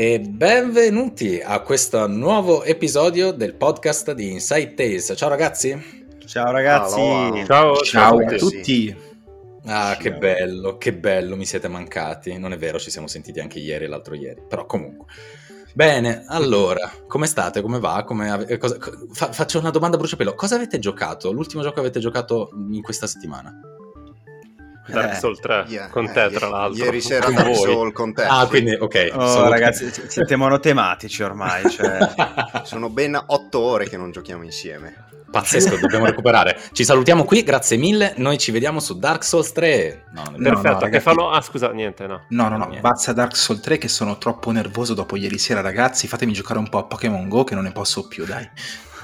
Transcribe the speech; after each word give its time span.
e 0.00 0.20
benvenuti 0.20 1.40
a 1.44 1.60
questo 1.62 2.06
nuovo 2.06 2.62
episodio 2.62 3.32
del 3.32 3.56
podcast 3.56 4.12
di 4.12 4.30
Inside 4.30 4.74
Tales. 4.74 5.12
Ciao 5.16 5.28
ragazzi. 5.28 6.06
Ciao 6.24 6.52
ragazzi. 6.52 7.00
Allora. 7.00 7.44
Ciao, 7.44 7.74
ciao, 7.78 7.82
ciao 7.82 8.18
a 8.20 8.36
tutti. 8.36 8.96
Ah, 9.64 9.96
che 9.98 10.12
bello, 10.12 10.76
che 10.76 10.94
bello, 10.94 11.34
mi 11.34 11.44
siete 11.44 11.66
mancati. 11.66 12.38
Non 12.38 12.52
è 12.52 12.56
vero, 12.56 12.78
ci 12.78 12.92
siamo 12.92 13.08
sentiti 13.08 13.40
anche 13.40 13.58
ieri 13.58 13.86
e 13.86 13.88
l'altro 13.88 14.14
ieri, 14.14 14.40
però 14.48 14.66
comunque. 14.66 15.06
Bene, 15.74 16.22
allora, 16.28 16.88
come 17.08 17.26
state? 17.26 17.60
Come 17.60 17.80
va? 17.80 18.04
Come 18.04 18.30
ave- 18.30 18.56
cosa- 18.56 18.78
fa- 19.10 19.32
faccio 19.32 19.58
una 19.58 19.70
domanda 19.70 19.96
a 19.96 19.98
bruciapelo. 19.98 20.36
Cosa 20.36 20.54
avete 20.54 20.78
giocato? 20.78 21.32
L'ultimo 21.32 21.62
gioco 21.62 21.74
che 21.74 21.80
avete 21.80 21.98
giocato 21.98 22.50
in 22.70 22.82
questa 22.82 23.08
settimana? 23.08 23.52
Dark 24.88 25.12
eh, 25.12 25.16
Souls 25.16 25.38
3 25.40 25.64
yeah, 25.68 25.88
con 25.88 26.10
te, 26.12 26.24
eh, 26.24 26.30
tra 26.30 26.48
l'altro. 26.48 26.84
Ieri 26.84 27.00
sera 27.00 27.28
Dark 27.30 27.54
Souls 27.54 27.92
con 27.92 28.12
te. 28.14 28.22
Ah, 28.22 28.46
quindi 28.46 28.74
ok. 28.74 29.10
Oh, 29.14 29.48
ragazzi, 29.48 29.90
siete 30.08 30.36
monotematici 30.36 31.22
ormai. 31.22 31.68
Cioè... 31.70 31.98
Sono 32.64 32.88
ben 32.90 33.20
otto 33.26 33.60
ore 33.60 33.88
che 33.88 33.96
non 33.96 34.10
giochiamo 34.10 34.42
insieme. 34.42 35.06
Pazzesco, 35.30 35.76
dobbiamo 35.76 36.06
recuperare. 36.06 36.58
Ci 36.72 36.84
salutiamo 36.84 37.24
qui, 37.24 37.42
grazie 37.42 37.76
mille. 37.76 38.14
Noi 38.16 38.38
ci 38.38 38.50
vediamo 38.50 38.80
su 38.80 38.98
Dark 38.98 39.22
Souls 39.22 39.52
3. 39.52 40.04
No, 40.12 40.22
Perfetto, 40.42 40.84
no, 40.84 40.90
che 40.90 41.00
fanno... 41.00 41.30
Ah, 41.30 41.42
scusa, 41.42 41.70
niente, 41.70 42.06
no. 42.06 42.24
No, 42.30 42.48
no, 42.48 42.56
no, 42.56 42.70
bazza 42.80 43.12
Dark 43.12 43.36
Souls 43.36 43.60
3 43.60 43.76
che 43.76 43.88
sono 43.88 44.16
troppo 44.16 44.50
nervoso 44.50 44.94
dopo 44.94 45.16
ieri 45.16 45.36
sera, 45.36 45.60
ragazzi. 45.60 46.08
Fatemi 46.08 46.32
giocare 46.32 46.58
un 46.58 46.68
po' 46.70 46.78
a 46.78 46.84
Pokémon 46.84 47.28
Go 47.28 47.44
che 47.44 47.54
non 47.54 47.64
ne 47.64 47.72
posso 47.72 48.08
più, 48.08 48.24
dai. 48.24 48.48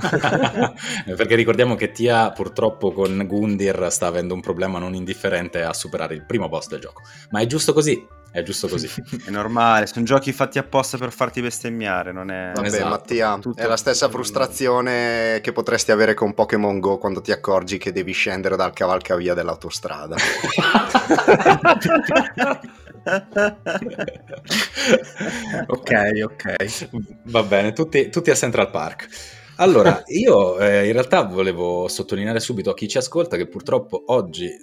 Perché 1.17 1.35
ricordiamo 1.35 1.75
che 1.75 1.93
Tia 1.93 2.31
purtroppo 2.31 2.93
con 2.93 3.25
Gundir 3.27 3.89
sta 3.91 4.07
avendo 4.07 4.35
un 4.35 4.41
problema 4.41 4.79
non 4.79 4.95
indifferente 4.95 5.63
a 5.63 5.73
superare 5.73 6.15
il 6.15 6.25
primo 6.25 6.49
boss 6.49 6.69
del 6.69 6.81
gioco. 6.81 7.03
Ma 7.31 7.41
è 7.41 7.47
giusto 7.47 7.73
così, 7.73 8.07
è 8.31 8.43
giusto 8.43 8.69
così. 8.69 8.89
è 9.25 9.31
normale, 9.31 9.87
sono 9.87 10.05
giochi 10.05 10.33
fatti 10.33 10.59
apposta 10.59 10.99
per 10.99 11.13
farti 11.13 11.41
bestemmiare, 11.41 12.13
non 12.13 12.31
è... 12.31 12.53
Vabbè 12.55 12.67
esatto. 12.67 12.89
Mattia, 12.89 13.39
Tutto 13.39 13.63
è 13.63 13.67
la 13.67 13.77
stessa 13.77 14.09
frustrazione 14.09 15.41
che 15.41 15.53
potresti 15.53 15.93
avere 15.93 16.15
con 16.15 16.35
Pokémon 16.35 16.79
Go 16.81 16.99
quando 16.99 17.21
ti 17.21 17.33
accorgi 17.33 17.79
che 17.79 17.93
devi 17.93 18.13
scendere 18.13 18.57
dal 18.57 18.73
cavalcavia 18.73 19.35
dell'autostrada. 19.35 20.17
ok, 25.67 25.91
ok. 26.25 26.89
Va 27.25 27.43
bene, 27.43 27.73
tutti, 27.73 28.09
tutti 28.09 28.31
a 28.31 28.35
Central 28.35 28.71
Park. 28.71 29.09
Allora, 29.57 30.03
io 30.07 30.59
eh, 30.59 30.87
in 30.87 30.93
realtà 30.93 31.23
volevo 31.23 31.87
sottolineare 31.87 32.41
subito 32.41 32.71
a 32.71 32.75
chi 32.75 32.89
ci 32.89 32.99
ascolta 32.99 33.37
che 33.37 33.47
purtroppo 33.47 34.03
oggi 34.07 34.47
eh, 34.47 34.59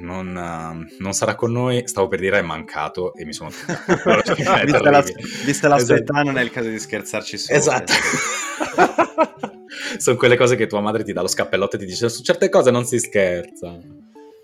non, 0.00 0.28
uh, 0.28 0.94
non 0.98 1.12
sarà 1.12 1.36
con 1.36 1.52
noi, 1.52 1.86
stavo 1.86 2.08
per 2.08 2.18
dire 2.18 2.38
è 2.38 2.42
mancato 2.42 3.14
e 3.14 3.24
mi 3.24 3.32
sono... 3.32 3.50
vista, 4.64 4.90
la, 4.90 5.04
vista 5.44 5.68
la 5.68 5.78
sua 5.78 5.96
età 5.96 6.22
non 6.22 6.38
è 6.38 6.42
il 6.42 6.50
caso 6.50 6.68
di 6.68 6.78
scherzarci 6.78 7.38
su. 7.38 7.52
Esatto. 7.52 7.92
Sono 9.98 10.16
quelle 10.16 10.36
cose 10.36 10.56
che 10.56 10.66
tua 10.66 10.80
madre 10.80 11.04
ti 11.04 11.12
dà 11.12 11.20
lo 11.20 11.28
scappellotto 11.28 11.76
e 11.76 11.78
ti 11.78 11.84
dice 11.86 12.08
su 12.08 12.22
certe 12.22 12.48
cose 12.48 12.70
non 12.70 12.84
si 12.84 12.98
scherza. 12.98 13.78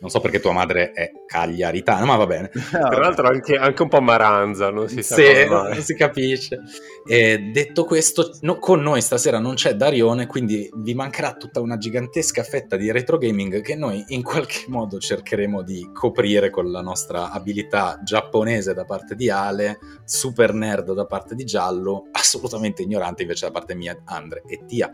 Non 0.01 0.11
so 0.11 0.21
perché 0.21 0.39
tua 0.39 0.53
madre 0.53 0.93
è 0.93 1.11
cagliaritana, 1.27 2.05
ma 2.05 2.15
va 2.15 2.27
bene. 2.27 2.51
Tra 2.71 2.99
l'altro 2.99 3.27
anche, 3.27 3.57
anche, 3.57 3.83
un 3.83 3.89
po' 3.89 4.01
maranza, 4.01 4.71
non 4.71 4.89
si 4.89 5.03
sa 5.03 5.17
sì, 5.17 5.45
non 5.49 5.75
si 5.75 5.95
capisce. 5.95 6.61
E 7.05 7.51
detto 7.53 7.85
questo, 7.85 8.37
no, 8.43 8.59
con 8.59 8.81
noi 8.81 9.01
stasera 9.01 9.41
non 9.41 9.55
c'è 9.55 9.75
Darione, 9.75 10.27
quindi 10.27 10.71
vi 10.77 10.95
mancherà 10.95 11.35
tutta 11.35 11.61
una 11.61 11.79
gigantesca 11.79 12.45
fetta 12.45 12.77
di 12.77 12.93
retro 12.93 13.19
gaming 13.19 13.61
che 13.61 13.75
noi 13.75 14.05
in 14.09 14.23
qualche 14.23 14.67
modo 14.69 14.99
cercheremo 14.99 15.63
di 15.63 15.91
coprire 15.93 16.51
con 16.51 16.71
la 16.71 16.81
nostra 16.81 17.33
abilità 17.33 18.01
giapponese 18.05 18.75
da 18.75 18.85
parte 18.85 19.17
di 19.17 19.31
Ale, 19.31 19.79
super 20.05 20.53
nerd 20.53 20.93
da 20.93 21.07
parte 21.07 21.35
di 21.35 21.45
Giallo, 21.45 22.07
assolutamente 22.13 22.83
ignorante 22.83 23.23
invece 23.23 23.47
da 23.47 23.53
parte 23.53 23.75
mia, 23.75 24.01
Andre 24.05 24.45
e 24.47 24.65
Tia. 24.65 24.93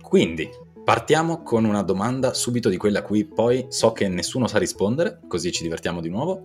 Quindi, 0.00 0.48
Partiamo 0.86 1.42
con 1.42 1.64
una 1.64 1.82
domanda 1.82 2.32
subito 2.32 2.68
di 2.68 2.76
quella 2.76 3.00
a 3.00 3.02
cui 3.02 3.24
poi 3.24 3.66
so 3.70 3.90
che 3.90 4.06
nessuno 4.06 4.46
sa 4.46 4.58
rispondere, 4.58 5.18
così 5.26 5.50
ci 5.50 5.64
divertiamo 5.64 6.00
di 6.00 6.08
nuovo. 6.08 6.42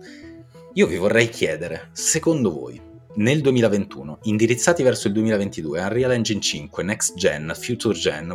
Io 0.72 0.88
vi 0.88 0.96
vorrei 0.96 1.28
chiedere, 1.28 1.90
secondo 1.92 2.50
voi, 2.50 2.82
nel 3.14 3.40
2021, 3.40 4.18
indirizzati 4.22 4.82
verso 4.82 5.06
il 5.06 5.12
2022, 5.12 5.78
Unreal 5.78 6.10
Engine 6.10 6.40
5, 6.40 6.82
Next 6.82 7.14
Gen, 7.14 7.52
Future 7.54 7.96
Gen, 7.96 8.34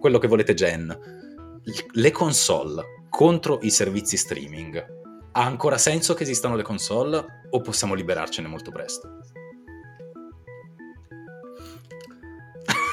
quello 0.00 0.16
che 0.16 0.26
volete 0.26 0.54
Gen, 0.54 0.98
le 1.92 2.10
console 2.12 3.04
contro 3.10 3.58
i 3.60 3.68
servizi 3.68 4.16
streaming, 4.16 4.82
ha 5.32 5.44
ancora 5.44 5.76
senso 5.76 6.14
che 6.14 6.22
esistano 6.22 6.56
le 6.56 6.62
console 6.62 7.22
o 7.50 7.60
possiamo 7.60 7.92
liberarcene 7.92 8.48
molto 8.48 8.70
presto? 8.70 9.18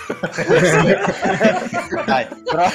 Dai, 2.06 2.28
pro- 2.44 2.72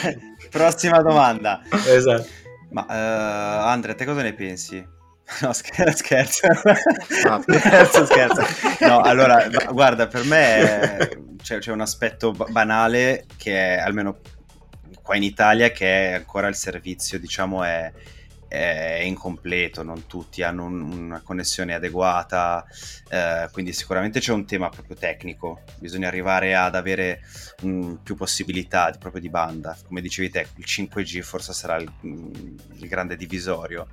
prossima 0.51 1.01
domanda. 1.03 1.63
Esatto. 1.71 2.27
Ma 2.71 2.85
uh, 2.89 3.69
Andrea, 3.69 3.95
te 3.95 4.05
cosa 4.05 4.23
ne 4.23 4.35
pensi? 4.35 4.97
No, 5.43 5.53
scherzo, 5.53 5.99
scherzo. 5.99 6.47
No, 7.25 7.43
scherzo, 7.47 8.07
scherzo. 8.07 8.43
No, 8.81 9.01
allora, 9.01 9.47
guarda, 9.71 10.07
per 10.07 10.25
me 10.25 11.37
c'è, 11.43 11.59
c'è 11.59 11.71
un 11.71 11.83
aspetto 11.83 12.33
banale 12.33 13.27
che 13.37 13.77
è, 13.77 13.79
almeno 13.79 14.21
qua 15.03 15.17
in 15.17 15.23
Italia, 15.23 15.71
che 15.71 16.11
è 16.11 16.15
ancora 16.15 16.49
il 16.49 16.55
servizio, 16.55 17.19
diciamo, 17.19 17.63
è, 17.63 17.93
è 18.49 19.03
incompleto, 19.05 19.83
non 19.83 20.07
tutti 20.07 20.43
hanno 20.43 20.65
un, 20.65 20.81
una 20.81 21.21
connessione 21.21 21.75
adeguata, 21.75 22.67
eh, 23.09 23.49
quindi 23.53 23.73
sicuramente 23.73 24.21
c'è 24.21 24.33
un 24.33 24.47
tema 24.47 24.69
proprio 24.71 24.97
tecnico, 24.97 25.61
bisogna 25.79 26.09
arrivare 26.09 26.57
ad 26.57 26.75
avere 26.75 27.21
mh, 27.63 27.95
più 28.03 28.17
possibilità 28.17 28.91
di, 28.91 28.99
proprio 28.99 29.21
di 29.21 29.29
banda, 29.29 29.77
come 29.87 30.01
dicevi 30.01 30.31
te, 30.31 30.47
il 30.57 30.65
5G 30.67 31.21
forse 31.21 31.53
sarà 31.53 31.77
il, 31.77 31.91
il 32.03 32.89
grande 32.89 33.17
divisorio 33.17 33.87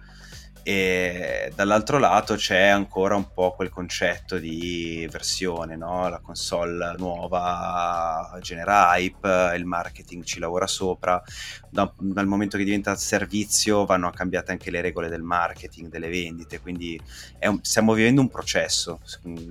e 0.67 1.51
dall'altro 1.53 1.99
lato 1.99 2.33
c'è 2.33 2.65
ancora 2.65 3.15
un 3.15 3.31
po' 3.31 3.53
quel 3.53 3.69
concetto 3.69 4.39
di 4.39 5.07
versione, 5.11 5.75
no? 5.75 6.09
la 6.09 6.17
console 6.17 6.95
nuova 6.97 8.35
genera 8.41 8.97
hype, 8.97 9.53
il 9.55 9.65
marketing 9.65 10.23
ci 10.23 10.39
lavora 10.39 10.65
sopra, 10.65 11.21
da, 11.69 11.93
dal 11.99 12.25
momento 12.25 12.57
che 12.57 12.63
diventa 12.63 12.95
servizio 12.95 13.85
vanno 13.85 14.09
cambiate 14.09 14.53
anche 14.53 14.71
le 14.71 14.81
regole 14.81 15.07
del 15.07 15.21
marketing, 15.21 15.87
delle 15.87 16.09
vendite, 16.09 16.59
quindi 16.59 16.99
un, 17.41 17.59
stiamo 17.61 17.93
vivendo 17.93 18.21
un 18.21 18.29
processo, 18.29 19.01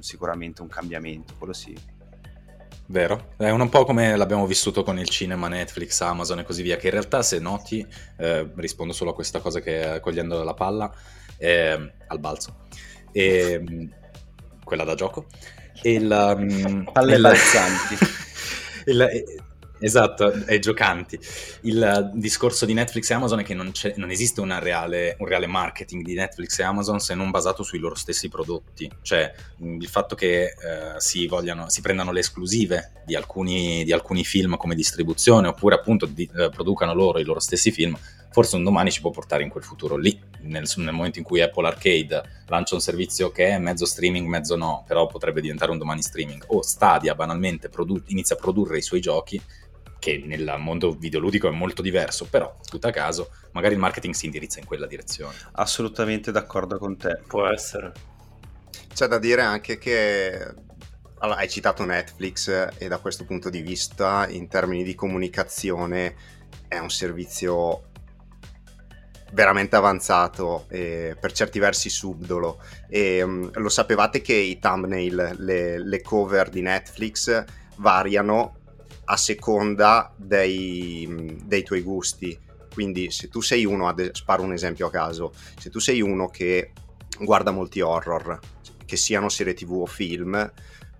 sicuramente 0.00 0.62
un 0.62 0.68
cambiamento, 0.68 1.34
quello 1.38 1.52
sì. 1.52 1.93
Vero, 2.86 3.32
è 3.38 3.48
un 3.48 3.68
po' 3.70 3.84
come 3.84 4.14
l'abbiamo 4.14 4.46
vissuto 4.46 4.82
con 4.82 4.98
il 4.98 5.08
cinema, 5.08 5.48
Netflix, 5.48 6.00
Amazon 6.02 6.40
e 6.40 6.44
così 6.44 6.62
via, 6.62 6.76
che 6.76 6.86
in 6.86 6.92
realtà 6.92 7.22
se 7.22 7.38
noti, 7.38 7.86
eh, 8.18 8.50
rispondo 8.56 8.92
solo 8.92 9.10
a 9.10 9.14
questa 9.14 9.40
cosa 9.40 9.60
che 9.60 10.00
cogliendo 10.02 10.42
la 10.44 10.52
palla, 10.52 10.92
eh, 11.38 11.92
al 12.06 12.18
balzo, 12.18 12.66
e, 13.10 13.88
quella 14.62 14.84
da 14.84 14.94
gioco, 14.94 15.26
il, 15.82 16.34
um, 16.36 16.90
palle 16.92 17.18
balzanti. 17.18 17.96
il, 18.86 19.42
Esatto, 19.84 20.32
ai 20.46 20.60
giocanti. 20.60 21.18
Il 21.62 22.10
discorso 22.14 22.64
di 22.64 22.72
Netflix 22.72 23.10
e 23.10 23.14
Amazon 23.14 23.40
è 23.40 23.44
che 23.44 23.52
non, 23.52 23.70
non 23.96 24.10
esiste 24.10 24.40
reale, 24.42 25.14
un 25.18 25.26
reale 25.26 25.46
marketing 25.46 26.02
di 26.02 26.14
Netflix 26.14 26.58
e 26.58 26.62
Amazon 26.62 27.00
se 27.00 27.14
non 27.14 27.30
basato 27.30 27.62
sui 27.62 27.78
loro 27.78 27.94
stessi 27.94 28.30
prodotti. 28.30 28.90
Cioè, 29.02 29.30
il 29.58 29.86
fatto 29.88 30.14
che 30.14 30.44
eh, 30.44 30.54
si, 30.96 31.26
vogliano, 31.26 31.68
si, 31.68 31.82
prendano 31.82 32.12
le 32.12 32.20
esclusive 32.20 33.02
di 33.04 33.14
alcuni, 33.14 33.84
di 33.84 33.92
alcuni, 33.92 34.24
film 34.24 34.56
come 34.56 34.74
distribuzione 34.74 35.48
oppure 35.48 35.74
appunto 35.74 36.06
di, 36.06 36.26
eh, 36.34 36.48
producano 36.48 36.94
loro 36.94 37.18
i 37.18 37.24
loro 37.24 37.40
stessi 37.40 37.70
film, 37.70 37.94
forse 38.30 38.56
un 38.56 38.64
domani 38.64 38.90
ci 38.90 39.02
può 39.02 39.10
portare 39.10 39.42
in 39.42 39.50
quel 39.50 39.64
futuro 39.64 39.98
lì. 39.98 40.18
Nel, 40.44 40.66
nel 40.76 40.94
momento 40.94 41.18
in 41.18 41.24
cui 41.26 41.42
Apple 41.42 41.66
Arcade 41.66 42.22
lancia 42.46 42.74
un 42.74 42.80
servizio 42.80 43.30
che 43.30 43.48
è 43.48 43.58
mezzo 43.58 43.84
streaming, 43.84 44.26
mezzo 44.26 44.56
no, 44.56 44.82
però 44.86 45.06
potrebbe 45.06 45.42
diventare 45.42 45.72
un 45.72 45.78
domani 45.78 46.00
streaming, 46.00 46.42
o 46.46 46.62
Stadia 46.62 47.14
banalmente 47.14 47.68
produ- 47.68 48.04
inizia 48.06 48.34
a 48.34 48.38
produrre 48.38 48.78
i 48.78 48.82
suoi 48.82 49.00
giochi 49.00 49.38
che 50.04 50.22
nel 50.22 50.56
mondo 50.58 50.92
videoludico 50.92 51.48
è 51.48 51.50
molto 51.50 51.80
diverso, 51.80 52.26
però, 52.28 52.58
tutto 52.68 52.88
a 52.88 52.90
caso, 52.90 53.30
magari 53.52 53.72
il 53.72 53.80
marketing 53.80 54.12
si 54.12 54.26
indirizza 54.26 54.58
in 54.58 54.66
quella 54.66 54.86
direzione. 54.86 55.34
Assolutamente 55.52 56.30
d'accordo 56.30 56.76
con 56.76 56.98
te. 56.98 57.22
Può 57.26 57.46
essere. 57.48 57.90
C'è 58.92 59.06
da 59.06 59.18
dire 59.18 59.40
anche 59.40 59.78
che 59.78 60.46
allora, 61.20 61.38
hai 61.38 61.48
citato 61.48 61.86
Netflix 61.86 62.68
e 62.76 62.86
da 62.86 62.98
questo 62.98 63.24
punto 63.24 63.48
di 63.48 63.62
vista, 63.62 64.28
in 64.28 64.46
termini 64.46 64.84
di 64.84 64.94
comunicazione, 64.94 66.16
è 66.68 66.76
un 66.76 66.90
servizio 66.90 67.84
veramente 69.32 69.74
avanzato 69.74 70.66
e 70.68 71.16
per 71.18 71.32
certi 71.32 71.58
versi 71.58 71.88
subdolo. 71.88 72.60
E, 72.90 73.22
um, 73.22 73.50
lo 73.54 73.70
sapevate 73.70 74.20
che 74.20 74.34
i 74.34 74.58
thumbnail, 74.58 75.36
le, 75.38 75.78
le 75.78 76.02
cover 76.02 76.50
di 76.50 76.60
Netflix 76.60 77.42
variano 77.76 78.58
a 79.04 79.16
seconda 79.16 80.12
dei, 80.16 81.38
dei 81.44 81.62
tuoi 81.62 81.82
gusti. 81.82 82.38
Quindi 82.72 83.10
se 83.10 83.28
tu 83.28 83.40
sei 83.40 83.64
uno, 83.64 83.86
ad, 83.86 84.10
sparo 84.12 84.42
un 84.42 84.52
esempio 84.52 84.86
a 84.86 84.90
caso, 84.90 85.32
se 85.58 85.70
tu 85.70 85.78
sei 85.78 86.00
uno 86.00 86.28
che 86.28 86.72
guarda 87.20 87.52
molti 87.52 87.80
horror, 87.80 88.38
che 88.84 88.96
siano 88.96 89.28
serie 89.28 89.54
tv 89.54 89.72
o 89.72 89.86
film, 89.86 90.52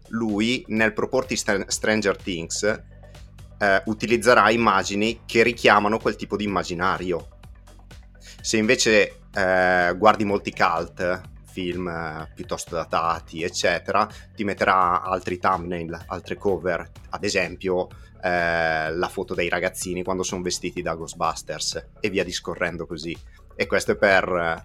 lui 0.09 0.65
nel 0.69 0.93
proporti 0.93 1.37
Stranger 1.37 2.17
Things 2.17 2.63
eh, 2.63 3.83
utilizzerà 3.87 4.51
immagini 4.51 5.21
che 5.27 5.43
richiamano 5.43 5.99
quel 5.99 6.17
tipo 6.17 6.37
di 6.37 6.45
immaginario. 6.45 7.29
Se 8.41 8.57
invece 8.57 9.21
eh, 9.35 9.95
guardi 9.97 10.25
molti 10.25 10.53
cult, 10.53 11.33
film 11.55 11.87
eh, 11.87 12.31
piuttosto 12.35 12.75
datati, 12.75 13.45
eccetera, 13.45 14.09
ti 14.35 14.43
metterà 14.43 15.03
altri 15.03 15.39
thumbnail, 15.39 16.07
altre 16.09 16.35
cover, 16.35 16.91
ad 17.11 17.23
esempio 17.23 17.89
eh, 18.21 18.93
la 18.93 19.09
foto 19.09 19.35
dei 19.35 19.49
ragazzini 19.49 20.03
quando 20.03 20.25
sono 20.25 20.43
vestiti 20.43 20.83
da 20.83 20.95
Ghostbusters 20.95 21.91
e 22.01 22.11
via 22.11 22.25
discorrendo 22.25 22.87
così. 22.87 23.17
E 23.55 23.67
questo 23.67 23.93
è 23.93 23.97
per 23.97 24.29
eh, 24.29 24.65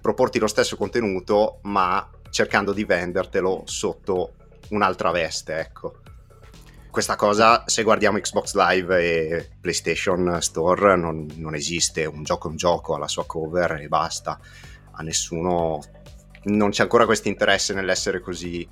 proporti 0.00 0.38
lo 0.38 0.46
stesso 0.46 0.76
contenuto, 0.76 1.60
ma 1.62 2.06
cercando 2.28 2.74
di 2.74 2.84
vendertelo 2.84 3.62
sotto 3.64 4.34
un'altra 4.70 5.10
veste, 5.10 5.58
ecco. 5.58 6.00
Questa 6.90 7.16
cosa, 7.16 7.64
se 7.66 7.82
guardiamo 7.82 8.18
Xbox 8.18 8.54
Live 8.54 8.98
e 8.98 9.50
PlayStation 9.60 10.38
Store, 10.40 10.96
non, 10.96 11.26
non 11.36 11.54
esiste. 11.54 12.06
Un 12.06 12.24
gioco 12.24 12.48
è 12.48 12.50
un 12.50 12.56
gioco, 12.56 12.94
ha 12.94 12.98
la 12.98 13.08
sua 13.08 13.26
cover 13.26 13.72
e 13.82 13.88
basta. 13.88 14.38
A 14.92 15.02
nessuno 15.02 15.78
non 16.46 16.70
c'è 16.70 16.82
ancora 16.82 17.06
questo 17.06 17.28
interesse 17.28 17.74
nell'essere 17.74 18.20
così 18.20 18.66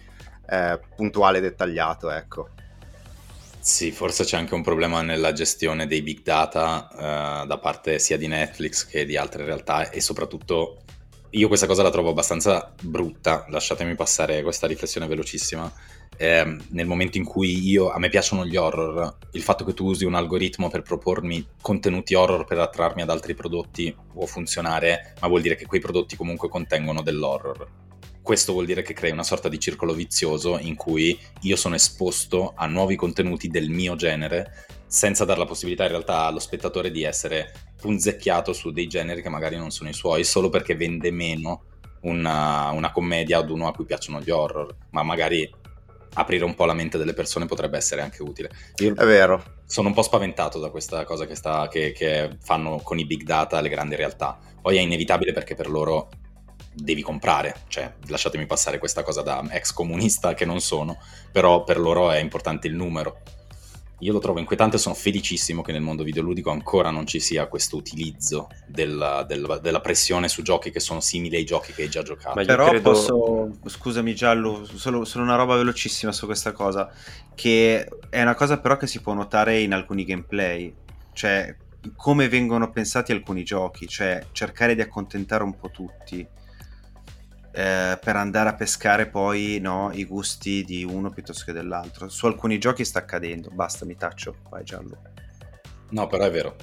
eh, 0.49 0.81
puntuale 0.97 1.39
e 1.39 1.41
dettagliato, 1.41 2.11
ecco. 2.11 2.49
Sì, 3.61 3.93
forse 3.93 4.25
c'è 4.25 4.37
anche 4.37 4.55
un 4.55 4.63
problema 4.63 5.01
nella 5.01 5.33
gestione 5.33 5.87
dei 5.87 6.03
big 6.03 6.23
data 6.23 6.89
uh, 6.93 7.47
da 7.47 7.59
parte 7.59 7.99
sia 7.99 8.19
di 8.19 8.27
Netflix 8.27 8.87
che 8.87 9.07
di 9.07 9.17
altre 9.17 9.43
realtà 9.45 9.89
e 9.89 10.03
soprattutto 10.03 10.83
io 11.31 11.49
questa 11.49 11.67
cosa 11.67 11.83
la 11.83 11.91
trovo 11.91 12.11
abbastanza 12.11 12.75
brutta, 12.83 13.47
lasciatemi 13.49 13.95
passare 13.95 14.43
questa 14.43 14.67
riflessione 14.67 15.07
velocissima. 15.07 15.73
Eh, 16.17 16.57
nel 16.71 16.87
momento 16.87 17.19
in 17.19 17.25
cui 17.25 17.69
io, 17.69 17.91
a 17.91 17.99
me 17.99 18.09
piacciono 18.09 18.47
gli 18.47 18.57
horror, 18.57 19.17
il 19.33 19.43
fatto 19.43 19.65
che 19.65 19.75
tu 19.75 19.87
usi 19.87 20.05
un 20.05 20.15
algoritmo 20.15 20.69
per 20.69 20.83
propormi 20.83 21.47
contenuti 21.61 22.15
horror 22.15 22.45
per 22.45 22.59
attrarmi 22.59 23.03
ad 23.03 23.11
altri 23.11 23.35
prodotti 23.35 23.95
può 24.13 24.27
funzionare, 24.27 25.15
ma 25.21 25.29
vuol 25.29 25.43
dire 25.43 25.57
che 25.57 25.67
quei 25.67 25.81
prodotti 25.81 26.17
comunque 26.17 26.49
contengono 26.49 27.03
dell'horror. 27.03 27.83
Questo 28.23 28.53
vuol 28.53 28.65
dire 28.65 28.83
che 28.83 28.95
crei 28.95 29.11
una 29.11 29.23
sorta 29.23 29.49
di 29.51 29.59
circolo 29.59 29.93
vizioso 29.93 30.59
in 30.59 30.77
cui 30.77 31.19
io 31.43 31.57
sono 31.57 31.75
esposto 31.75 32.55
a 32.57 32.67
nuovi 32.67 32.97
contenuti 32.97 33.49
del 33.49 33.69
mio 33.69 33.97
genere 33.97 34.67
senza 34.87 35.25
dare 35.25 35.41
la 35.41 35.45
possibilità 35.45 35.83
in 35.83 35.91
realtà 35.91 36.21
allo 36.21 36.39
spettatore 36.39 36.91
di 36.91 37.03
essere 37.03 37.53
punzecchiato 37.77 38.53
su 38.53 38.71
dei 38.71 38.87
generi 38.87 39.21
che 39.21 39.29
magari 39.29 39.57
non 39.57 39.71
sono 39.71 39.91
i 39.91 39.93
suoi 39.93 40.25
solo 40.25 40.49
perché 40.49 40.75
vende 40.75 41.11
meno 41.11 41.65
una, 42.03 42.71
una 42.71 42.93
commedia 42.93 43.39
ad 43.39 43.51
uno 43.51 43.67
a 43.67 43.73
cui 43.73 43.85
piacciono 43.85 44.21
gli 44.21 44.31
horror, 44.31 44.75
ma 44.91 45.03
magari 45.03 45.51
aprire 46.15 46.45
un 46.45 46.55
po' 46.55 46.65
la 46.65 46.75
mente 46.75 46.99
delle 46.99 47.15
persone 47.15 47.47
potrebbe 47.47 47.77
essere 47.77 48.03
anche 48.03 48.23
utile. 48.23 48.51
Io 48.77 48.95
è 48.95 49.05
vero. 49.05 49.43
Sono 49.67 49.89
un 49.89 49.95
po' 49.95 50.03
spaventato 50.03 50.59
da 50.59 50.71
questa 50.71 51.05
cosa 51.05 51.27
che, 51.27 51.35
sta, 51.35 51.69
che, 51.69 51.93
che 51.93 52.37
fanno 52.43 52.81
con 52.83 52.99
i 52.99 53.07
big 53.07 53.23
data 53.23 53.61
le 53.61 53.69
grandi 53.69 53.97
realtà. 53.97 54.39
Poi 54.61 54.77
è 54.77 54.81
inevitabile 54.81 55.33
perché 55.33 55.55
per 55.55 55.69
loro 55.69 56.09
devi 56.75 57.03
comprare, 57.03 57.55
cioè 57.69 57.95
lasciatemi 58.09 58.47
passare 58.47 58.79
questa 58.79 59.03
cosa 59.03 59.23
da 59.23 59.45
ex 59.51 59.73
comunista 59.73 60.35
che 60.35 60.45
non 60.45 60.61
sono, 60.61 60.99
però 61.31 61.63
per 61.63 61.79
loro 61.79 62.11
è 62.11 62.19
importante 62.19 62.67
il 62.67 62.75
numero. 62.75 63.21
Io 64.01 64.13
lo 64.13 64.19
trovo 64.19 64.41
inquietante, 64.41 64.77
sono 64.77 64.95
felicissimo 64.95 65.63
che 65.63 65.73
nel 65.73 65.81
mondo 65.81 66.03
videoludico 66.03 66.51
ancora 66.51 66.91
non 66.91 67.07
ci 67.07 67.21
sia 67.21 67.47
questo 67.47 67.77
utilizzo 67.77 68.49
della, 68.67 69.23
della, 69.23 69.59
della 69.59 69.81
pressione 69.81 70.29
su 70.29 70.43
giochi 70.43 70.71
che 70.71 70.81
sono 70.81 71.01
simili 71.01 71.37
ai 71.37 71.45
giochi 71.45 71.73
che 71.73 71.83
hai 71.83 71.89
già 71.89 72.03
giocato. 72.03 72.39
Ma 72.39 72.45
però 72.45 72.69
credo... 72.69 72.91
posso, 72.91 73.51
scusami 73.65 74.15
Giallo, 74.15 74.67
solo, 74.75 75.05
solo 75.05 75.25
una 75.25 75.37
roba 75.37 75.57
velocissima 75.57 76.13
su 76.13 76.27
questa 76.27 76.53
cosa, 76.53 76.93
che 77.35 77.89
è 78.11 78.21
una 78.21 78.35
cosa 78.35 78.59
però 78.59 78.77
che 78.77 78.87
si 78.87 79.01
può 79.01 79.15
notare 79.15 79.61
in 79.61 79.73
alcuni 79.73 80.05
gameplay, 80.05 80.75
cioè 81.13 81.57
come 81.97 82.29
vengono 82.29 82.71
pensati 82.71 83.13
alcuni 83.13 83.45
giochi, 83.45 83.87
cioè 83.87 84.27
cercare 84.33 84.75
di 84.75 84.81
accontentare 84.81 85.45
un 85.45 85.57
po' 85.57 85.71
tutti 85.71 86.27
eh, 87.55 87.97
per 88.03 88.17
andare 88.17 88.49
a 88.49 88.55
pescare 88.55 89.07
poi 89.07 89.59
no, 89.61 89.91
i 89.93 90.05
gusti 90.05 90.65
di 90.65 90.83
uno 90.83 91.11
piuttosto 91.11 91.45
che 91.45 91.53
dell'altro. 91.53 92.09
Su 92.09 92.27
alcuni 92.27 92.59
giochi 92.59 92.85
sta 92.85 92.99
accadendo, 92.99 93.51
basta, 93.53 93.85
mi 93.85 93.95
taccio, 93.95 94.39
vai 94.51 94.65
Giallo. 94.65 94.99
No, 95.91 96.09
però 96.09 96.25
è 96.25 96.31
vero, 96.33 96.57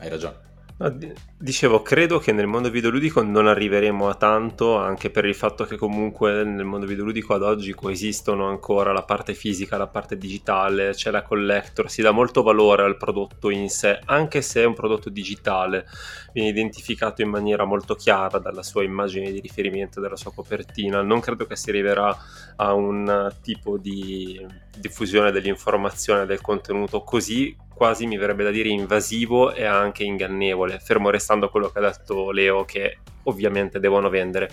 hai 0.00 0.10
ragione. 0.10 0.49
No, 0.80 0.96
dicevo, 1.36 1.82
credo 1.82 2.18
che 2.18 2.32
nel 2.32 2.46
mondo 2.46 2.70
videoludico 2.70 3.22
non 3.22 3.46
arriveremo 3.46 4.08
a 4.08 4.14
tanto, 4.14 4.78
anche 4.78 5.10
per 5.10 5.26
il 5.26 5.34
fatto 5.34 5.64
che 5.64 5.76
comunque 5.76 6.42
nel 6.42 6.64
mondo 6.64 6.86
videoludico 6.86 7.34
ad 7.34 7.42
oggi 7.42 7.74
coesistono 7.74 8.48
ancora 8.48 8.90
la 8.90 9.02
parte 9.02 9.34
fisica, 9.34 9.76
la 9.76 9.88
parte 9.88 10.16
digitale, 10.16 10.92
c'è 10.92 11.10
la 11.10 11.22
collector, 11.22 11.90
si 11.90 12.00
dà 12.00 12.12
molto 12.12 12.42
valore 12.42 12.84
al 12.84 12.96
prodotto 12.96 13.50
in 13.50 13.68
sé, 13.68 14.00
anche 14.06 14.40
se 14.40 14.62
è 14.62 14.64
un 14.64 14.72
prodotto 14.72 15.10
digitale, 15.10 15.84
viene 16.32 16.48
identificato 16.48 17.20
in 17.20 17.28
maniera 17.28 17.66
molto 17.66 17.94
chiara 17.94 18.38
dalla 18.38 18.62
sua 18.62 18.82
immagine 18.82 19.30
di 19.30 19.40
riferimento, 19.40 20.00
dalla 20.00 20.16
sua 20.16 20.32
copertina. 20.32 21.02
Non 21.02 21.20
credo 21.20 21.44
che 21.44 21.56
si 21.56 21.68
arriverà 21.68 22.16
a 22.56 22.72
un 22.72 23.30
tipo 23.42 23.76
di 23.76 24.46
diffusione 24.78 25.30
dell'informazione 25.30 26.24
del 26.24 26.40
contenuto 26.40 27.02
così 27.02 27.54
quasi 27.80 28.06
mi 28.06 28.18
verrebbe 28.18 28.44
da 28.44 28.50
dire 28.50 28.68
invasivo 28.68 29.54
e 29.54 29.64
anche 29.64 30.04
ingannevole, 30.04 30.78
fermo 30.80 31.08
restando 31.08 31.48
quello 31.48 31.70
che 31.70 31.78
ha 31.78 31.80
detto 31.80 32.30
Leo 32.30 32.66
che 32.66 32.98
ovviamente 33.22 33.80
devono 33.80 34.10
vendere 34.10 34.50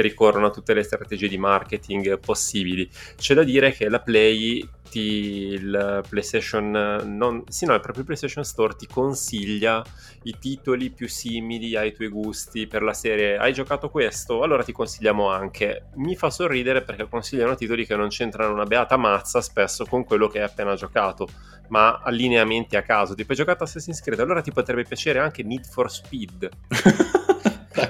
ricorrono 0.00 0.46
a 0.46 0.50
tutte 0.50 0.74
le 0.74 0.82
strategie 0.82 1.28
di 1.28 1.38
marketing 1.38 2.18
possibili. 2.18 2.88
C'è 3.16 3.34
da 3.34 3.42
dire 3.42 3.72
che 3.72 3.88
la 3.88 4.00
Play 4.00 4.68
il 4.92 6.02
PlayStation, 6.08 6.70
non, 7.04 7.44
sì 7.48 7.66
no, 7.66 7.72
proprio 7.74 7.98
il 7.98 8.04
PlayStation 8.04 8.44
Store 8.44 8.74
ti 8.74 8.86
consiglia 8.86 9.84
i 10.22 10.36
titoli 10.38 10.90
più 10.90 11.08
simili 11.08 11.76
ai 11.76 11.92
tuoi 11.92 12.08
gusti 12.08 12.66
per 12.66 12.82
la 12.82 12.94
serie 12.94 13.36
hai 13.36 13.52
giocato 13.52 13.90
questo? 13.90 14.42
Allora 14.42 14.62
ti 14.62 14.72
consigliamo 14.72 15.28
anche. 15.28 15.88
Mi 15.96 16.16
fa 16.16 16.30
sorridere 16.30 16.82
perché 16.82 17.06
consigliano 17.08 17.54
titoli 17.54 17.86
che 17.86 17.96
non 17.96 18.08
c'entrano 18.08 18.52
una 18.52 18.64
beata 18.64 18.96
mazza 18.96 19.40
spesso 19.40 19.84
con 19.84 20.04
quello 20.04 20.28
che 20.28 20.38
hai 20.38 20.44
appena 20.44 20.74
giocato 20.74 21.28
ma 21.68 22.00
allineamenti 22.02 22.76
a 22.76 22.82
caso. 22.82 23.14
Tipo, 23.14 23.32
hai 23.32 23.38
giocato 23.38 23.64
Assassin's 23.64 24.00
Creed, 24.00 24.20
allora 24.20 24.40
ti 24.40 24.52
potrebbe 24.52 24.84
piacere 24.84 25.18
anche 25.18 25.42
Need 25.42 25.66
for 25.66 25.90
Speed. 25.90 26.48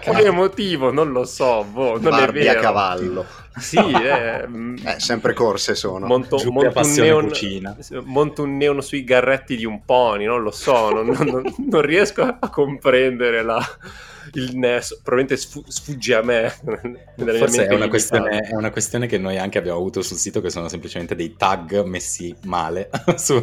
Quale 0.02 0.30
motivo? 0.30 0.92
Non 0.92 1.12
lo 1.12 1.24
so. 1.24 1.64
Boh, 1.64 1.98
non 2.00 2.10
Barbie 2.10 2.42
è 2.42 2.44
vero. 2.44 2.58
a 2.58 2.62
cavallo. 2.62 3.26
Sì, 3.58 3.78
eh, 3.78 4.46
eh, 4.84 5.00
sempre 5.00 5.32
corse 5.34 5.74
sono. 5.74 6.06
Monto, 6.06 6.40
monto, 6.50 6.80
un 6.80 6.92
neon, 6.92 7.30
monto, 8.04 8.42
un 8.42 8.56
neon, 8.56 8.82
sui 8.82 9.04
garretti 9.04 9.56
di 9.56 9.64
un 9.64 9.84
pony, 9.84 10.24
non 10.24 10.42
lo 10.42 10.50
so, 10.50 10.90
non, 10.90 11.06
non, 11.06 11.54
non 11.56 11.82
riesco 11.82 12.22
a 12.22 12.48
comprendere 12.50 13.42
la, 13.42 13.60
il 14.34 14.56
NES 14.56 15.00
probabilmente 15.02 15.36
sfugge 15.36 16.14
a 16.14 16.22
me. 16.22 16.54
Forse 17.38 17.66
è 17.66 17.74
una, 17.74 17.88
questione, 17.88 18.40
è 18.40 18.54
una, 18.54 18.70
questione, 18.70 19.06
che 19.06 19.18
noi 19.18 19.38
anche 19.38 19.58
abbiamo 19.58 19.78
avuto 19.78 20.02
sul 20.02 20.16
sito, 20.16 20.40
che 20.40 20.50
sono 20.50 20.68
semplicemente 20.68 21.14
dei 21.14 21.34
tag 21.36 21.82
messi 21.84 22.34
male 22.44 22.90
su, 23.16 23.42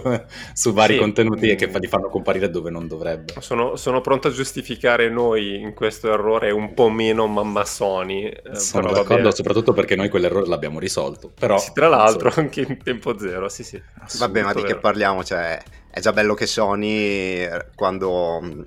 su 0.54 0.74
vari 0.74 0.94
sì. 0.94 1.00
contenuti 1.00 1.50
e 1.50 1.56
che 1.56 1.70
li 1.78 1.88
fanno 1.88 2.10
comparire 2.10 2.50
dove 2.50 2.70
non 2.70 2.88
dovrebbe. 2.88 3.34
Sono, 3.40 3.76
sono, 3.76 4.02
pronto 4.02 4.28
a 4.28 4.32
giustificare 4.32 5.10
noi 5.10 5.60
in 5.60 5.74
questo 5.74 6.12
errore 6.12 6.52
un 6.52 6.74
po' 6.74 6.90
meno 6.90 7.28
mamma 7.28 7.66
Sony. 7.66 8.26
Eh, 8.26 8.56
sono 8.56 8.92
d'accordo, 8.92 9.34
soprattutto 9.34 9.74
perché 9.74 9.96
noi 9.96 10.10
quell'errore 10.10 10.48
l'abbiamo 10.48 10.80
risolto. 10.80 11.32
Però, 11.38 11.58
sì, 11.58 11.72
tra 11.74 11.88
l'altro, 11.88 12.28
insomma. 12.28 12.48
anche 12.48 12.62
in 12.62 12.78
tempo 12.84 13.18
zero, 13.18 13.50
sì, 13.50 13.64
sì. 13.64 13.82
Vabbè, 14.18 14.42
ma 14.42 14.54
di 14.54 14.62
vero. 14.62 14.74
che 14.74 14.80
parliamo? 14.80 15.24
Cioè, 15.24 15.62
è 15.90 16.00
già 16.00 16.12
bello 16.12 16.34
che 16.34 16.46
Sony, 16.46 17.48
quando 17.74 18.66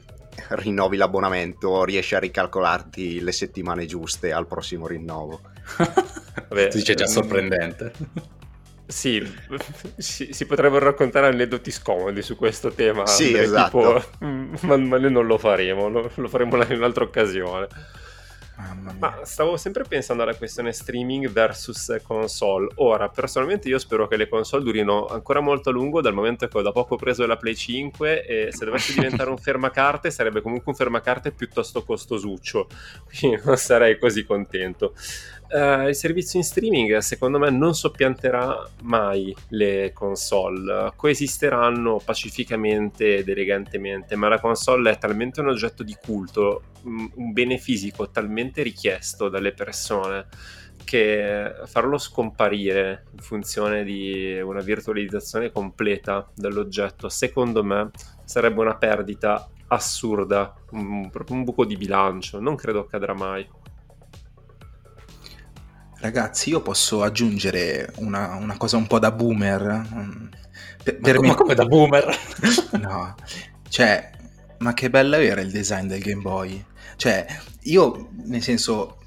rinnovi 0.50 0.96
l'abbonamento, 0.96 1.84
riesci 1.84 2.14
a 2.14 2.18
ricalcolarti 2.18 3.20
le 3.20 3.32
settimane 3.32 3.86
giuste 3.86 4.32
al 4.32 4.46
prossimo 4.46 4.86
rinnovo. 4.86 5.40
Vabbè, 6.48 6.68
tu 6.68 6.78
dici 6.78 6.94
già 6.94 7.06
sorprendente. 7.06 7.92
Sì, 8.86 9.22
si, 9.98 10.32
si, 10.32 10.46
potrebbero 10.46 10.86
raccontare 10.86 11.26
aneddoti 11.26 11.70
scomodi 11.70 12.22
su 12.22 12.36
questo 12.36 12.70
tema. 12.70 13.04
Sì, 13.06 13.36
esatto. 13.36 14.02
Tipo, 14.10 14.66
ma, 14.66 14.76
ma, 14.78 14.98
noi 14.98 15.12
non 15.12 15.26
lo 15.26 15.36
faremo, 15.36 15.88
lo, 15.88 16.10
lo 16.14 16.28
faremo 16.28 16.56
in 16.62 16.76
un'altra 16.76 17.04
occasione. 17.04 17.66
Ma 18.98 19.20
stavo 19.22 19.56
sempre 19.56 19.84
pensando 19.84 20.24
alla 20.24 20.34
questione 20.34 20.72
streaming 20.72 21.30
versus 21.30 21.96
console. 22.02 22.68
Ora, 22.76 23.08
personalmente 23.08 23.68
io 23.68 23.78
spero 23.78 24.08
che 24.08 24.16
le 24.16 24.28
console 24.28 24.64
durino 24.64 25.06
ancora 25.06 25.38
molto 25.38 25.68
a 25.68 25.72
lungo, 25.72 26.00
dal 26.00 26.12
momento 26.12 26.48
che 26.48 26.58
ho 26.58 26.62
da 26.62 26.72
poco 26.72 26.96
preso 26.96 27.24
la 27.24 27.36
Play 27.36 27.54
5 27.54 28.26
e 28.26 28.48
se 28.50 28.64
dovesse 28.64 28.94
diventare 28.94 29.30
un 29.30 29.38
fermacarte 29.38 30.10
sarebbe 30.10 30.40
comunque 30.42 30.72
un 30.72 30.76
fermacarte 30.76 31.30
piuttosto 31.30 31.84
costosuccio, 31.84 32.66
quindi 33.06 33.40
non 33.44 33.56
sarei 33.56 33.96
così 33.98 34.24
contento 34.24 34.94
uh, 35.50 35.88
il 35.88 35.94
servizio 35.94 36.38
in 36.38 36.44
streaming 36.44 36.98
secondo 36.98 37.38
me 37.38 37.50
non 37.50 37.74
soppianterà 37.74 38.68
mai 38.82 39.34
le 39.48 39.92
console, 39.92 40.92
coesisteranno 40.96 42.00
pacificamente 42.04 43.16
ed 43.16 43.28
elegantemente, 43.28 44.16
ma 44.16 44.28
la 44.28 44.40
console 44.40 44.90
è 44.90 44.98
talmente 44.98 45.40
un 45.40 45.48
oggetto 45.48 45.82
di 45.82 45.96
culto, 46.00 46.62
un 46.82 47.32
bene 47.32 47.58
fisico 47.58 48.10
talmente 48.10 48.62
richiesto 48.62 49.28
dalle 49.28 49.52
persone 49.52 50.26
che 50.84 51.52
farlo 51.66 51.98
scomparire 51.98 53.04
in 53.12 53.18
funzione 53.18 53.84
di 53.84 54.40
una 54.40 54.60
virtualizzazione 54.60 55.52
completa 55.52 56.26
dell'oggetto, 56.34 57.10
secondo 57.10 57.62
me, 57.62 57.90
sarebbe 58.24 58.60
una 58.60 58.76
perdita 58.76 59.50
assurda, 59.68 60.54
un, 60.70 61.10
un 61.28 61.44
buco 61.44 61.64
di 61.64 61.76
bilancio. 61.76 62.40
Non 62.40 62.56
credo 62.56 62.80
accadrà 62.80 63.14
mai. 63.14 63.46
Ragazzi, 66.00 66.50
io 66.50 66.62
posso 66.62 67.02
aggiungere 67.02 67.92
una, 67.96 68.36
una 68.36 68.56
cosa 68.56 68.76
un 68.76 68.86
po' 68.86 69.00
da 69.00 69.10
boomer. 69.10 69.88
Mm, 69.92 70.26
per, 70.82 70.98
per 70.98 71.20
ma, 71.20 71.28
me... 71.28 71.34
come 71.34 71.54
da 71.54 71.64
boomer? 71.64 72.18
no, 72.80 73.16
cioè, 73.68 74.10
ma 74.58 74.74
che 74.74 74.90
bello 74.90 75.16
era 75.16 75.40
il 75.40 75.50
design 75.50 75.86
del 75.86 76.00
Game 76.00 76.22
Boy. 76.22 76.64
Cioè, 76.96 77.26
io, 77.62 78.10
nel 78.24 78.42
senso, 78.42 78.98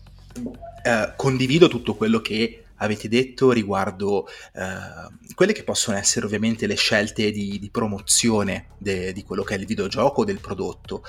eh, 0.83 1.13
condivido 1.15 1.69
tutto 1.69 1.95
quello 1.95 2.19
che 2.19 2.65
avete 2.81 3.07
detto 3.07 3.51
riguardo 3.51 4.27
eh, 4.53 5.33
quelle 5.35 5.53
che 5.53 5.63
possono 5.63 5.97
essere 5.97 6.25
ovviamente 6.25 6.67
le 6.67 6.75
scelte 6.75 7.31
di, 7.31 7.59
di 7.59 7.69
promozione 7.69 8.69
de, 8.77 9.13
di 9.13 9.23
quello 9.23 9.43
che 9.43 9.55
è 9.55 9.57
il 9.57 9.65
videogioco 9.65 10.21
o 10.21 10.25
del 10.25 10.39
prodotto. 10.39 11.03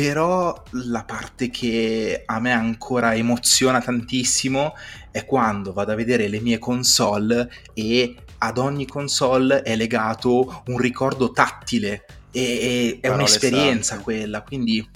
Però 0.00 0.62
la 0.70 1.04
parte 1.04 1.50
che 1.50 2.22
a 2.24 2.40
me 2.40 2.52
ancora 2.52 3.14
emoziona 3.14 3.82
tantissimo 3.82 4.74
è 5.10 5.26
quando 5.26 5.74
vado 5.74 5.92
a 5.92 5.94
vedere 5.94 6.26
le 6.28 6.40
mie 6.40 6.58
console 6.58 7.50
e 7.74 8.14
ad 8.38 8.56
ogni 8.56 8.86
console 8.86 9.60
è 9.60 9.76
legato 9.76 10.62
un 10.68 10.78
ricordo 10.78 11.32
tattile 11.32 12.06
e, 12.30 12.40
e 12.40 12.98
è 13.02 13.08
un'esperienza 13.08 13.96
sante. 13.96 14.04
quella, 14.04 14.40
quindi 14.40 14.88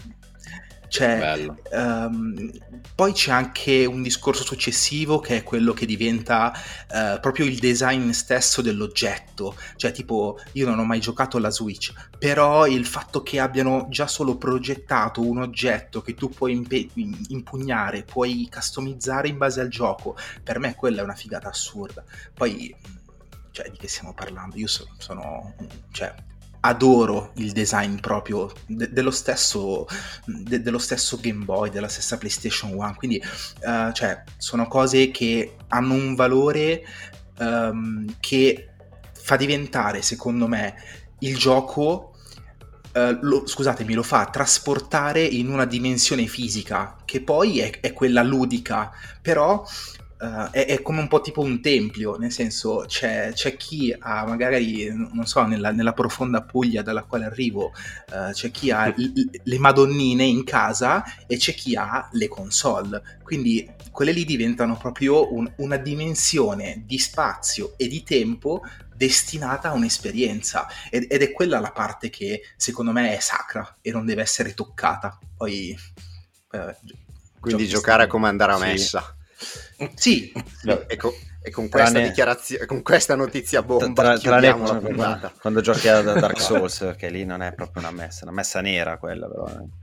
cioè, 0.94 1.44
um, 1.72 2.52
poi 2.94 3.12
c'è 3.12 3.32
anche 3.32 3.84
un 3.84 4.00
discorso 4.00 4.44
successivo 4.44 5.18
che 5.18 5.38
è 5.38 5.42
quello 5.42 5.72
che 5.72 5.86
diventa 5.86 6.52
uh, 6.52 7.18
proprio 7.18 7.46
il 7.46 7.58
design 7.58 8.10
stesso 8.10 8.62
dell'oggetto. 8.62 9.56
Cioè, 9.74 9.90
tipo, 9.90 10.38
io 10.52 10.68
non 10.68 10.78
ho 10.78 10.84
mai 10.84 11.00
giocato 11.00 11.36
alla 11.36 11.50
Switch, 11.50 11.92
però 12.16 12.68
il 12.68 12.86
fatto 12.86 13.24
che 13.24 13.40
abbiano 13.40 13.88
già 13.90 14.06
solo 14.06 14.36
progettato 14.36 15.20
un 15.20 15.38
oggetto 15.40 16.00
che 16.00 16.14
tu 16.14 16.28
puoi 16.28 16.52
impe- 16.52 16.88
impugnare, 17.26 18.04
puoi 18.04 18.48
customizzare 18.48 19.26
in 19.26 19.36
base 19.36 19.60
al 19.60 19.68
gioco, 19.70 20.16
per 20.44 20.60
me 20.60 20.76
quella 20.76 21.00
è 21.00 21.02
una 21.02 21.16
figata 21.16 21.48
assurda. 21.48 22.04
Poi, 22.32 22.72
cioè, 23.50 23.68
di 23.68 23.78
che 23.78 23.88
stiamo 23.88 24.14
parlando? 24.14 24.56
Io 24.58 24.68
sono, 24.68 24.94
sono 24.98 25.54
cioè, 25.90 26.14
adoro 26.66 27.32
il 27.36 27.52
design 27.52 27.96
proprio 27.96 28.50
de- 28.66 28.90
dello, 28.90 29.10
stesso, 29.10 29.86
de- 30.24 30.62
dello, 30.62 30.78
stesso, 30.78 31.18
Game 31.20 31.44
Boy, 31.44 31.70
della 31.70 31.88
stessa 31.88 32.16
PlayStation 32.16 32.72
1, 32.72 32.94
quindi 32.96 33.22
uh, 33.62 33.92
cioè, 33.92 34.22
sono 34.38 34.66
cose 34.66 35.10
che 35.10 35.56
hanno 35.68 35.94
un 35.94 36.14
valore 36.14 36.82
um, 37.38 38.06
che 38.18 38.70
fa 39.12 39.36
diventare, 39.36 40.02
secondo 40.02 40.46
me, 40.48 40.74
il 41.20 41.36
gioco 41.36 42.10
Uh, 42.94 43.18
lo, 43.22 43.44
scusatemi, 43.44 43.92
lo 43.92 44.04
fa 44.04 44.26
trasportare 44.26 45.20
in 45.20 45.48
una 45.48 45.64
dimensione 45.64 46.26
fisica 46.26 46.98
che 47.04 47.22
poi 47.22 47.58
è, 47.58 47.80
è 47.80 47.92
quella 47.92 48.22
ludica, 48.22 48.92
però 49.20 49.66
Uh, 50.24 50.48
è, 50.50 50.64
è, 50.64 50.80
come 50.80 51.00
un 51.00 51.08
po' 51.08 51.20
tipo 51.20 51.42
un 51.42 51.60
tempio, 51.60 52.16
nel 52.16 52.32
senso 52.32 52.84
c'è, 52.86 53.32
c'è 53.34 53.58
chi 53.58 53.94
ha 53.98 54.24
magari, 54.24 54.90
non 54.90 55.26
so, 55.26 55.44
nella, 55.44 55.70
nella, 55.70 55.92
profonda 55.92 56.40
Puglia 56.40 56.80
dalla 56.80 57.02
quale 57.02 57.26
arrivo, 57.26 57.74
uh, 58.10 58.32
c'è 58.32 58.50
chi 58.50 58.70
ha 58.70 58.88
l- 58.96 59.30
le 59.42 59.58
madonnine 59.58 60.24
in 60.24 60.42
casa 60.44 61.04
e 61.26 61.36
c'è 61.36 61.52
chi 61.52 61.76
ha 61.76 62.08
le 62.12 62.28
console. 62.28 63.18
Quindi 63.22 63.70
quelle 63.90 64.12
lì 64.12 64.24
diventano 64.24 64.78
proprio 64.78 65.30
un, 65.34 65.52
una 65.56 65.76
dimensione 65.76 66.84
di 66.86 66.98
spazio 66.98 67.74
e 67.76 67.86
di 67.86 68.02
tempo 68.02 68.62
destinata 68.96 69.70
a 69.70 69.74
un'esperienza 69.74 70.66
ed, 70.88 71.06
ed, 71.10 71.20
è 71.20 71.32
quella 71.32 71.60
la 71.60 71.72
parte 71.72 72.08
che 72.08 72.40
secondo 72.56 72.92
me 72.92 73.14
è 73.14 73.20
sacra 73.20 73.76
e 73.82 73.90
non 73.90 74.06
deve 74.06 74.22
essere 74.22 74.54
toccata. 74.54 75.18
Poi... 75.36 75.76
Eh, 76.50 76.76
Quindi 77.40 77.68
giocare 77.68 78.06
come 78.06 78.28
andare 78.28 78.52
a 78.52 78.58
messa. 78.58 79.00
Sì. 79.00 79.22
Sì, 79.94 80.32
e, 80.86 80.96
con, 80.96 81.10
e 81.42 81.50
con, 81.50 81.68
questa 81.68 81.98
dichiarazione, 82.00 82.66
con 82.66 82.82
questa 82.82 83.14
notizia 83.14 83.62
bomba 83.62 84.02
tra, 84.02 84.18
tra 84.18 84.38
le, 84.38 84.52
quando, 84.54 85.32
quando 85.40 85.60
giochi 85.60 85.88
a 85.88 86.00
Dark 86.14 86.40
Souls, 86.40 86.94
che 86.96 87.10
lì 87.10 87.24
non 87.24 87.42
è 87.42 87.52
proprio 87.52 87.82
una 87.82 87.90
messa, 87.90 88.24
una 88.24 88.34
messa 88.34 88.60
nera 88.60 88.98
quella 88.98 89.26
però. 89.26 89.46
Eh. 89.46 89.82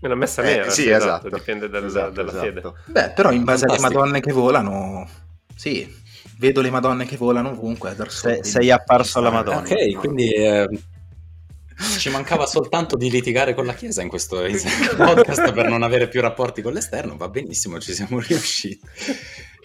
È 0.00 0.06
una 0.06 0.14
messa 0.16 0.42
nera, 0.42 0.64
eh, 0.66 0.70
sì, 0.70 0.88
esatto, 0.88 1.28
esatto, 1.28 1.36
dipende 1.36 1.68
dal, 1.68 1.84
esatto, 1.84 2.10
dalla 2.10 2.30
esatto. 2.30 2.44
fede. 2.44 2.72
Beh, 2.86 3.10
però 3.10 3.30
in 3.30 3.44
base 3.44 3.66
Fantastico. 3.66 3.86
alle 3.88 3.96
madonne 3.96 4.20
che 4.20 4.32
volano, 4.32 5.08
sì, 5.54 6.00
vedo 6.38 6.60
le 6.60 6.70
madonne 6.70 7.04
che 7.06 7.16
volano 7.16 7.50
ovunque 7.50 7.90
a 7.90 7.94
Dark 7.94 8.10
Souls. 8.10 8.40
Sei, 8.40 8.44
sei 8.44 8.70
apparso 8.70 9.18
alla 9.18 9.30
madonna. 9.30 9.60
Ok, 9.60 9.94
quindi... 9.96 10.32
Eh 10.32 10.68
ci 11.98 12.10
mancava 12.10 12.46
soltanto 12.46 12.96
di 12.96 13.10
litigare 13.10 13.54
con 13.54 13.66
la 13.66 13.74
Chiesa 13.74 14.02
in 14.02 14.08
questo 14.08 14.36
podcast 14.96 15.52
per 15.52 15.68
non 15.68 15.82
avere 15.82 16.08
più 16.08 16.20
rapporti 16.20 16.62
con 16.62 16.72
l'esterno, 16.72 17.16
va 17.16 17.28
benissimo, 17.28 17.80
ci 17.80 17.92
siamo 17.92 18.20
riusciti. 18.20 18.80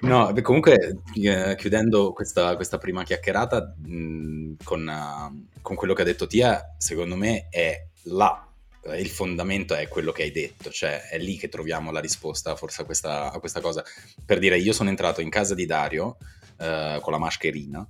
No, 0.02 0.32
comunque 0.44 1.00
eh, 1.16 1.56
chiudendo 1.58 2.14
questa, 2.14 2.56
questa, 2.56 2.78
prima 2.78 3.04
chiacchierata 3.04 3.74
mh, 3.78 4.58
con, 4.64 4.88
uh, 4.88 5.60
con, 5.62 5.76
quello 5.76 5.94
che 5.94 6.04
ha 6.04 6.06
detto 6.06 6.28
Tia, 6.28 6.76
secondo 6.78 7.16
me 7.16 7.48
è 7.50 7.88
là, 8.04 8.48
il 8.96 9.10
fondamento 9.10 9.74
è 9.74 9.88
quello 9.88 10.12
che 10.12 10.24
hai 10.24 10.32
detto, 10.32 10.70
cioè 10.70 11.08
è 11.10 11.18
lì 11.18 11.38
che 11.38 11.50
troviamo 11.50 11.92
la 11.92 12.00
risposta 12.00 12.56
forse 12.56 12.84
a 12.84 12.86
questa, 12.86 13.32
a 13.32 13.40
questa 13.40 13.60
cosa. 13.60 13.84
Per 14.24 14.38
dire, 14.38 14.60
io 14.60 14.72
sono 14.72 14.90
entrato 14.90 15.22
in 15.22 15.30
casa 15.30 15.56
di 15.56 15.66
Dario 15.66 16.18
uh, 16.58 17.00
con 17.02 17.12
la 17.12 17.18
mascherina 17.18 17.88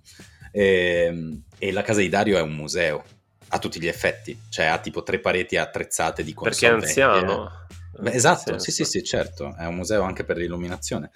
e, 0.52 1.08
ehm, 1.08 1.44
e 1.58 1.72
la 1.72 1.82
casa 1.82 2.00
di 2.00 2.10
Dario 2.10 2.38
è 2.38 2.42
un 2.42 2.56
museo 2.56 3.04
a 3.50 3.60
tutti 3.60 3.80
gli 3.80 3.88
effetti, 3.88 4.38
cioè 4.50 4.66
ha 4.66 4.78
tipo 4.80 5.04
tre 5.04 5.20
pareti 5.20 5.58
attrezzate 5.58 6.24
di 6.24 6.34
console 6.34 6.80
Perché 6.80 7.00
è 7.02 7.04
anziano. 7.04 7.52
Beh, 8.00 8.12
esatto, 8.12 8.60
sì, 8.60 8.72
sì, 8.72 8.84
sì, 8.84 9.04
certo, 9.04 9.56
è 9.58 9.66
un 9.66 9.76
museo 9.76 10.04
anche 10.04 10.24
per 10.24 10.38
l'illuminazione. 10.38 11.12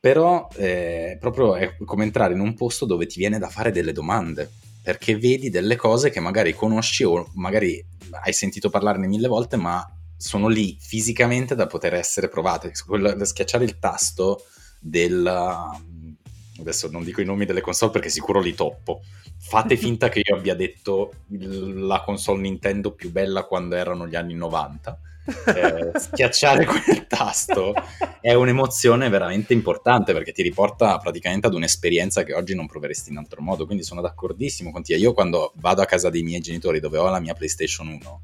Però 0.00 0.48
eh, 0.54 1.16
proprio 1.18 1.56
è 1.56 1.76
come 1.84 2.04
entrare 2.04 2.34
in 2.34 2.40
un 2.40 2.54
posto 2.54 2.84
dove 2.84 3.06
ti 3.06 3.18
viene 3.18 3.38
da 3.38 3.48
fare 3.48 3.72
delle 3.72 3.92
domande, 3.92 4.50
perché 4.82 5.16
vedi 5.16 5.50
delle 5.50 5.76
cose 5.76 6.10
che 6.10 6.20
magari 6.20 6.54
conosci 6.54 7.04
o 7.04 7.30
magari 7.34 7.84
hai 8.22 8.32
sentito 8.32 8.70
parlarne 8.70 9.06
mille 9.06 9.28
volte, 9.28 9.56
ma 9.56 9.84
sono 10.16 10.48
lì 10.48 10.76
fisicamente 10.80 11.54
da 11.54 11.66
poter 11.66 11.94
essere 11.94 12.28
provate. 12.28 12.72
Quello, 12.86 13.24
schiacciare 13.24 13.64
il 13.64 13.78
tasto 13.78 14.44
del... 14.80 15.26
Adesso 16.60 16.90
non 16.90 17.04
dico 17.04 17.20
i 17.20 17.24
nomi 17.24 17.44
delle 17.44 17.60
console 17.60 17.92
perché 17.92 18.08
sicuro 18.08 18.40
li 18.40 18.54
toppo, 18.54 19.02
fate 19.38 19.76
finta 19.76 20.08
che 20.08 20.22
io 20.24 20.36
abbia 20.36 20.54
detto 20.54 21.12
la 21.28 22.02
console 22.02 22.40
Nintendo 22.40 22.92
più 22.92 23.10
bella 23.10 23.44
quando 23.44 23.76
erano 23.76 24.06
gli 24.06 24.16
anni 24.16 24.34
90. 24.34 25.00
Eh, 25.28 25.98
schiacciare 25.98 26.64
quel 26.64 27.06
tasto 27.06 27.74
è 28.20 28.32
un'emozione 28.32 29.10
veramente 29.10 29.52
importante 29.52 30.14
perché 30.14 30.32
ti 30.32 30.42
riporta 30.42 30.96
praticamente 30.98 31.46
ad 31.46 31.54
un'esperienza 31.54 32.22
che 32.22 32.32
oggi 32.34 32.54
non 32.54 32.66
proveresti 32.66 33.10
in 33.10 33.18
altro 33.18 33.42
modo. 33.42 33.66
Quindi 33.66 33.84
sono 33.84 34.00
d'accordissimo 34.00 34.70
con 34.70 34.82
te. 34.82 34.96
Io 34.96 35.12
quando 35.12 35.52
vado 35.56 35.82
a 35.82 35.86
casa 35.86 36.10
dei 36.10 36.22
miei 36.22 36.40
genitori 36.40 36.80
dove 36.80 36.98
ho 36.98 37.08
la 37.08 37.20
mia 37.20 37.34
PlayStation 37.34 37.88
1 37.88 38.20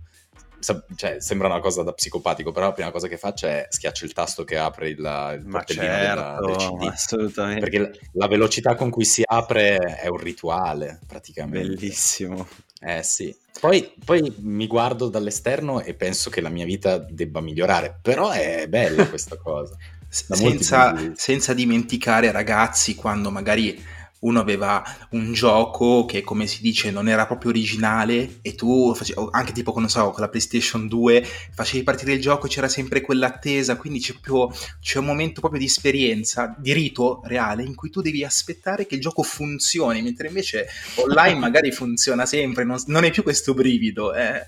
cioè, 0.96 1.20
sembra 1.20 1.48
una 1.48 1.60
cosa 1.60 1.82
da 1.82 1.92
psicopatico, 1.92 2.52
però 2.52 2.66
la 2.66 2.72
prima 2.72 2.90
cosa 2.90 3.08
che 3.08 3.18
faccio 3.18 3.46
è 3.46 3.66
schiaccio 3.68 4.04
il 4.04 4.12
tasto 4.12 4.44
che 4.44 4.56
apre 4.56 4.88
il, 4.88 4.98
il 4.98 5.46
portellino 5.48 5.86
certo, 5.86 6.46
del 6.46 6.56
CD. 6.56 6.82
Assolutamente. 6.84 7.60
Perché 7.60 7.78
la, 7.78 7.90
la 8.12 8.28
velocità 8.28 8.74
con 8.74 8.90
cui 8.90 9.04
si 9.04 9.22
apre 9.24 9.76
è 9.76 10.08
un 10.08 10.18
rituale, 10.18 11.00
praticamente. 11.06 11.68
Bellissimo. 11.68 12.46
Eh 12.80 13.02
sì. 13.02 13.34
Poi, 13.60 13.94
poi, 14.04 14.34
mi 14.38 14.66
guardo 14.66 15.08
dall'esterno 15.08 15.80
e 15.80 15.94
penso 15.94 16.28
che 16.28 16.40
la 16.40 16.50
mia 16.50 16.64
vita 16.64 16.98
debba 16.98 17.40
migliorare, 17.40 17.98
però 18.02 18.30
è 18.30 18.66
bella 18.68 19.08
questa 19.08 19.36
cosa. 19.36 19.76
Senza, 20.14 21.12
senza, 21.16 21.54
dimenticare 21.54 22.30
ragazzi 22.30 22.94
quando 22.94 23.32
magari 23.32 23.82
uno 24.24 24.40
aveva 24.40 24.82
un 25.10 25.32
gioco 25.32 26.04
che 26.04 26.22
come 26.22 26.46
si 26.46 26.60
dice 26.60 26.90
non 26.90 27.08
era 27.08 27.26
proprio 27.26 27.50
originale 27.50 28.38
e 28.42 28.54
tu 28.54 28.94
facevi, 28.94 29.28
anche 29.30 29.52
tipo 29.52 29.72
con, 29.72 29.88
so, 29.88 30.10
con 30.10 30.20
la 30.20 30.28
PlayStation 30.28 30.88
2 30.88 31.24
facevi 31.52 31.82
partire 31.84 32.12
il 32.12 32.20
gioco 32.20 32.46
e 32.46 32.48
c'era 32.48 32.68
sempre 32.68 33.00
quell'attesa 33.00 33.76
quindi 33.76 34.00
c'è, 34.00 34.14
proprio, 34.20 34.56
c'è 34.80 34.98
un 34.98 35.06
momento 35.06 35.40
proprio 35.40 35.60
di 35.60 35.66
esperienza 35.66 36.54
di 36.58 36.72
rito 36.72 37.20
reale 37.24 37.62
in 37.62 37.74
cui 37.74 37.90
tu 37.90 38.00
devi 38.00 38.24
aspettare 38.24 38.86
che 38.86 38.96
il 38.96 39.00
gioco 39.00 39.22
funzioni 39.22 40.02
mentre 40.02 40.28
invece 40.28 40.66
online 40.96 41.38
magari 41.38 41.70
funziona 41.70 42.26
sempre 42.26 42.64
non, 42.64 42.82
non 42.86 43.04
è 43.04 43.10
più 43.10 43.22
questo 43.22 43.54
brivido 43.54 44.12
è 44.12 44.46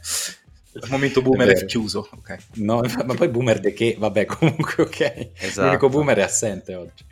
il 0.73 0.91
momento 0.91 1.23
boomer 1.23 1.49
è, 1.49 1.61
è 1.61 1.65
chiuso 1.65 2.09
okay. 2.13 2.37
no, 2.55 2.83
ma 3.05 3.15
poi 3.15 3.29
boomer 3.29 3.61
de 3.61 3.73
che 3.73 3.97
vabbè 3.99 4.25
comunque 4.27 4.83
ok 4.83 5.29
esatto. 5.37 5.67
l'unico 5.67 5.89
boomer 5.89 6.19
è 6.19 6.23
assente 6.23 6.75
oggi 6.75 7.05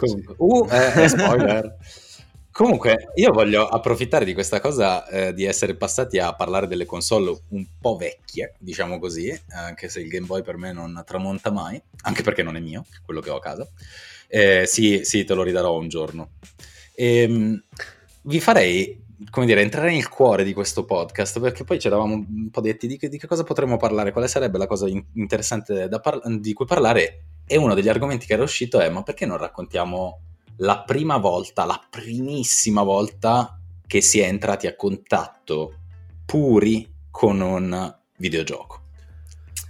Comunque, 0.00 0.34
uh, 0.38 0.66
eh, 0.70 1.08
spoiler. 1.08 1.76
Comunque, 2.60 3.08
io 3.14 3.32
voglio 3.32 3.66
approfittare 3.66 4.26
di 4.26 4.34
questa 4.34 4.60
cosa 4.60 5.08
eh, 5.08 5.32
di 5.32 5.46
essere 5.46 5.76
passati 5.76 6.18
a 6.18 6.34
parlare 6.34 6.66
delle 6.66 6.84
console 6.84 7.34
un 7.48 7.64
po' 7.80 7.96
vecchie, 7.96 8.52
diciamo 8.58 8.98
così, 8.98 9.34
anche 9.48 9.88
se 9.88 10.00
il 10.00 10.08
Game 10.08 10.26
Boy 10.26 10.42
per 10.42 10.58
me 10.58 10.70
non 10.70 11.02
tramonta 11.06 11.50
mai, 11.50 11.80
anche 12.02 12.22
perché 12.22 12.42
non 12.42 12.56
è 12.56 12.60
mio, 12.60 12.84
quello 13.02 13.20
che 13.20 13.30
ho 13.30 13.36
a 13.36 13.40
casa. 13.40 13.66
Eh, 14.28 14.64
sì, 14.66 15.00
sì, 15.04 15.24
te 15.24 15.32
lo 15.32 15.42
ridarò 15.42 15.74
un 15.74 15.88
giorno. 15.88 16.32
Ehm, 16.96 17.64
vi 18.24 18.40
farei, 18.40 19.06
come 19.30 19.46
dire, 19.46 19.62
entrare 19.62 19.90
nel 19.90 20.10
cuore 20.10 20.44
di 20.44 20.52
questo 20.52 20.84
podcast, 20.84 21.40
perché 21.40 21.64
poi 21.64 21.80
ci 21.80 21.86
eravamo 21.86 22.12
un 22.12 22.50
po' 22.50 22.60
detti 22.60 22.86
di 22.86 22.98
che, 22.98 23.08
di 23.08 23.16
che 23.16 23.26
cosa 23.26 23.42
potremmo 23.42 23.78
parlare, 23.78 24.12
quale 24.12 24.28
sarebbe 24.28 24.58
la 24.58 24.66
cosa 24.66 24.86
in- 24.86 25.02
interessante 25.14 25.88
par- 26.02 26.28
di 26.28 26.52
cui 26.52 26.66
parlare, 26.66 27.22
e 27.46 27.56
uno 27.56 27.72
degli 27.72 27.88
argomenti 27.88 28.26
che 28.26 28.34
era 28.34 28.42
uscito 28.42 28.80
è, 28.80 28.90
ma 28.90 29.02
perché 29.02 29.24
non 29.24 29.38
raccontiamo 29.38 30.24
la 30.60 30.82
prima 30.82 31.16
volta, 31.18 31.64
la 31.64 31.80
primissima 31.88 32.82
volta 32.82 33.58
che 33.86 34.00
si 34.00 34.20
è 34.20 34.26
entrati 34.26 34.66
a 34.66 34.76
contatto 34.76 35.74
puri 36.24 36.88
con 37.10 37.40
un 37.40 37.96
videogioco? 38.16 38.78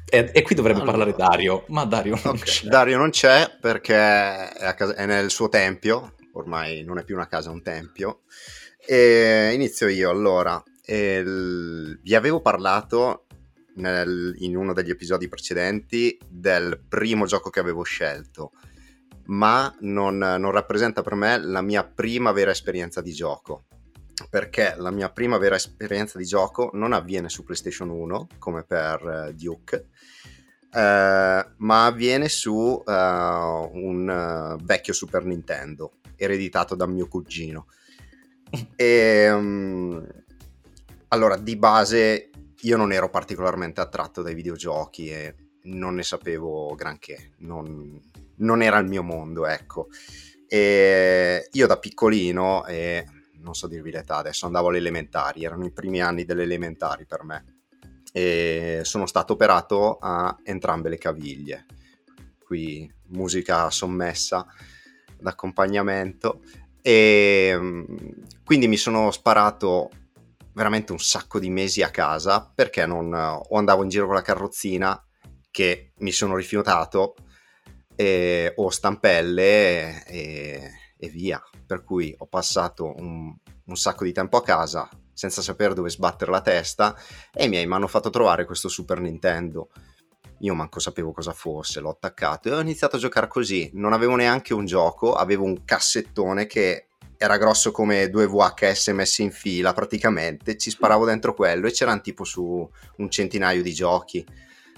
E, 0.09 0.31
e, 0.33 0.43
qui 0.43 0.57
dovrebbe 0.57 0.81
allora, 0.81 0.99
parlare 0.99 1.17
Dario, 1.17 1.65
ma 1.69 1.85
Dario 1.85 2.19
non 2.23 2.35
okay. 2.35 2.45
c'è. 2.45 2.67
Dario 2.67 2.99
non 2.99 3.11
c'è 3.11 3.57
perché 3.61 3.95
è, 3.95 4.75
casa, 4.75 4.95
è, 4.95 5.07
nel 5.07 5.31
suo 5.31 5.49
tempio, 5.49 6.15
ormai 6.33 6.83
non 6.83 6.99
è 6.99 7.05
più 7.05 7.15
una 7.15 7.29
casa, 7.29 7.51
è 7.51 7.53
un 7.53 7.63
tempio. 7.63 8.23
E 8.85 9.53
inizio 9.55 9.89
io 9.89 10.11
allora. 10.11 10.63
Il, 10.87 12.01
vi 12.03 12.15
avevo 12.17 12.41
parlato 12.41 13.27
nel, 13.77 14.35
in 14.39 14.57
uno 14.57 14.73
degli 14.73 14.91
episodi 14.91 15.29
precedenti 15.29 16.19
del 16.29 16.83
primo 16.89 17.27
gioco 17.27 17.49
che 17.49 17.61
avevo 17.61 17.85
scelto, 17.85 18.51
ma 19.31 19.75
non, 19.81 20.19
non 20.19 20.51
rappresenta 20.51 21.03
per 21.03 21.15
me 21.15 21.39
la 21.39 21.63
mia 21.63 21.85
prima 21.85 22.33
vera 22.33 22.51
esperienza 22.51 23.01
di 23.01 23.13
gioco 23.13 23.65
perché 24.29 24.75
la 24.77 24.91
mia 24.91 25.11
prima 25.11 25.39
vera 25.39 25.55
esperienza 25.57 26.19
di 26.19 26.25
gioco 26.25 26.71
non 26.75 26.93
avviene 26.93 27.29
su 27.29 27.45
PlayStation 27.45 27.89
1 27.89 28.27
come 28.39 28.65
per 28.65 29.29
uh, 29.29 29.33
Duke, 29.33 29.87
uh, 30.73 30.79
ma 30.79 31.87
avviene 31.87 32.29
su 32.29 32.53
uh, 32.53 32.83
un 32.85 34.59
vecchio 34.63 34.93
Super 34.93 35.25
Nintendo 35.25 35.93
ereditato 36.17 36.75
da 36.75 36.87
mio 36.87 37.09
cugino. 37.09 37.67
E, 38.75 39.31
um, 39.31 40.05
allora, 41.09 41.37
di 41.37 41.55
base 41.55 42.31
io 42.63 42.77
non 42.77 42.93
ero 42.93 43.09
particolarmente 43.09 43.81
attratto 43.81 44.23
dai 44.23 44.35
videogiochi 44.35 45.09
e 45.09 45.35
non 45.63 45.95
ne 45.95 46.03
sapevo 46.03 46.75
granché, 46.75 47.35
non, 47.39 48.01
non 48.41 48.63
era 48.63 48.79
il 48.79 48.87
mio 48.87 49.03
mondo, 49.03 49.47
ecco. 49.47 49.89
E 50.47 51.49
io 51.51 51.67
da 51.67 51.79
piccolino, 51.79 52.67
e 52.67 53.07
non 53.41 53.55
so 53.55 53.67
dirvi 53.67 53.91
l'età, 53.91 54.17
adesso 54.17 54.47
andavo 54.47 54.69
alle 54.69 54.79
elementari, 54.79 55.45
erano 55.45 55.65
i 55.65 55.73
primi 55.73 56.03
anni 56.03 56.25
delle 56.25 56.43
elementari 56.43 57.07
per 57.07 57.25
me 57.25 57.59
e 58.13 58.81
sono 58.83 59.07
stato 59.07 59.35
operato 59.35 59.99
a 60.01 60.37
entrambe 60.43 60.89
le 60.89 60.99
caviglie. 60.99 61.67
Qui 62.43 62.93
musica 63.09 63.71
sommessa 63.71 64.47
d'accompagnamento 65.19 66.43
e 66.83 67.53
mm, 67.57 67.85
quindi 68.45 68.67
mi 68.67 68.77
sono 68.77 69.11
sparato 69.11 69.91
veramente 70.53 70.93
un 70.93 70.99
sacco 70.99 71.39
di 71.39 71.51
mesi 71.51 71.83
a 71.83 71.91
casa 71.91 72.51
perché 72.53 72.87
non 72.87 73.13
o 73.13 73.57
andavo 73.57 73.83
in 73.83 73.89
giro 73.89 74.07
con 74.07 74.15
la 74.15 74.23
carrozzina 74.23 75.01
che 75.51 75.93
mi 75.99 76.11
sono 76.11 76.37
rifiutato 76.37 77.15
e, 78.01 78.55
o 78.57 78.71
stampelle 78.71 80.05
e, 80.07 80.71
e 80.97 81.09
via. 81.09 81.43
Per 81.67 81.85
cui 81.85 82.15
ho 82.17 82.27
passato 82.27 82.95
un, 82.97 83.37
un 83.65 83.77
sacco 83.77 84.05
di 84.05 84.13
tempo 84.13 84.39
a 84.39 84.43
casa 84.43 84.89
senza 85.13 85.43
sapere 85.43 85.75
dove 85.75 85.91
sbattere 85.91 86.31
la 86.31 86.41
testa 86.41 86.97
e 87.31 87.45
i 87.45 87.49
miei 87.51 87.67
mi 87.67 87.75
hanno 87.75 87.89
fatto 87.89 88.09
trovare 88.09 88.47
questo 88.47 88.69
Super 88.71 89.01
Nintendo. 89.01 89.69
Io 90.39 90.55
manco 90.55 90.81
sapevo 90.81 91.13
cosa 91.13 91.35
fosse, 91.35 91.81
l'ho 91.81 91.91
attaccato 91.91 92.49
e 92.49 92.53
ho 92.53 92.61
iniziato 92.61 92.97
a 92.97 92.99
giocare 92.99 93.29
così. 93.29 93.71
Non 93.75 93.93
avevo 93.93 94.17
neanche 94.17 94.55
un 94.55 94.65
gioco, 94.65 95.13
avevo 95.13 95.45
un 95.45 95.67
cassettone 95.67 96.47
che 96.47 96.87
era 97.19 97.37
grosso 97.37 97.71
come 97.71 98.09
due 98.09 98.27
VHS 98.27 98.89
messi 98.89 99.23
in 99.23 99.31
fila 99.31 99.75
praticamente. 99.75 100.57
Ci 100.57 100.71
sparavo 100.71 101.05
dentro 101.05 101.35
quello 101.35 101.67
e 101.67 101.73
c'erano 101.73 102.01
tipo 102.01 102.25
su 102.25 102.67
un 102.97 103.11
centinaio 103.11 103.61
di 103.61 103.75
giochi. 103.75 104.25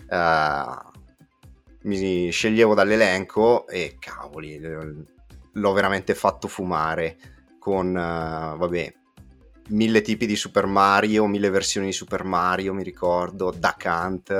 Uh, 0.08 0.91
mi 1.83 2.31
sceglievo 2.31 2.75
dall'elenco 2.75 3.66
e 3.66 3.97
cavoli, 3.99 4.61
l'ho 4.61 5.73
veramente 5.73 6.14
fatto 6.14 6.49
fumare 6.49 7.16
con, 7.59 7.88
uh, 7.88 8.57
vabbè, 8.57 8.95
mille 9.68 10.01
tipi 10.01 10.27
di 10.27 10.37
Super 10.37 10.66
Mario, 10.66 11.27
mille 11.27 11.51
versioni 11.51 11.87
di 11.87 11.92
Super 11.92 12.25
Mario, 12.25 12.75
mi 12.75 12.83
ricordo, 12.83 13.53
da 13.57 13.75
Kant, 13.79 14.31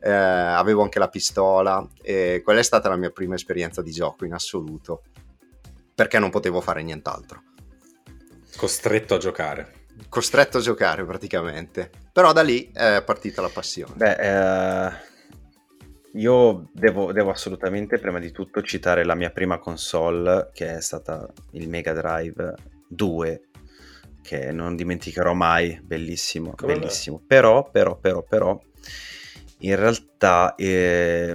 eh, 0.00 0.10
avevo 0.10 0.82
anche 0.82 0.98
la 0.98 1.08
pistola 1.08 1.86
e 2.00 2.40
quella 2.44 2.60
è 2.60 2.64
stata 2.64 2.88
la 2.88 2.96
mia 2.96 3.10
prima 3.10 3.34
esperienza 3.34 3.82
di 3.82 3.90
gioco 3.90 4.24
in 4.24 4.32
assoluto, 4.32 5.02
perché 5.94 6.18
non 6.18 6.30
potevo 6.30 6.60
fare 6.60 6.82
nient'altro. 6.82 7.42
Costretto 8.56 9.14
a 9.14 9.18
giocare. 9.18 9.86
Costretto 10.08 10.58
a 10.58 10.60
giocare 10.60 11.04
praticamente, 11.04 11.90
però 12.12 12.32
da 12.32 12.42
lì 12.42 12.70
è 12.72 13.02
partita 13.04 13.42
la 13.42 13.48
passione. 13.48 13.94
Beh, 13.96 14.12
eh 14.12 15.07
io 16.14 16.68
devo, 16.72 17.12
devo, 17.12 17.30
assolutamente 17.30 17.98
prima 17.98 18.18
di 18.18 18.30
tutto 18.30 18.62
citare 18.62 19.04
la 19.04 19.14
mia 19.14 19.30
prima 19.30 19.58
console 19.58 20.50
che 20.52 20.76
è 20.76 20.80
stata 20.80 21.28
il 21.52 21.68
Mega 21.68 21.92
Drive 21.92 22.54
2 22.88 23.42
che 24.22 24.52
non 24.52 24.76
dimenticherò 24.76 25.32
mai, 25.32 25.80
bellissimo, 25.82 26.52
Come 26.54 26.74
bellissimo. 26.74 27.22
Però, 27.26 27.70
però, 27.70 27.96
però, 27.96 28.22
però, 28.22 28.60
in 29.60 29.74
realtà 29.74 30.54
eh, 30.54 31.34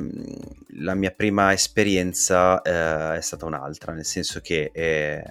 la 0.77 0.93
mia 0.93 1.11
prima 1.11 1.51
esperienza 1.53 2.61
eh, 2.61 3.17
è 3.17 3.21
stata 3.21 3.45
un'altra, 3.45 3.93
nel 3.93 4.05
senso 4.05 4.41
che 4.41 4.69
eh, 4.71 5.23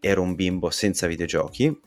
ero 0.00 0.22
un 0.22 0.34
bimbo 0.34 0.70
senza 0.70 1.06
videogiochi 1.06 1.78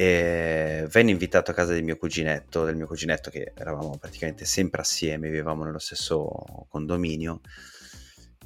e 0.00 0.86
venne 0.88 1.10
invitato 1.10 1.50
a 1.50 1.54
casa 1.54 1.74
del 1.74 1.84
mio 1.84 1.98
cuginetto, 1.98 2.64
del 2.64 2.74
mio 2.74 2.86
cuginetto 2.86 3.28
che 3.28 3.52
eravamo 3.54 3.98
praticamente 3.98 4.46
sempre 4.46 4.80
assieme, 4.80 5.28
vivevamo 5.28 5.62
nello 5.62 5.78
stesso 5.78 6.66
condominio, 6.70 7.42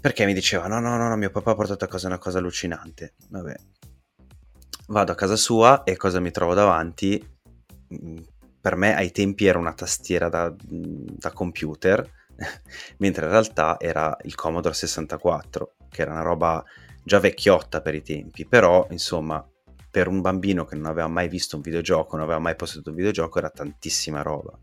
perché 0.01 0.27
mi 0.27 0.35
diceva 0.35 0.67
no, 0.67 0.81
no, 0.81 0.97
no, 0.97 1.09
no 1.09 1.17
mio 1.17 1.31
papà 1.31 1.53
ha 1.53 1.55
portato 1.55 1.85
a 1.85 1.87
casa 1.87 2.09
una 2.09 2.19
cosa 2.19 2.39
allucinante. 2.39 3.15
Vabbè, 3.29 3.55
vado 4.89 5.13
a 5.13 5.15
casa 5.15 5.37
sua 5.37 5.85
e 5.85 5.97
cosa 5.97 6.19
mi 6.19 6.33
trovo 6.33 6.55
davanti? 6.55 7.25
Mm, 8.03 8.19
per 8.61 8.75
me 8.75 8.97
ai 8.97 9.13
tempi 9.13 9.47
era 9.47 9.61
una 9.61 9.75
tastiera 9.75 10.29
da, 10.29 10.53
da 10.59 11.31
computer, 11.31 12.05
mentre 12.99 13.27
in 13.27 13.31
realtà 13.31 13.77
era 13.79 14.17
il 14.25 14.35
Commodore 14.35 14.75
64, 14.75 15.77
che 15.89 16.03
era 16.03 16.11
una 16.11 16.23
roba 16.23 16.65
già 17.05 17.21
vecchiotta 17.21 17.81
per 17.81 17.95
i 17.95 18.03
tempi, 18.03 18.45
però 18.45 18.89
insomma 18.91 19.49
per 19.95 20.09
un 20.09 20.21
bambino 20.21 20.65
che 20.65 20.75
non 20.75 20.87
aveva 20.87 21.07
mai 21.07 21.29
visto 21.29 21.55
un 21.55 21.63
videogioco, 21.63 22.17
non 22.17 22.25
aveva 22.25 22.41
mai 22.41 22.57
posseduto 22.57 22.91
un 22.91 22.97
videogioco, 22.97 23.39
era 23.39 23.49
tantissima 23.49 24.23
roba. 24.23 24.59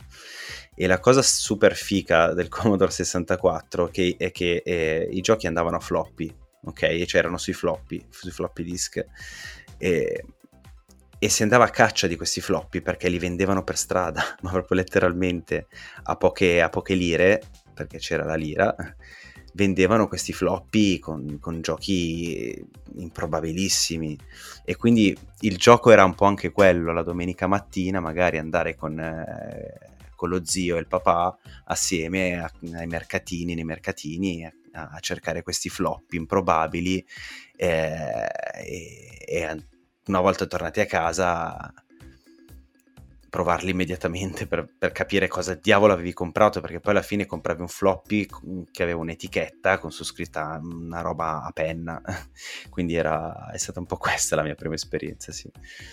E 0.75 0.87
la 0.87 0.99
cosa 0.99 1.21
super 1.21 1.73
fica 1.73 2.33
del 2.33 2.49
Commodore 2.51 2.91
64 2.91 3.87
che, 3.87 4.15
è 4.17 4.29
che 4.31 4.61
eh, 4.65 5.07
i 5.09 5.21
giochi 5.21 5.47
andavano 5.47 5.77
a 5.77 5.79
floppy, 5.79 6.35
ok? 6.65 6.81
E 6.81 7.05
c'erano 7.05 7.37
sui 7.37 7.53
floppy, 7.53 8.05
sui 8.09 8.29
floppy 8.29 8.63
disk. 8.65 9.05
E, 9.77 10.25
e 11.17 11.29
si 11.29 11.43
andava 11.43 11.63
a 11.63 11.69
caccia 11.69 12.07
di 12.07 12.17
questi 12.17 12.41
floppy 12.41 12.81
perché 12.81 13.07
li 13.07 13.17
vendevano 13.17 13.63
per 13.63 13.77
strada, 13.77 14.35
ma 14.43 14.51
proprio 14.51 14.79
letteralmente 14.79 15.67
a 16.03 16.17
poche, 16.17 16.61
a 16.61 16.67
poche 16.67 16.93
lire, 16.93 17.41
perché 17.73 17.99
c'era 17.99 18.25
la 18.25 18.35
lira, 18.35 18.75
vendevano 19.53 20.07
questi 20.07 20.33
floppy 20.33 20.99
con, 20.99 21.37
con, 21.39 21.61
giochi 21.61 22.63
improbabilissimi. 22.95 24.17
E 24.63 24.75
quindi 24.75 25.15
il 25.41 25.57
gioco 25.57 25.91
era 25.91 26.03
un 26.03 26.15
po' 26.15 26.25
anche 26.25 26.51
quello, 26.51 26.93
la 26.93 27.03
domenica 27.03 27.47
mattina 27.47 27.99
magari 27.99 28.37
andare 28.37 28.75
con, 28.75 28.99
eh, 28.99 29.95
con 30.15 30.29
lo 30.29 30.45
zio 30.45 30.77
e 30.77 30.79
il 30.79 30.87
papà 30.87 31.37
assieme 31.65 32.39
a, 32.39 32.51
ai 32.73 32.87
mercatini, 32.87 33.55
nei 33.55 33.63
mercatini 33.63 34.45
a, 34.45 34.89
a 34.91 34.99
cercare 34.99 35.41
questi 35.43 35.69
floppy 35.69 36.17
improbabili 36.17 37.05
eh, 37.55 38.27
e, 38.55 39.25
e 39.27 39.65
una 40.05 40.19
volta 40.19 40.45
tornati 40.45 40.79
a 40.79 40.85
casa 40.85 41.73
provarli 43.31 43.71
immediatamente 43.71 44.45
per, 44.45 44.67
per, 44.77 44.91
capire 44.91 45.29
cosa 45.29 45.55
diavolo 45.55 45.93
avevi 45.93 46.11
comprato, 46.11 46.59
perché 46.59 46.81
poi 46.81 46.91
alla 46.91 47.01
fine 47.01 47.25
compravi 47.25 47.61
un 47.61 47.69
floppy 47.69 48.27
che 48.69 48.83
aveva 48.83 48.99
un'etichetta 48.99 49.77
con 49.77 49.89
su 49.89 50.03
scritta 50.03 50.59
una 50.61 50.99
roba 50.99 51.41
a 51.41 51.51
penna, 51.53 52.01
quindi 52.69 52.95
era, 52.95 53.49
è 53.49 53.57
stata 53.57 53.79
un 53.79 53.85
po' 53.85 53.95
questa 53.95 54.35
la 54.35 54.43
mia 54.43 54.55
prima 54.55 54.73
esperienza, 54.73 55.31
sì. 55.31 55.49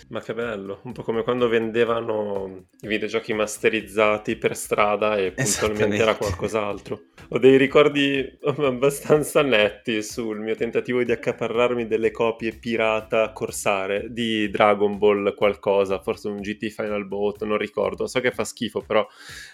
Ma 0.09 0.19
che 0.19 0.33
bello, 0.33 0.81
un 0.83 0.91
po' 0.91 1.01
come 1.01 1.23
quando 1.23 1.47
vendevano 1.47 2.65
i 2.81 2.87
videogiochi 2.87 3.31
masterizzati 3.31 4.35
per 4.35 4.57
strada 4.57 5.15
e 5.15 5.31
puntualmente 5.31 5.95
era 5.95 6.17
qualcos'altro. 6.17 7.03
Ho 7.29 7.39
dei 7.39 7.55
ricordi 7.55 8.21
abbastanza 8.43 9.41
netti 9.43 10.03
sul 10.03 10.41
mio 10.41 10.55
tentativo 10.55 11.01
di 11.03 11.13
accaparrarmi 11.13 11.87
delle 11.87 12.11
copie 12.11 12.51
pirata 12.51 13.31
corsare 13.31 14.07
di 14.11 14.49
Dragon 14.49 14.97
Ball 14.97 15.33
qualcosa, 15.35 16.01
forse 16.01 16.27
un 16.27 16.41
GT 16.41 16.67
Final 16.67 17.07
Boss 17.07 17.27
voto, 17.29 17.45
non 17.45 17.57
ricordo, 17.57 18.07
so 18.07 18.19
che 18.19 18.31
fa 18.31 18.43
schifo, 18.43 18.81
però 18.81 19.05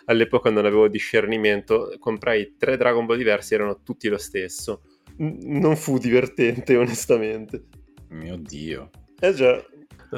all'epoca 0.05 0.49
non 0.49 0.65
avevo 0.65 0.87
discernimento, 0.87 1.93
comprai 1.99 2.55
tre 2.57 2.77
Dragon 2.77 3.05
Ball 3.05 3.17
diversi, 3.17 3.53
erano 3.53 3.81
tutti 3.83 4.07
lo 4.07 4.17
stesso. 4.17 4.81
non 5.17 5.75
fu 5.75 5.97
divertente, 5.97 6.75
onestamente. 6.77 7.65
Mio 8.09 8.37
Dio. 8.37 8.89
Eh 9.19 9.33
già, 9.33 9.63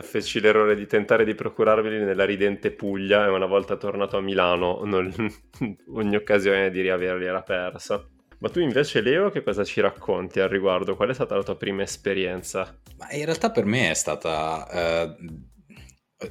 feci 0.01 0.39
l'errore 0.39 0.75
di 0.75 0.85
tentare 0.85 1.23
di 1.25 1.35
procurarveli 1.35 2.03
nella 2.03 2.25
ridente 2.25 2.71
Puglia 2.71 3.25
e 3.25 3.29
una 3.29 3.45
volta 3.45 3.77
tornato 3.77 4.17
a 4.17 4.21
Milano 4.21 4.83
non... 4.83 5.11
ogni 5.93 6.15
occasione 6.15 6.69
di 6.69 6.81
riaverli 6.81 7.25
era 7.25 7.41
persa. 7.41 8.07
Ma 8.39 8.49
tu 8.49 8.59
invece 8.59 9.01
Leo 9.01 9.31
che 9.31 9.41
cosa 9.41 9.63
ci 9.63 9.81
racconti 9.81 10.39
al 10.39 10.49
riguardo? 10.49 10.95
Qual 10.95 11.09
è 11.09 11.13
stata 11.13 11.35
la 11.35 11.43
tua 11.43 11.57
prima 11.57 11.81
esperienza? 11.81 12.79
Ma 12.97 13.11
in 13.11 13.25
realtà 13.25 13.49
per 13.49 13.65
me 13.65 13.89
è 13.89 13.95
stata... 13.95 14.67
Eh, 14.69 15.15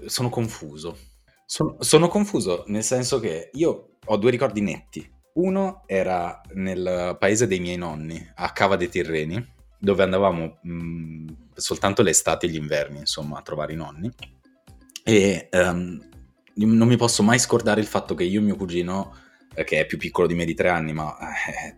sono 0.07 0.29
confuso. 0.29 0.97
Sono, 1.49 1.77
sono 1.79 2.09
confuso 2.09 2.65
nel 2.67 2.83
senso 2.83 3.21
che 3.21 3.51
io 3.53 3.91
ho 4.05 4.17
due 4.17 4.33
ricordi 4.33 4.61
netti. 4.61 5.09
Uno 5.35 5.85
era 5.87 6.41
nel 6.55 7.17
paese 7.21 7.47
dei 7.47 7.61
miei 7.61 7.77
nonni, 7.77 8.33
a 8.35 8.53
Cava 8.53 8.75
dei 8.75 8.89
Tirreni, 8.89 9.55
dove 9.79 10.03
andavamo 10.03 10.59
mh, 10.61 10.73
mm, 10.73 11.29
soltanto 11.55 12.03
l'estate 12.03 12.47
e 12.47 12.49
gli 12.49 12.57
inverni, 12.57 12.99
insomma, 12.99 13.39
a 13.39 13.43
trovare 13.43 13.75
i 13.75 13.77
nonni. 13.77 14.11
E 15.05 15.49
um, 15.53 16.01
non 16.55 16.89
mi 16.89 16.97
posso 16.97 17.23
mai 17.23 17.39
scordare 17.39 17.81
il 17.81 17.87
fatto 17.87 18.15
che 18.15 18.25
io 18.25 18.41
e 18.41 18.43
mio 18.43 18.57
cugino, 18.57 19.15
eh, 19.55 19.63
che 19.63 19.81
è 19.81 19.87
più 19.87 19.99
piccolo 19.99 20.27
di 20.27 20.35
me 20.35 20.45
di 20.45 20.55
tre 20.55 20.71
anni, 20.71 20.93
ma 20.93 21.17
eh, 21.49 21.77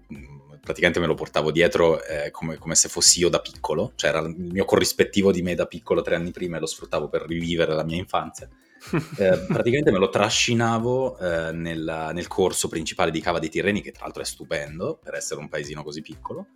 praticamente 0.60 1.00
me 1.00 1.06
lo 1.06 1.14
portavo 1.14 1.50
dietro 1.50 2.02
eh, 2.04 2.30
come, 2.30 2.56
come, 2.56 2.74
se 2.74 2.88
fossi 2.88 3.20
io 3.20 3.28
da 3.28 3.40
piccolo, 3.40 3.92
cioè 3.96 4.10
era 4.10 4.20
il 4.20 4.34
mio 4.34 4.64
corrispettivo 4.64 5.30
di 5.30 5.42
me 5.42 5.54
da 5.54 5.66
piccolo 5.66 6.00
tre 6.00 6.14
anni 6.14 6.30
prima 6.30 6.56
e 6.56 6.60
lo 6.60 6.66
sfruttavo 6.66 7.08
per 7.08 7.26
rivivere 7.26 7.74
la 7.74 7.84
mia 7.84 7.98
infanzia. 7.98 8.48
Eh, 9.18 9.44
praticamente 9.48 9.90
me 9.90 9.98
lo 9.98 10.08
trascinavo 10.08 11.18
eh, 11.18 11.52
nel, 11.52 12.10
nel, 12.14 12.26
corso 12.28 12.68
principale 12.68 13.10
di 13.10 13.20
Cava 13.20 13.38
dei 13.38 13.48
Tirreni, 13.48 13.82
che 13.82 13.92
tra 13.92 14.04
l'altro 14.04 14.22
è 14.22 14.26
stupendo 14.26 15.00
per 15.02 15.14
essere 15.14 15.40
un 15.40 15.48
paesino 15.48 15.82
così 15.82 16.00
piccolo 16.00 16.46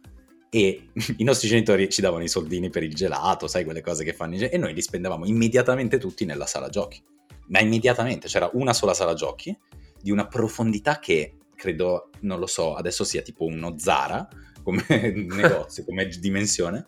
e 0.55 0.91
i 1.17 1.25
nostri 1.25 1.49
genitori 1.49 1.89
ci 1.89 2.03
davano 2.03 2.23
i 2.23 2.29
soldini 2.29 2.69
per 2.69 2.83
il 2.83 2.95
gelato, 2.95 3.47
sai 3.47 3.65
quelle 3.65 3.81
cose 3.81 4.05
che 4.05 4.13
fanno 4.13 4.37
e 4.37 4.59
noi 4.59 4.75
li 4.75 4.83
spendevamo 4.83 5.25
immediatamente 5.25 5.97
tutti 5.97 6.27
nella 6.27 6.45
sala 6.45 6.69
giochi. 6.69 7.03
Ma 7.49 7.61
immediatamente 7.61 8.29
c'era 8.29 8.51
una 8.53 8.75
sola 8.75 8.93
sala 8.93 9.15
giochi 9.15 9.57
di 10.01 10.11
una 10.11 10.27
profondità 10.27 10.99
che 10.99 11.37
credo, 11.57 12.11
non 12.21 12.39
lo 12.39 12.47
so, 12.47 12.75
adesso 12.75 13.03
sia 13.03 13.23
tipo 13.23 13.45
uno 13.45 13.79
Zara 13.79 14.29
come 14.63 14.85
negozio, 15.15 15.85
come 15.85 16.07
dimensione. 16.07 16.87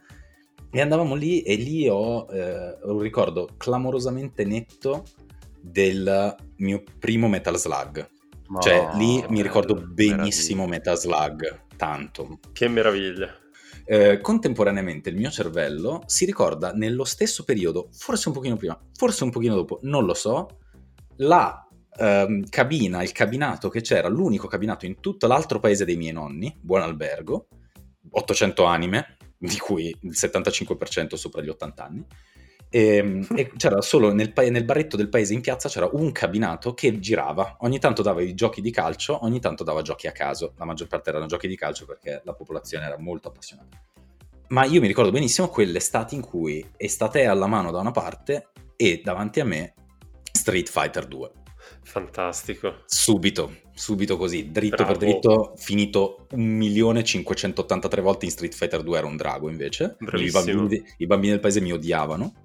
E 0.70 0.80
andavamo 0.80 1.14
lì 1.14 1.40
e 1.42 1.54
lì 1.54 1.88
ho 1.88 2.26
eh, 2.30 2.78
un 2.82 2.98
ricordo 2.98 3.48
clamorosamente 3.56 4.44
netto 4.44 5.04
del 5.64 6.36
mio 6.56 6.82
primo 6.98 7.28
Metal 7.28 7.56
Slug. 7.56 8.06
Ma 8.48 8.60
cioè 8.60 8.90
lì 8.94 9.24
mi 9.28 9.40
ricordo 9.40 9.74
benissimo 9.74 10.66
meraviglia. 10.66 10.92
Metal 10.92 10.98
Slug, 10.98 11.60
tanto. 11.76 12.38
Che 12.52 12.68
meraviglia. 12.68 13.34
Eh, 13.86 14.20
contemporaneamente 14.20 15.10
il 15.10 15.16
mio 15.16 15.30
cervello 15.30 16.02
si 16.06 16.24
ricorda 16.24 16.72
nello 16.72 17.04
stesso 17.04 17.44
periodo, 17.44 17.88
forse 17.92 18.28
un 18.28 18.34
pochino 18.34 18.56
prima, 18.56 18.78
forse 18.94 19.24
un 19.24 19.30
pochino 19.30 19.54
dopo, 19.54 19.78
non 19.82 20.04
lo 20.04 20.14
so, 20.14 20.58
la 21.16 21.66
ehm, 21.98 22.48
cabina, 22.48 23.02
il 23.02 23.12
cabinato 23.12 23.68
che 23.68 23.82
c'era, 23.82 24.08
l'unico 24.08 24.46
cabinato 24.46 24.86
in 24.86 25.00
tutto 25.00 25.26
l'altro 25.26 25.60
paese 25.60 25.84
dei 25.84 25.96
miei 25.96 26.12
nonni, 26.12 26.54
Buon 26.60 26.82
Albergo, 26.82 27.48
800 28.10 28.64
anime, 28.64 29.16
di 29.36 29.58
cui 29.58 29.94
il 30.00 30.12
75% 30.12 31.14
sopra 31.14 31.42
gli 31.42 31.48
80 31.48 31.84
anni, 31.84 32.06
e, 32.74 32.96
ehm, 32.96 33.26
e, 33.36 33.52
c'era 33.56 33.80
solo 33.80 34.12
nel, 34.12 34.32
nel, 34.34 34.64
barretto 34.64 34.96
del 34.96 35.08
paese 35.08 35.32
in 35.32 35.40
piazza 35.40 35.68
c'era 35.68 35.88
un 35.92 36.10
cabinato 36.10 36.74
che 36.74 36.98
girava. 36.98 37.58
Ogni 37.60 37.78
tanto 37.78 38.02
dava 38.02 38.20
i 38.20 38.34
giochi 38.34 38.60
di 38.60 38.72
calcio, 38.72 39.24
ogni 39.24 39.38
tanto 39.38 39.62
dava 39.62 39.80
giochi 39.80 40.08
a 40.08 40.12
caso. 40.12 40.54
La 40.56 40.64
maggior 40.64 40.88
parte 40.88 41.10
erano 41.10 41.26
giochi 41.26 41.46
di 41.46 41.56
calcio 41.56 41.86
perché 41.86 42.20
la 42.24 42.34
popolazione 42.34 42.86
era 42.86 42.98
molto 42.98 43.28
appassionata. 43.28 43.80
Ma 44.48 44.64
io 44.64 44.80
mi 44.80 44.88
ricordo 44.88 45.12
benissimo 45.12 45.48
quelle 45.48 45.78
estati 45.78 46.16
in 46.16 46.20
cui 46.20 46.68
estate 46.76 47.26
alla 47.26 47.46
mano 47.46 47.70
da 47.70 47.78
una 47.78 47.92
parte 47.92 48.48
e 48.76 49.00
davanti 49.02 49.38
a 49.38 49.44
me 49.44 49.74
Street 50.32 50.68
Fighter 50.68 51.06
2. 51.06 51.30
Fantastico. 51.82 52.82
Subito, 52.86 53.60
subito 53.72 54.16
così, 54.16 54.50
dritto 54.50 54.76
Bravo. 54.76 54.92
per 54.92 54.98
dritto, 54.98 55.54
finito 55.56 56.26
1.583 56.32 58.00
volte 58.00 58.24
in 58.24 58.30
Street 58.32 58.52
Fighter 58.52 58.82
2 58.82 58.98
era 58.98 59.06
un 59.06 59.16
drago 59.16 59.48
invece. 59.48 59.96
I 60.00 60.30
bambini, 60.30 60.84
I 60.98 61.06
bambini 61.06 61.32
del 61.32 61.40
paese 61.40 61.60
mi 61.60 61.72
odiavano 61.72 62.42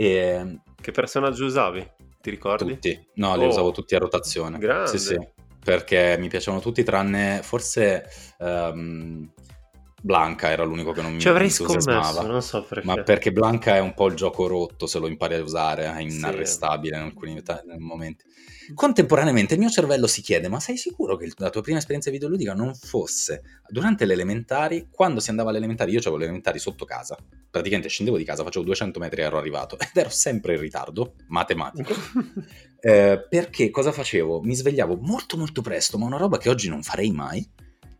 e... 0.00 0.60
Che 0.80 0.92
personaggio 0.92 1.44
usavi? 1.44 1.84
Ti 2.20 2.30
ricordi? 2.30 2.74
Tutti. 2.74 3.08
No, 3.14 3.36
li 3.36 3.44
oh. 3.44 3.48
usavo 3.48 3.72
tutti 3.72 3.96
a 3.96 3.98
rotazione. 3.98 4.56
Grande. 4.58 4.86
Sì, 4.86 4.98
sì. 4.98 5.28
Perché 5.60 6.16
mi 6.20 6.28
piacevano 6.28 6.62
tutti, 6.62 6.84
tranne 6.84 7.40
forse 7.42 8.04
um, 8.38 9.28
Blanca 10.00 10.50
era 10.50 10.64
l'unico 10.64 10.92
che 10.92 11.02
non 11.02 11.14
mi 11.14 11.20
Ci 11.20 11.28
avrei 11.28 11.50
scommesso, 11.50 12.22
non 12.22 12.42
so 12.42 12.62
perché. 12.62 12.86
Ma 12.86 13.02
perché 13.02 13.32
Blanca 13.32 13.74
è 13.74 13.80
un 13.80 13.94
po' 13.94 14.06
il 14.06 14.14
gioco 14.14 14.46
rotto 14.46 14.86
se 14.86 14.98
lo 14.98 15.08
impari 15.08 15.34
a 15.34 15.42
usare, 15.42 15.92
è 15.92 16.00
inarrestabile 16.00 16.94
sì. 16.94 17.00
in 17.00 17.06
alcuni 17.06 17.42
momenti. 17.78 18.24
Contemporaneamente 18.74 19.54
il 19.54 19.60
mio 19.60 19.70
cervello 19.70 20.06
si 20.06 20.20
chiede, 20.20 20.48
ma 20.48 20.60
sei 20.60 20.76
sicuro 20.76 21.16
che 21.16 21.32
la 21.36 21.48
tua 21.48 21.62
prima 21.62 21.78
esperienza 21.78 22.10
videoludica 22.10 22.52
non 22.52 22.74
fosse 22.74 23.42
durante 23.68 24.04
le 24.04 24.12
elementari, 24.12 24.88
quando 24.90 25.20
si 25.20 25.30
andava 25.30 25.48
alle 25.48 25.58
elementari, 25.58 25.92
io 25.92 26.00
avevo 26.00 26.18
le 26.18 26.24
elementari 26.24 26.58
sotto 26.58 26.84
casa, 26.84 27.16
praticamente 27.50 27.88
scendevo 27.88 28.18
di 28.18 28.24
casa, 28.24 28.44
facevo 28.44 28.66
200 28.66 28.98
metri 29.00 29.22
e 29.22 29.24
ero 29.24 29.38
arrivato, 29.38 29.78
ed 29.80 29.88
ero 29.94 30.10
sempre 30.10 30.54
in 30.54 30.60
ritardo, 30.60 31.14
matematico, 31.28 31.94
eh, 32.80 33.26
perché 33.28 33.70
cosa 33.70 33.90
facevo? 33.90 34.42
Mi 34.42 34.54
svegliavo 34.54 34.98
molto 35.00 35.38
molto 35.38 35.62
presto, 35.62 35.96
ma 35.96 36.04
una 36.04 36.18
roba 36.18 36.36
che 36.36 36.50
oggi 36.50 36.68
non 36.68 36.82
farei 36.82 37.10
mai, 37.10 37.48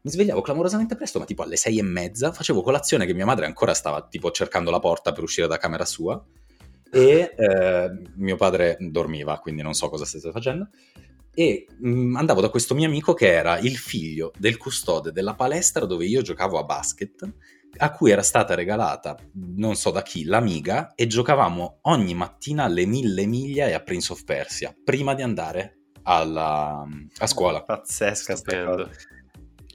mi 0.09 0.15
svegliavo 0.15 0.41
clamorosamente 0.41 0.97
presto, 0.97 1.19
ma 1.19 1.27
tipo 1.27 1.43
alle 1.43 1.57
sei 1.57 1.79
e 1.79 1.83
mezza, 1.83 2.33
facevo 2.33 2.63
colazione 2.63 3.05
che 3.05 3.13
mia 3.13 3.27
madre 3.27 3.45
ancora 3.45 3.75
stava 3.75 4.07
tipo 4.09 4.31
cercando 4.31 4.71
la 4.71 4.79
porta 4.79 5.13
per 5.13 5.23
uscire 5.23 5.47
da 5.47 5.59
camera 5.59 5.85
sua, 5.85 6.23
e 6.91 7.35
eh, 7.37 7.91
mio 8.17 8.37
padre 8.37 8.79
dormiva, 8.81 9.39
quindi 9.39 9.61
non 9.61 9.75
so 9.75 9.89
cosa 9.91 10.07
stesse 10.07 10.31
facendo. 10.33 10.69
E 11.35 11.67
mh, 11.79 11.91
mm, 11.91 12.17
andavo 12.17 12.41
da 12.41 12.49
questo 12.49 12.75
mio 12.75 12.87
amico 12.87 13.13
che 13.13 13.33
era 13.33 13.59
il 13.59 13.77
figlio 13.77 14.33
del 14.39 14.57
custode 14.57 15.13
della 15.13 15.35
palestra 15.35 15.85
dove 15.85 16.07
io 16.07 16.23
giocavo 16.23 16.59
a 16.59 16.65
basket, 16.65 17.31
a 17.77 17.93
cui 17.93 18.11
era 18.11 18.23
stata 18.23 18.55
regalata, 18.55 19.15
non 19.35 19.77
so 19.77 19.91
da 19.91 20.03
chi, 20.03 20.25
l'Amiga, 20.25 20.95
e 20.95 21.07
giocavamo 21.07 21.81
ogni 21.83 22.15
mattina 22.15 22.65
alle 22.65 22.87
mille 22.87 23.27
miglia 23.27 23.67
e 23.67 23.75
a 23.75 23.81
Prince 23.81 24.13
of 24.13 24.25
Persia, 24.25 24.75
prima 24.83 25.15
di 25.15 25.23
andare 25.23 25.81
alla, 26.05 26.85
a 27.19 27.27
scuola. 27.27 27.63
Pazzesca 27.63 28.35
cosa. 28.65 28.91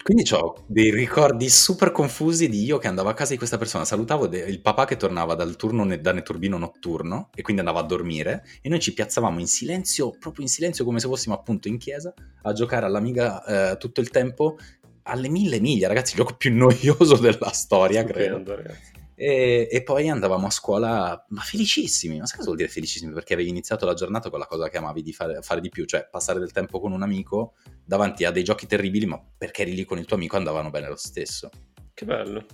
Quindi 0.03 0.29
ho 0.33 0.65
dei 0.67 0.91
ricordi 0.91 1.47
super 1.49 1.91
confusi 1.93 2.49
di 2.49 2.61
io 2.65 2.77
che 2.77 2.87
andavo 2.87 3.07
a 3.07 3.13
casa 3.13 3.31
di 3.31 3.37
questa 3.37 3.57
persona, 3.57 3.85
salutavo 3.85 4.27
de- 4.27 4.39
il 4.39 4.59
papà 4.59 4.83
che 4.83 4.97
tornava 4.97 5.33
dal 5.33 5.55
turno 5.55 5.85
ne- 5.85 6.01
da 6.01 6.11
netturbino 6.11 6.57
notturno 6.57 7.29
e 7.33 7.41
quindi 7.41 7.61
andava 7.61 7.79
a 7.79 7.87
dormire 7.87 8.43
e 8.61 8.67
noi 8.67 8.81
ci 8.81 8.93
piazzavamo 8.93 9.39
in 9.39 9.47
silenzio, 9.47 10.11
proprio 10.19 10.43
in 10.43 10.49
silenzio 10.51 10.83
come 10.83 10.99
se 10.99 11.07
fossimo 11.07 11.33
appunto 11.33 11.69
in 11.69 11.77
chiesa, 11.77 12.13
a 12.41 12.51
giocare 12.51 12.85
all'amiga 12.85 13.71
eh, 13.71 13.77
tutto 13.77 14.01
il 14.01 14.09
tempo 14.09 14.57
alle 15.03 15.29
mille 15.29 15.61
miglia, 15.61 15.87
ragazzi, 15.87 16.11
il 16.13 16.17
gioco 16.19 16.35
più 16.35 16.51
noioso 16.53 17.15
della 17.15 17.51
storia, 17.51 18.01
Stupendo, 18.03 18.43
credo. 18.43 18.55
Ragazzi. 18.55 18.91
E, 19.15 19.67
e, 19.71 19.83
poi 19.83 20.09
andavamo 20.09 20.47
a 20.47 20.49
scuola, 20.49 21.25
ma 21.29 21.41
felicissimi. 21.41 22.17
Ma 22.17 22.25
sai 22.25 22.37
cosa 22.37 22.49
vuol 22.49 22.57
dire 22.57 22.69
felicissimi? 22.69 23.13
Perché 23.13 23.33
avevi 23.33 23.49
iniziato 23.49 23.85
la 23.85 23.93
giornata 23.93 24.29
con 24.29 24.39
la 24.39 24.45
cosa 24.45 24.69
che 24.69 24.77
amavi 24.77 25.01
di 25.01 25.13
fare, 25.13 25.41
fare, 25.41 25.61
di 25.61 25.69
più, 25.69 25.85
cioè 25.85 26.07
passare 26.09 26.39
del 26.39 26.51
tempo 26.51 26.79
con 26.79 26.91
un 26.91 27.03
amico 27.03 27.53
davanti 27.85 28.25
a 28.25 28.31
dei 28.31 28.43
giochi 28.43 28.65
terribili, 28.67 29.05
ma 29.05 29.21
perché 29.37 29.61
eri 29.61 29.75
lì 29.75 29.85
con 29.85 29.97
il 29.97 30.05
tuo 30.05 30.15
amico 30.15 30.37
andavano 30.37 30.69
bene 30.69 30.87
lo 30.87 30.95
stesso. 30.95 31.49
Che 31.93 32.05
bello. 32.05 32.45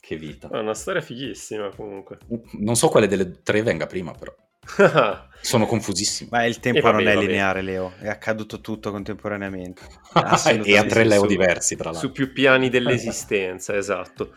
Che 0.00 0.16
vita. 0.16 0.48
È 0.50 0.58
una 0.58 0.74
storia 0.74 1.00
fighissima 1.00 1.70
comunque. 1.74 2.18
Non 2.58 2.76
so 2.76 2.88
quale 2.88 3.06
delle 3.06 3.42
tre 3.42 3.62
venga 3.62 3.86
prima, 3.86 4.12
però. 4.12 4.34
Sono 5.40 5.66
confusissimo. 5.66 6.30
Ma 6.32 6.44
il 6.44 6.58
tempo 6.58 6.90
non 6.90 7.06
è 7.06 7.16
lineare, 7.16 7.62
Leo. 7.62 7.92
È 7.98 8.08
accaduto 8.08 8.60
tutto 8.60 8.90
contemporaneamente. 8.90 9.82
e 10.64 10.76
a 10.76 10.84
tre 10.84 11.04
Leo 11.04 11.26
diversi, 11.26 11.76
tra 11.76 11.90
l'altro. 11.90 12.08
Su 12.08 12.12
più 12.12 12.32
piani 12.32 12.70
dell'esistenza, 12.70 13.76
esatto. 13.76 14.34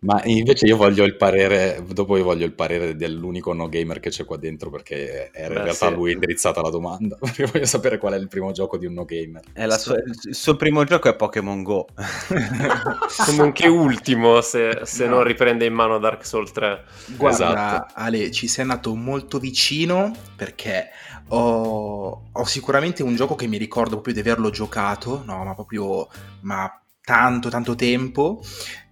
Ma 0.00 0.22
invece 0.24 0.66
io 0.66 0.76
voglio 0.76 1.04
il 1.04 1.16
parere, 1.16 1.82
dopo 1.88 2.16
io 2.16 2.22
voglio 2.22 2.44
il 2.44 2.52
parere 2.52 2.94
dell'unico 2.94 3.52
no 3.52 3.68
gamer 3.68 3.98
che 3.98 4.10
c'è 4.10 4.24
qua 4.24 4.36
dentro 4.36 4.70
perché 4.70 5.32
era 5.32 5.48
in 5.48 5.54
Beh, 5.54 5.62
realtà 5.64 5.88
sì. 5.88 5.94
lui 5.94 6.12
indirizzata 6.12 6.60
la 6.60 6.70
domanda. 6.70 7.18
Io 7.38 7.48
voglio 7.52 7.66
sapere 7.66 7.98
qual 7.98 8.12
è 8.12 8.16
il 8.16 8.28
primo 8.28 8.52
gioco 8.52 8.76
di 8.78 8.86
un 8.86 8.92
no 8.92 9.04
gamer. 9.04 9.42
Sua, 9.78 9.96
il 9.96 10.34
suo 10.34 10.54
primo 10.54 10.84
gioco 10.84 11.08
è 11.08 11.16
Pokémon 11.16 11.62
Go. 11.64 11.86
Comunque 13.26 13.66
ultimo 13.66 14.40
se, 14.40 14.80
se 14.84 15.06
no. 15.06 15.16
non 15.16 15.24
riprende 15.24 15.64
in 15.64 15.74
mano 15.74 15.98
Dark 15.98 16.24
Souls 16.24 16.52
3. 16.52 16.84
Guarda 17.16 17.50
esatto. 17.50 17.92
Ale, 17.94 18.30
ci 18.30 18.46
sei 18.46 18.62
andato 18.62 18.94
molto 18.94 19.38
vicino 19.38 20.14
perché 20.36 20.90
ho, 21.28 22.22
ho, 22.32 22.44
sicuramente 22.44 23.02
un 23.02 23.16
gioco 23.16 23.34
che 23.34 23.48
mi 23.48 23.56
ricordo 23.56 23.94
proprio 23.94 24.14
di 24.14 24.20
averlo 24.20 24.50
giocato, 24.50 25.22
no, 25.24 25.44
ma 25.44 25.54
proprio 25.54 26.06
ma 26.42 26.70
tanto 27.02 27.48
tanto 27.48 27.74
tempo 27.74 28.42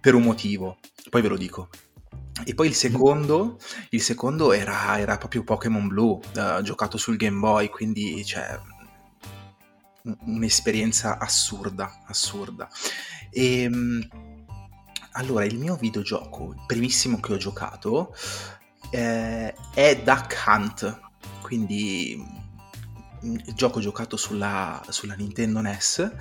per 0.01 0.15
un 0.15 0.23
motivo 0.23 0.77
poi 1.09 1.21
ve 1.21 1.27
lo 1.27 1.37
dico. 1.37 1.69
E 2.45 2.53
poi 2.53 2.67
il 2.67 2.75
secondo, 2.75 3.57
il 3.89 4.01
secondo 4.01 4.53
era, 4.53 4.99
era, 4.99 5.17
proprio 5.17 5.43
Pokémon 5.43 5.87
Blue, 5.87 6.19
uh, 6.35 6.61
giocato 6.61 6.97
sul 6.97 7.17
Game 7.17 7.39
Boy, 7.39 7.69
quindi 7.69 8.23
cioè, 8.23 8.59
un'esperienza 10.25 11.17
assurda, 11.17 12.03
assurda. 12.05 12.69
E, 13.31 13.65
um, 13.65 14.07
allora, 15.13 15.45
il 15.45 15.57
mio 15.57 15.75
videogioco, 15.75 16.53
il 16.53 16.63
primissimo 16.67 17.19
che 17.19 17.33
ho 17.33 17.37
giocato, 17.37 18.13
eh, 18.91 19.53
è 19.73 20.01
Duck 20.03 20.43
Hunt, 20.45 20.99
quindi 21.41 22.11
il 23.21 23.29
mm, 23.29 23.35
gioco 23.55 23.79
giocato 23.79 24.15
sulla, 24.15 24.83
sulla 24.89 25.15
Nintendo 25.15 25.59
NES 25.61 26.11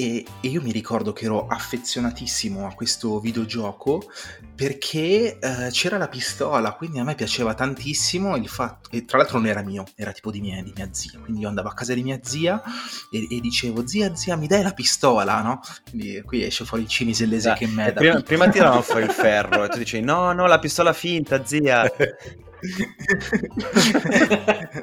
e, 0.00 0.24
e, 0.40 0.48
io 0.48 0.62
mi 0.62 0.72
ricordo 0.72 1.12
che 1.12 1.26
ero 1.26 1.46
affezionatissimo 1.46 2.66
a 2.66 2.72
questo 2.74 3.20
videogioco 3.20 4.10
perché 4.54 5.38
eh, 5.38 5.68
c'era 5.70 5.98
la 5.98 6.08
pistola, 6.08 6.72
quindi 6.72 6.98
a 6.98 7.04
me 7.04 7.14
piaceva 7.14 7.52
tantissimo 7.52 8.36
il 8.36 8.48
fatto, 8.48 8.88
e 8.92 9.04
tra 9.04 9.18
l'altro 9.18 9.38
non 9.38 9.48
era 9.48 9.62
mio, 9.62 9.84
era 9.94 10.12
tipo 10.12 10.30
di 10.30 10.40
mia, 10.40 10.62
di 10.62 10.72
mia 10.74 10.88
zia, 10.90 11.18
quindi 11.18 11.42
io 11.42 11.48
andavo 11.48 11.68
a 11.68 11.74
casa 11.74 11.92
di 11.92 12.02
mia 12.02 12.18
zia 12.22 12.62
e, 13.10 13.26
e 13.30 13.40
dicevo 13.40 13.86
zia 13.86 14.14
zia 14.14 14.36
mi 14.36 14.46
dai 14.46 14.62
la 14.62 14.72
pistola, 14.72 15.42
no? 15.42 15.60
Quindi 15.88 16.22
qui 16.22 16.44
esce 16.44 16.64
fuori 16.64 16.84
il 16.84 16.88
cinisellese 16.88 17.54
che 17.54 17.66
me 17.66 17.92
prima, 17.92 18.20
prima 18.22 18.48
tiravano 18.48 18.82
fuori 18.82 19.04
il 19.04 19.10
ferro 19.10 19.64
e 19.64 19.68
tu 19.68 19.78
dicevi 19.78 20.04
no 20.04 20.32
no 20.32 20.46
la 20.46 20.58
pistola 20.58 20.92
finta 20.92 21.44
zia 21.44 21.90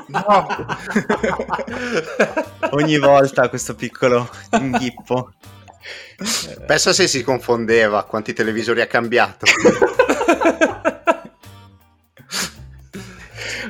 no. 0.08 0.48
Ogni 2.72 2.98
volta 2.98 3.50
questo 3.50 3.76
piccolo 3.76 4.30
inghippo. 4.52 5.34
Pensa 6.66 6.94
se 6.94 7.08
si 7.08 7.24
confondeva 7.24 8.04
quanti 8.04 8.34
televisori 8.34 8.82
ha 8.82 8.88
cambiato. 8.88 9.46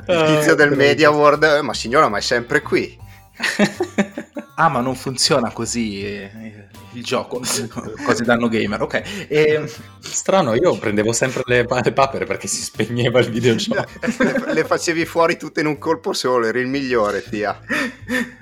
Il 0.06 0.24
tizio 0.26 0.54
del 0.54 0.74
Media 0.74 1.10
World, 1.10 1.42
eh, 1.42 1.62
ma 1.62 1.74
signora, 1.74 2.08
ma 2.08 2.18
è 2.18 2.22
sempre 2.22 2.62
qui. 2.62 2.98
ah, 4.58 4.68
ma 4.68 4.80
non 4.80 4.94
funziona 4.94 5.52
così. 5.52 6.04
Eh, 6.04 6.66
il 6.92 7.04
gioco, 7.04 7.40
cose 8.04 8.24
danno 8.24 8.48
gamer, 8.48 8.82
ok. 8.82 9.26
E... 9.28 9.72
Strano, 10.00 10.54
io 10.54 10.76
prendevo 10.78 11.12
sempre 11.12 11.42
le, 11.46 11.66
le 11.82 11.92
papere 11.92 12.24
perché 12.24 12.48
si 12.48 12.62
spegneva 12.62 13.20
il 13.20 13.30
videogioco. 13.30 13.84
le, 14.18 14.44
le 14.52 14.64
facevi 14.64 15.04
fuori 15.04 15.36
tutte 15.36 15.60
in 15.60 15.66
un 15.66 15.78
colpo 15.78 16.12
solo, 16.12 16.46
eri 16.46 16.60
il 16.60 16.66
migliore, 16.66 17.22
Tia. 17.22 17.58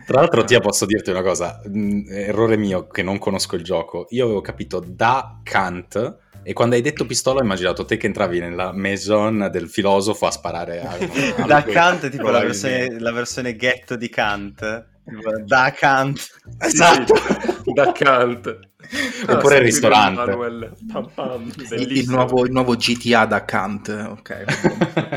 Tra 0.07 0.21
l'altro, 0.21 0.45
Tia, 0.45 0.61
posso 0.61 0.87
dirti 0.87 1.11
una 1.11 1.23
cosa, 1.23 1.61
mm, 1.69 2.09
errore 2.09 2.57
mio 2.57 2.87
che 2.87 3.03
non 3.03 3.19
conosco 3.19 3.57
il 3.57 3.63
gioco, 3.63 4.07
io 4.11 4.25
avevo 4.25 4.41
capito 4.41 4.83
da 4.85 5.41
Kant... 5.43 6.25
E 6.47 6.53
quando 6.53 6.77
hai 6.77 6.81
detto 6.81 7.07
pistola 7.07 7.41
ho 7.41 7.43
immaginato 7.43 7.85
te 7.85 7.97
che 7.97 8.07
entravi 8.07 8.39
nella 8.39 8.71
maison 8.73 9.49
del 9.51 9.69
filosofo 9.69 10.27
a 10.27 10.31
sparare 10.31 10.81
a... 10.81 10.97
da 11.45 11.65
Kant, 11.65 12.09
tipo 12.09 12.31
la 12.31 12.39
versione, 12.39 13.01
la 13.01 13.11
versione 13.11 13.57
ghetto 13.57 13.97
di 13.97 14.09
Kant 14.09 14.95
da 15.45 15.73
Kant. 15.73 16.29
Esatto. 16.59 17.15
da 17.73 17.93
Kant. 17.93 18.59
Oppure 19.29 19.57
il 19.57 19.63
ristorante. 19.63 20.37
Pam, 20.93 21.11
pam, 21.13 21.53
il, 21.71 21.97
il, 21.97 22.09
nuovo, 22.09 22.45
il, 22.45 22.53
nuovo, 22.53 22.75
GTA 22.75 23.27
da 23.27 23.45
Kant. 23.45 23.89
Ok. 23.89 24.45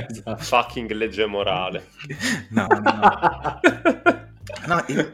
esatto. 0.09 0.37
Fucking 0.43 0.91
legge 0.91 1.25
morale. 1.25 1.87
No, 2.49 2.67
no, 2.67 2.81
no. 4.65 4.83
il... 4.87 5.11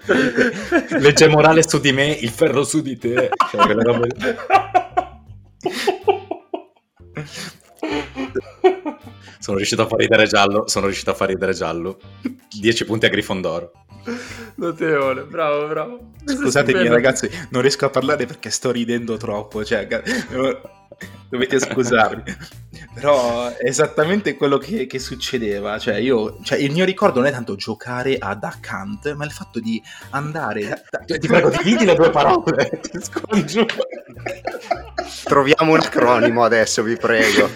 Legge 0.99 1.27
morale 1.27 1.67
su 1.67 1.79
di 1.79 1.91
me, 1.91 2.07
il 2.07 2.29
ferro 2.29 2.63
su 2.63 2.81
di 2.81 2.97
te. 2.97 3.29
Cioè, 3.49 3.73
robe... 3.73 4.07
sono 9.39 9.57
riuscito 9.57 9.83
a 9.83 9.87
far 9.87 9.99
ridere 9.99 10.25
giallo. 10.25 10.67
Sono 10.67 10.85
riuscito 10.85 11.11
a 11.11 11.13
far 11.13 11.29
ridere 11.29 11.53
giallo. 11.53 11.99
10 12.49 12.85
punti 12.85 13.05
a 13.05 13.09
Grifondoro. 13.09 13.71
Notevole, 14.55 15.23
bravo, 15.23 15.67
bravo. 15.67 16.11
Scusatemi 16.25 16.87
ragazzi, 16.87 17.29
non 17.49 17.61
riesco 17.61 17.85
a 17.85 17.89
parlare 17.89 18.25
perché 18.25 18.49
sto 18.49 18.71
ridendo 18.71 19.17
troppo, 19.17 19.65
cioè, 19.65 19.87
dovete 21.29 21.59
scusarmi. 21.59 22.23
Però 22.93 23.49
è 23.49 23.65
esattamente 23.67 24.35
quello 24.35 24.57
che, 24.57 24.85
che 24.85 24.99
succedeva, 24.99 25.77
cioè, 25.79 25.95
io, 25.95 26.39
cioè 26.43 26.57
il 26.57 26.71
mio 26.71 26.85
ricordo 26.85 27.19
non 27.19 27.27
è 27.27 27.31
tanto 27.31 27.55
giocare 27.55 28.17
a 28.17 28.35
Duck 28.35 28.69
Hunt, 28.71 29.13
ma 29.15 29.25
il 29.25 29.31
fatto 29.31 29.59
di 29.59 29.81
andare... 30.11 30.83
Cioè, 31.05 31.19
ti 31.19 31.27
prego, 31.27 31.49
dividi 31.49 31.83
le 31.83 31.95
due 31.95 32.09
parole, 32.09 32.79
ti 32.81 32.99
scongiuro. 33.01 33.75
Troviamo 35.25 35.73
un 35.73 35.79
acronimo 35.79 36.43
adesso, 36.43 36.83
vi 36.83 36.95
prego. 36.95 37.49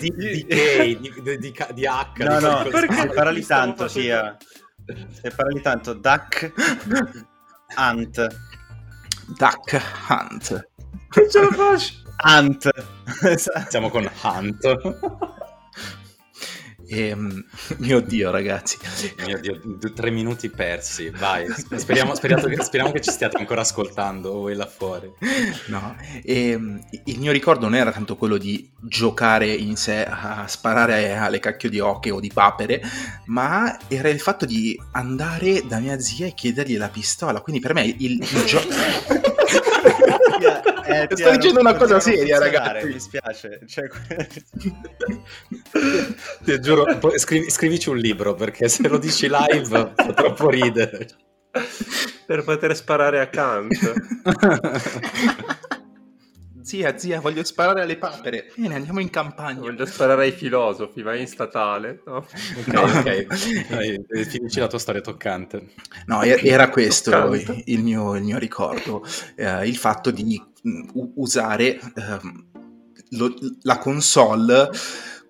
Di, 0.00 0.12
di, 0.16 0.46
di, 0.46 0.98
di, 1.00 1.38
di, 1.38 1.54
di 1.74 1.86
H. 1.86 2.12
No, 2.16 2.40
no, 2.40 2.64
perché 2.70 3.08
parli 3.08 3.44
tanto, 3.44 3.88
sia... 3.88 4.36
Se 5.20 5.30
parli 5.30 5.60
tanto, 5.60 5.94
Duck 5.94 6.52
Hunt. 7.76 8.26
Duck 9.38 9.82
Hunt. 10.08 10.68
Non 11.14 11.30
ce 11.30 11.40
la 11.40 11.50
faccio. 11.50 11.94
Hunt. 12.24 12.70
Siamo 13.68 13.90
con 13.90 14.10
Hunt. 14.22 14.62
E, 16.86 17.08
ehm, 17.08 17.44
mio 17.78 18.00
Dio, 18.00 18.30
ragazzi. 18.30 18.78
Mio 19.26 19.38
Dio, 19.40 19.60
tre 19.94 20.10
minuti 20.10 20.48
persi. 20.50 21.10
Vai, 21.10 21.46
speriamo, 21.76 22.14
speriamo, 22.14 22.46
che, 22.46 22.62
speriamo 22.62 22.92
che 22.92 23.00
ci 23.00 23.10
stiate 23.10 23.36
ancora 23.36 23.62
ascoltando 23.62 24.32
voi 24.32 24.54
là 24.54 24.66
fuori. 24.66 25.12
No, 25.66 25.96
e, 26.22 26.50
ehm, 26.50 26.84
il 27.04 27.18
mio 27.18 27.32
ricordo 27.32 27.64
non 27.66 27.74
era 27.74 27.92
tanto 27.92 28.16
quello 28.16 28.36
di 28.36 28.70
giocare 28.80 29.46
in 29.46 29.76
sé 29.76 30.04
a 30.04 30.46
sparare 30.46 31.16
alle 31.16 31.40
cacchio 31.40 31.70
di 31.70 31.80
ocche 31.80 32.10
o 32.10 32.20
di 32.20 32.30
papere, 32.32 32.82
ma 33.26 33.78
era 33.88 34.08
il 34.08 34.20
fatto 34.20 34.46
di 34.46 34.78
andare 34.92 35.66
da 35.66 35.78
mia 35.78 35.98
zia 35.98 36.26
e 36.26 36.34
chiedergli 36.34 36.76
la 36.76 36.88
pistola. 36.88 37.40
Quindi 37.40 37.60
per 37.60 37.74
me 37.74 37.84
il, 37.84 38.12
il 38.20 38.44
gioco. 38.44 38.68
Eh, 40.86 41.08
Sto 41.10 41.30
dicendo 41.30 41.60
una 41.60 41.74
cosa 41.74 42.00
seria, 42.00 42.38
ragazzi. 42.38 42.86
Mi 42.86 43.00
spiace. 43.00 43.60
Cioè... 43.66 43.88
Ti 46.44 46.60
giuro, 46.60 46.86
scrivi, 47.16 47.50
scrivici 47.50 47.88
un 47.88 47.96
libro 47.96 48.34
perché 48.34 48.68
se 48.68 48.88
lo 48.88 48.98
dici 48.98 49.28
live 49.28 49.64
fa 49.94 50.12
troppo 50.12 50.50
ridere. 50.50 51.08
Per 52.26 52.44
poter 52.44 52.74
sparare 52.76 53.20
a 53.20 53.28
Kant. 53.28 53.92
zia, 56.64 56.96
zia, 56.98 57.20
voglio 57.20 57.44
sparare 57.44 57.82
alle 57.82 57.96
papere. 57.96 58.50
Bene, 58.56 58.74
andiamo 58.74 59.00
in 59.00 59.10
campagna. 59.10 59.60
Voglio 59.60 59.84
sparare 59.86 60.24
ai 60.24 60.32
filosofi, 60.32 61.02
vai 61.02 61.20
in 61.20 61.28
statale. 61.28 62.02
No, 62.06 62.16
ok, 62.16 62.66
no. 62.66 62.80
ok. 62.80 63.66
Dai, 63.68 64.24
finisci 64.24 64.58
la 64.58 64.66
tua 64.66 64.78
storia 64.78 65.00
toccante. 65.00 65.74
No, 66.06 66.22
era 66.22 66.70
questo 66.70 67.34
il 67.34 67.82
mio, 67.82 68.16
il 68.16 68.22
mio, 68.22 68.38
ricordo. 68.38 69.06
Eh, 69.36 69.68
il 69.68 69.76
fatto 69.76 70.10
di 70.10 70.24
usare 71.14 71.78
eh, 71.78 72.20
lo, 73.10 73.34
la 73.62 73.78
console 73.78 74.70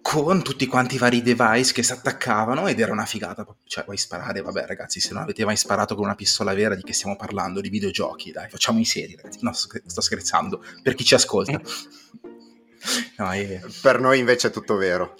con 0.05 0.43
tutti 0.43 0.67
quanti 0.67 0.97
i 0.97 0.99
vari 0.99 1.23
device 1.23 1.73
che 1.73 1.83
si 1.83 1.93
attaccavano 1.93 2.67
ed 2.67 2.79
era 2.79 2.93
una 2.93 3.07
figata. 3.07 3.47
Cioè, 3.65 3.85
vuoi 3.85 3.97
sparare? 3.97 4.43
Vabbè, 4.43 4.67
ragazzi, 4.67 5.01
se 5.01 5.15
non 5.15 5.23
avete 5.23 5.47
mai 5.47 5.57
sparato 5.57 5.95
con 5.95 6.05
una 6.05 6.15
pistola 6.15 6.53
vera, 6.53 6.75
di 6.75 6.83
che 6.83 6.93
stiamo 6.93 7.17
parlando? 7.17 7.63
Di 7.63 7.71
videogiochi, 7.71 8.31
dai, 8.31 8.51
facciamo 8.51 8.79
i 8.81 8.85
seri, 8.85 9.17
ragazzi. 9.17 9.39
No, 9.41 9.53
sto 9.55 10.01
scherzando. 10.03 10.63
Per 10.83 10.95
chi 10.95 11.05
ci 11.05 11.15
ascolta. 11.15 11.59
no, 13.17 13.33
è... 13.33 13.61
Per 13.81 13.99
noi 13.99 14.19
invece 14.19 14.49
è 14.49 14.51
tutto 14.51 14.77
vero. 14.77 15.17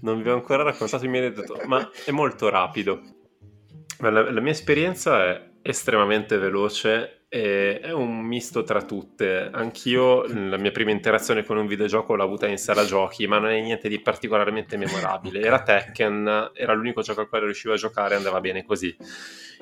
Non 0.00 0.22
vi 0.22 0.30
ho 0.30 0.34
ancora 0.34 0.62
raccontato 0.62 1.04
il 1.04 1.10
mio 1.10 1.20
aneddoto, 1.20 1.60
ma 1.66 1.90
è 2.06 2.10
molto 2.10 2.48
rapido. 2.48 3.02
La, 3.98 4.10
la 4.10 4.40
mia 4.40 4.52
esperienza 4.52 5.26
è 5.26 5.50
estremamente 5.60 6.38
veloce 6.38 7.21
e 7.34 7.80
è 7.80 7.90
un 7.92 8.20
misto 8.20 8.62
tra 8.62 8.82
tutte. 8.82 9.48
Anch'io 9.50 10.26
la 10.26 10.58
mia 10.58 10.70
prima 10.70 10.90
interazione 10.90 11.42
con 11.42 11.56
un 11.56 11.66
videogioco 11.66 12.14
l'ho 12.14 12.22
avuta 12.22 12.46
in 12.46 12.58
sala 12.58 12.84
giochi, 12.84 13.26
ma 13.26 13.38
non 13.38 13.48
è 13.48 13.58
niente 13.62 13.88
di 13.88 13.98
particolarmente 14.00 14.76
memorabile. 14.76 15.40
Era 15.40 15.62
Tekken, 15.62 16.50
era 16.52 16.74
l'unico 16.74 17.00
gioco 17.00 17.22
al 17.22 17.30
quale 17.30 17.46
riuscivo 17.46 17.72
a 17.72 17.78
giocare 17.78 18.12
e 18.12 18.16
andava 18.18 18.38
bene 18.40 18.66
così. 18.66 18.94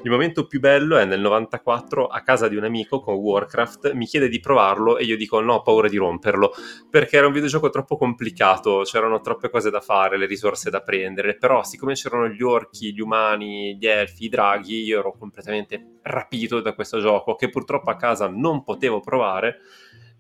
Il 0.03 0.11
momento 0.11 0.47
più 0.47 0.59
bello 0.59 0.97
è 0.97 1.05
nel 1.05 1.21
94 1.21 2.07
a 2.07 2.23
casa 2.23 2.49
di 2.49 2.57
un 2.57 2.65
amico 2.65 3.01
con 3.01 3.15
Warcraft, 3.15 3.93
mi 3.93 4.07
chiede 4.07 4.29
di 4.29 4.41
provarlo 4.41 4.97
e 4.97 5.05
io 5.05 5.17
dico 5.17 5.41
no, 5.41 5.55
ho 5.55 5.63
paura 5.63 5.89
di 5.89 5.99
romperlo, 5.99 6.53
perché 6.89 7.19
era 7.19 7.27
un 7.27 7.33
videogioco 7.35 7.69
troppo 7.69 7.97
complicato, 7.99 8.81
c'erano 8.85 9.21
troppe 9.21 9.51
cose 9.51 9.71
da 9.71 9.81
fare, 9.81 10.17
le 10.17 10.27
risorse 10.27 10.71
da 10.71 10.81
prendere, 10.81 11.37
però 11.37 11.63
siccome 11.63 11.93
c'erano 11.93 12.29
gli 12.29 12.43
orchi, 12.43 12.95
gli 12.95 13.01
umani, 13.01 13.77
gli 13.77 13.87
elfi, 13.87 14.25
i 14.25 14.29
draghi, 14.29 14.83
io 14.85 15.01
ero 15.01 15.13
completamente 15.13 15.99
rapito 16.03 16.63
da 16.63 16.73
questo 16.73 16.99
gioco 16.99 17.35
che 17.35 17.51
purtroppo 17.61 17.91
a 17.91 17.97
casa 17.97 18.29
non 18.29 18.65
potevo 18.65 19.01
provare 19.01 19.59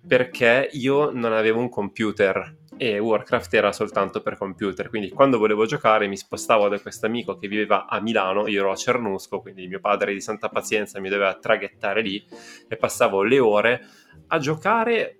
perché 0.07 0.69
io 0.73 1.11
non 1.11 1.33
avevo 1.33 1.59
un 1.59 1.69
computer 1.69 2.59
e 2.77 2.99
Warcraft 2.99 3.53
era 3.53 3.73
soltanto 3.73 4.23
per 4.23 4.39
computer, 4.39 4.89
quindi 4.89 5.11
quando 5.11 5.37
volevo 5.37 5.67
giocare 5.67 6.07
mi 6.07 6.17
spostavo 6.17 6.69
da 6.69 6.81
questo 6.81 7.05
amico 7.05 7.37
che 7.37 7.49
viveva 7.49 7.87
a 7.87 8.01
Milano, 8.01 8.47
io 8.47 8.61
ero 8.61 8.71
a 8.71 8.77
Cernusco, 8.77 9.41
quindi 9.41 9.67
mio 9.67 9.81
padre 9.81 10.15
di 10.15 10.21
santa 10.21 10.49
pazienza 10.49 10.99
mi 11.01 11.11
doveva 11.11 11.35
traghettare 11.35 12.01
lì 12.01 12.25
e 12.69 12.77
passavo 12.77 13.23
le 13.23 13.39
ore 13.39 13.87
a 14.29 14.39
giocare 14.39 15.19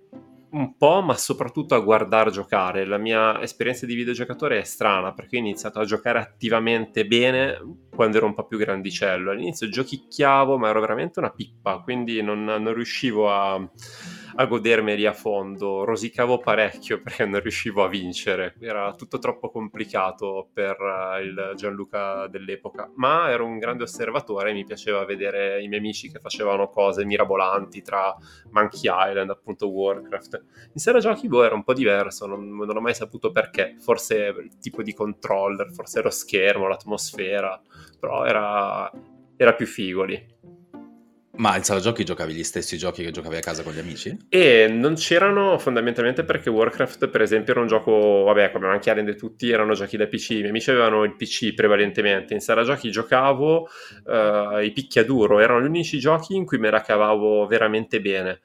un 0.51 0.75
po', 0.77 1.01
ma 1.01 1.15
soprattutto 1.15 1.75
a 1.75 1.79
guardare 1.79 2.31
giocare. 2.31 2.85
La 2.85 2.97
mia 2.97 3.41
esperienza 3.41 3.85
di 3.85 3.95
videogiocatore 3.95 4.59
è 4.59 4.63
strana 4.63 5.13
perché 5.13 5.37
ho 5.37 5.39
iniziato 5.39 5.79
a 5.79 5.85
giocare 5.85 6.19
attivamente 6.19 7.05
bene 7.05 7.57
quando 7.93 8.17
ero 8.17 8.25
un 8.25 8.33
po' 8.33 8.45
più 8.45 8.57
grandicello. 8.57 9.31
All'inizio 9.31 9.69
giochicchiavo, 9.69 10.57
ma 10.57 10.69
ero 10.69 10.81
veramente 10.81 11.19
una 11.19 11.31
pippa, 11.31 11.79
quindi 11.79 12.21
non, 12.21 12.43
non 12.43 12.73
riuscivo 12.73 13.31
a 13.31 13.69
a 14.35 14.45
godermeli 14.45 15.05
a 15.05 15.13
fondo, 15.13 15.83
rosicavo 15.83 16.39
parecchio 16.39 17.01
perché 17.03 17.25
non 17.25 17.39
riuscivo 17.39 17.83
a 17.83 17.87
vincere, 17.87 18.55
era 18.59 18.93
tutto 18.95 19.19
troppo 19.19 19.49
complicato 19.49 20.49
per 20.53 20.77
uh, 20.79 21.21
il 21.21 21.53
Gianluca 21.55 22.27
dell'epoca, 22.27 22.91
ma 22.95 23.29
ero 23.29 23.45
un 23.45 23.57
grande 23.57 23.83
osservatore 23.83 24.53
mi 24.53 24.65
piaceva 24.65 25.05
vedere 25.05 25.61
i 25.61 25.67
miei 25.67 25.79
amici 25.79 26.11
che 26.11 26.19
facevano 26.19 26.69
cose 26.69 27.05
mirabolanti 27.05 27.81
tra 27.81 28.15
Monkey 28.51 28.81
Island, 28.83 29.29
appunto 29.29 29.69
Warcraft. 29.69 30.43
In 30.73 30.79
sera 30.79 30.99
giochi 30.99 31.27
boh, 31.27 31.43
era 31.43 31.55
un 31.55 31.63
po' 31.63 31.73
diverso, 31.73 32.25
non, 32.25 32.47
non 32.47 32.77
ho 32.77 32.81
mai 32.81 32.93
saputo 32.93 33.31
perché, 33.31 33.75
forse 33.79 34.33
il 34.37 34.57
tipo 34.59 34.83
di 34.83 34.93
controller, 34.93 35.71
forse 35.71 36.01
lo 36.01 36.09
schermo, 36.09 36.67
l'atmosfera, 36.67 37.61
però 37.99 38.25
era, 38.25 38.91
era 39.35 39.53
più 39.53 39.65
figo 39.65 40.03
lì. 40.03 40.39
Ma 41.33 41.55
in 41.55 41.63
sala 41.63 41.79
giochi 41.79 42.03
giocavi 42.03 42.33
gli 42.33 42.43
stessi 42.43 42.77
giochi 42.77 43.03
che 43.03 43.11
giocavi 43.11 43.37
a 43.37 43.39
casa 43.39 43.63
con 43.63 43.73
gli 43.73 43.79
amici? 43.79 44.17
E 44.27 44.67
non 44.67 44.95
c'erano 44.95 45.57
fondamentalmente 45.57 46.25
perché 46.25 46.49
Warcraft, 46.49 47.07
per 47.07 47.21
esempio, 47.21 47.53
era 47.53 47.61
un 47.61 47.67
gioco, 47.67 48.23
vabbè, 48.23 48.51
come 48.51 48.67
anche 48.67 48.89
Arende 48.89 49.15
tutti, 49.15 49.49
erano 49.49 49.73
giochi 49.73 49.95
da 49.95 50.07
PC. 50.07 50.31
I 50.31 50.35
miei 50.35 50.49
amici 50.49 50.71
avevano 50.71 51.03
il 51.03 51.15
PC 51.15 51.53
prevalentemente. 51.53 52.33
In 52.33 52.41
sala 52.41 52.63
giochi 52.63 52.91
giocavo 52.91 53.69
uh, 54.05 54.57
i 54.59 54.71
picchiaduro, 54.73 55.39
erano 55.39 55.61
gli 55.61 55.67
unici 55.67 55.99
giochi 55.99 56.35
in 56.35 56.45
cui 56.45 56.57
me 56.57 56.69
la 56.69 56.81
cavavo 56.81 57.47
veramente 57.47 58.01
bene 58.01 58.41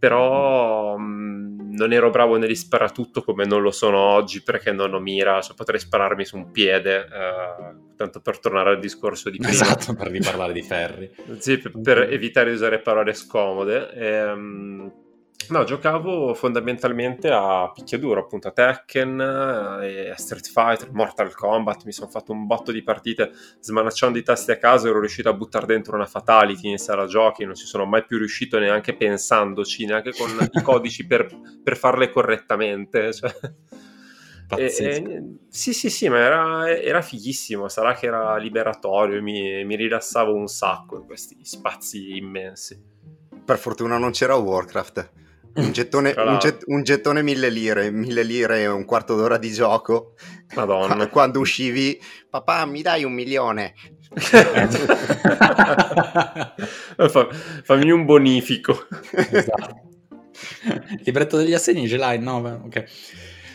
però 0.00 0.96
mm, 0.98 1.59
non 1.70 1.92
ero 1.92 2.10
bravo 2.10 2.36
negli 2.36 2.54
sparatutto 2.54 3.22
come 3.22 3.44
non 3.44 3.62
lo 3.62 3.70
sono 3.70 3.98
oggi 3.98 4.42
perché 4.42 4.72
non 4.72 4.94
ho 4.94 5.00
mira, 5.00 5.40
cioè 5.40 5.54
potrei 5.54 5.80
spararmi 5.80 6.24
su 6.24 6.36
un 6.36 6.50
piede, 6.50 6.96
eh, 7.06 7.74
tanto 7.96 8.20
per 8.20 8.38
tornare 8.38 8.70
al 8.70 8.78
discorso 8.78 9.30
di 9.30 9.38
prima. 9.38 9.52
Esatto, 9.52 9.94
per 9.94 10.08
riparlare 10.08 10.52
di 10.52 10.62
ferri. 10.62 11.10
sì, 11.38 11.58
per, 11.58 11.72
per, 11.80 11.98
evitare 12.10 12.50
di 12.50 12.56
usare 12.56 12.80
parole 12.80 13.14
scomode. 13.14 13.92
E, 13.92 14.06
ehm, 14.06 14.92
No, 15.48 15.64
giocavo 15.64 16.32
fondamentalmente 16.34 17.28
a 17.28 17.72
picchiaduro, 17.74 18.20
appunto 18.20 18.48
a 18.48 18.52
Tekken, 18.52 19.80
eh, 19.82 20.10
a 20.10 20.16
Street 20.16 20.48
Fighter, 20.48 20.92
Mortal 20.92 21.34
Kombat, 21.34 21.84
mi 21.86 21.92
sono 21.92 22.08
fatto 22.08 22.30
un 22.30 22.46
botto 22.46 22.70
di 22.70 22.82
partite 22.84 23.32
smanacciando 23.58 24.16
i 24.16 24.22
tasti 24.22 24.52
a 24.52 24.58
caso, 24.58 24.88
ero 24.88 25.00
riuscito 25.00 25.28
a 25.28 25.32
buttare 25.32 25.66
dentro 25.66 25.96
una 25.96 26.06
Fatality 26.06 26.68
in 26.68 26.78
sala 26.78 27.06
giochi, 27.06 27.44
non 27.44 27.56
ci 27.56 27.66
sono 27.66 27.84
mai 27.84 28.04
più 28.04 28.18
riuscito 28.18 28.60
neanche 28.60 28.94
pensandoci, 28.94 29.86
neanche 29.86 30.12
con 30.12 30.30
i 30.52 30.60
codici 30.62 31.04
per, 31.04 31.28
per 31.62 31.76
farle 31.76 32.10
correttamente. 32.10 33.12
Cioè. 33.12 33.34
E, 34.56 34.64
e, 34.64 35.36
sì, 35.48 35.72
sì, 35.72 35.90
sì, 35.90 36.08
ma 36.08 36.18
era, 36.18 36.70
era, 36.80 37.02
fighissimo. 37.02 37.68
Sarà 37.68 37.94
che 37.94 38.06
era 38.06 38.36
liberatorio, 38.36 39.20
mi, 39.22 39.64
mi 39.64 39.76
rilassavo 39.76 40.34
un 40.34 40.46
sacco 40.46 40.96
in 40.96 41.06
questi 41.06 41.38
spazi 41.42 42.16
immensi. 42.16 42.80
Per 43.44 43.58
fortuna 43.58 43.98
non 43.98 44.10
c'era 44.10 44.34
Warcraft. 44.36 45.19
Un 45.52 45.72
gettone, 45.72 46.14
un, 46.16 46.38
get, 46.38 46.62
un 46.66 46.82
gettone 46.82 47.22
mille 47.22 47.50
lire, 47.50 47.90
mille 47.90 48.22
lire 48.22 48.60
e 48.60 48.68
un 48.68 48.84
quarto 48.84 49.16
d'ora 49.16 49.36
di 49.36 49.50
gioco. 49.50 50.14
Madonna. 50.54 51.08
Quando 51.08 51.40
uscivi, 51.40 52.00
papà, 52.28 52.64
mi 52.66 52.82
dai 52.82 53.04
un 53.04 53.12
milione. 53.12 53.74
Fa, 56.96 57.28
fammi 57.64 57.90
un 57.90 58.04
bonifico. 58.04 58.86
Esatto. 59.12 59.80
Il 60.90 61.02
libretto 61.04 61.36
degli 61.36 61.54
assegni 61.54 61.88
ce 61.88 61.96
l'hai? 61.96 62.18
No, 62.18 62.36
ok. 62.64 62.84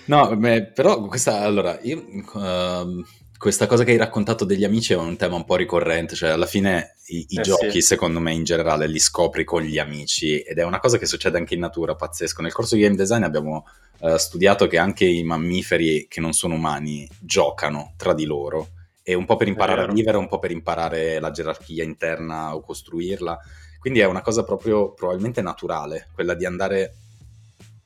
No, 0.05 0.35
beh, 0.35 0.71
però 0.73 1.01
questa, 1.05 1.39
allora, 1.39 1.79
io... 1.81 2.03
Uh, 2.33 3.03
questa 3.37 3.67
cosa 3.67 3.83
che 3.83 3.91
hai 3.91 3.97
raccontato 3.97 4.45
degli 4.45 4.63
amici 4.63 4.93
è 4.93 4.97
un 4.97 5.17
tema 5.17 5.35
un 5.35 5.45
po' 5.45 5.55
ricorrente, 5.55 6.15
cioè 6.15 6.29
alla 6.29 6.45
fine 6.45 6.95
i, 7.07 7.25
i 7.29 7.39
eh 7.39 7.41
giochi 7.41 7.71
sì. 7.71 7.81
secondo 7.81 8.19
me 8.19 8.33
in 8.33 8.43
generale 8.43 8.87
li 8.87 8.99
scopri 8.99 9.43
con 9.43 9.61
gli 9.61 9.77
amici 9.77 10.39
ed 10.39 10.57
è 10.57 10.63
una 10.63 10.79
cosa 10.79 10.97
che 10.97 11.05
succede 11.05 11.37
anche 11.37 11.53
in 11.53 11.59
natura, 11.59 11.95
pazzesco. 11.95 12.41
Nel 12.41 12.53
corso 12.53 12.75
di 12.75 12.81
game 12.81 12.95
design 12.95 13.23
abbiamo 13.23 13.65
uh, 13.99 14.15
studiato 14.17 14.67
che 14.67 14.77
anche 14.77 15.05
i 15.05 15.23
mammiferi 15.23 16.07
che 16.07 16.21
non 16.21 16.33
sono 16.33 16.55
umani 16.55 17.07
giocano 17.19 17.93
tra 17.97 18.13
di 18.13 18.25
loro 18.25 18.69
e 19.03 19.13
un 19.13 19.25
po' 19.25 19.35
per 19.35 19.47
imparare 19.47 19.83
a 19.83 19.91
vivere, 19.91 20.17
un 20.17 20.27
po' 20.27 20.39
per 20.39 20.51
imparare 20.51 21.19
la 21.19 21.31
gerarchia 21.31 21.83
interna 21.83 22.55
o 22.55 22.61
costruirla. 22.61 23.37
Quindi 23.79 23.99
è 23.99 24.05
una 24.05 24.21
cosa 24.21 24.43
proprio 24.43 24.93
probabilmente 24.93 25.43
naturale, 25.43 26.07
quella 26.13 26.33
di 26.33 26.45
andare 26.45 26.95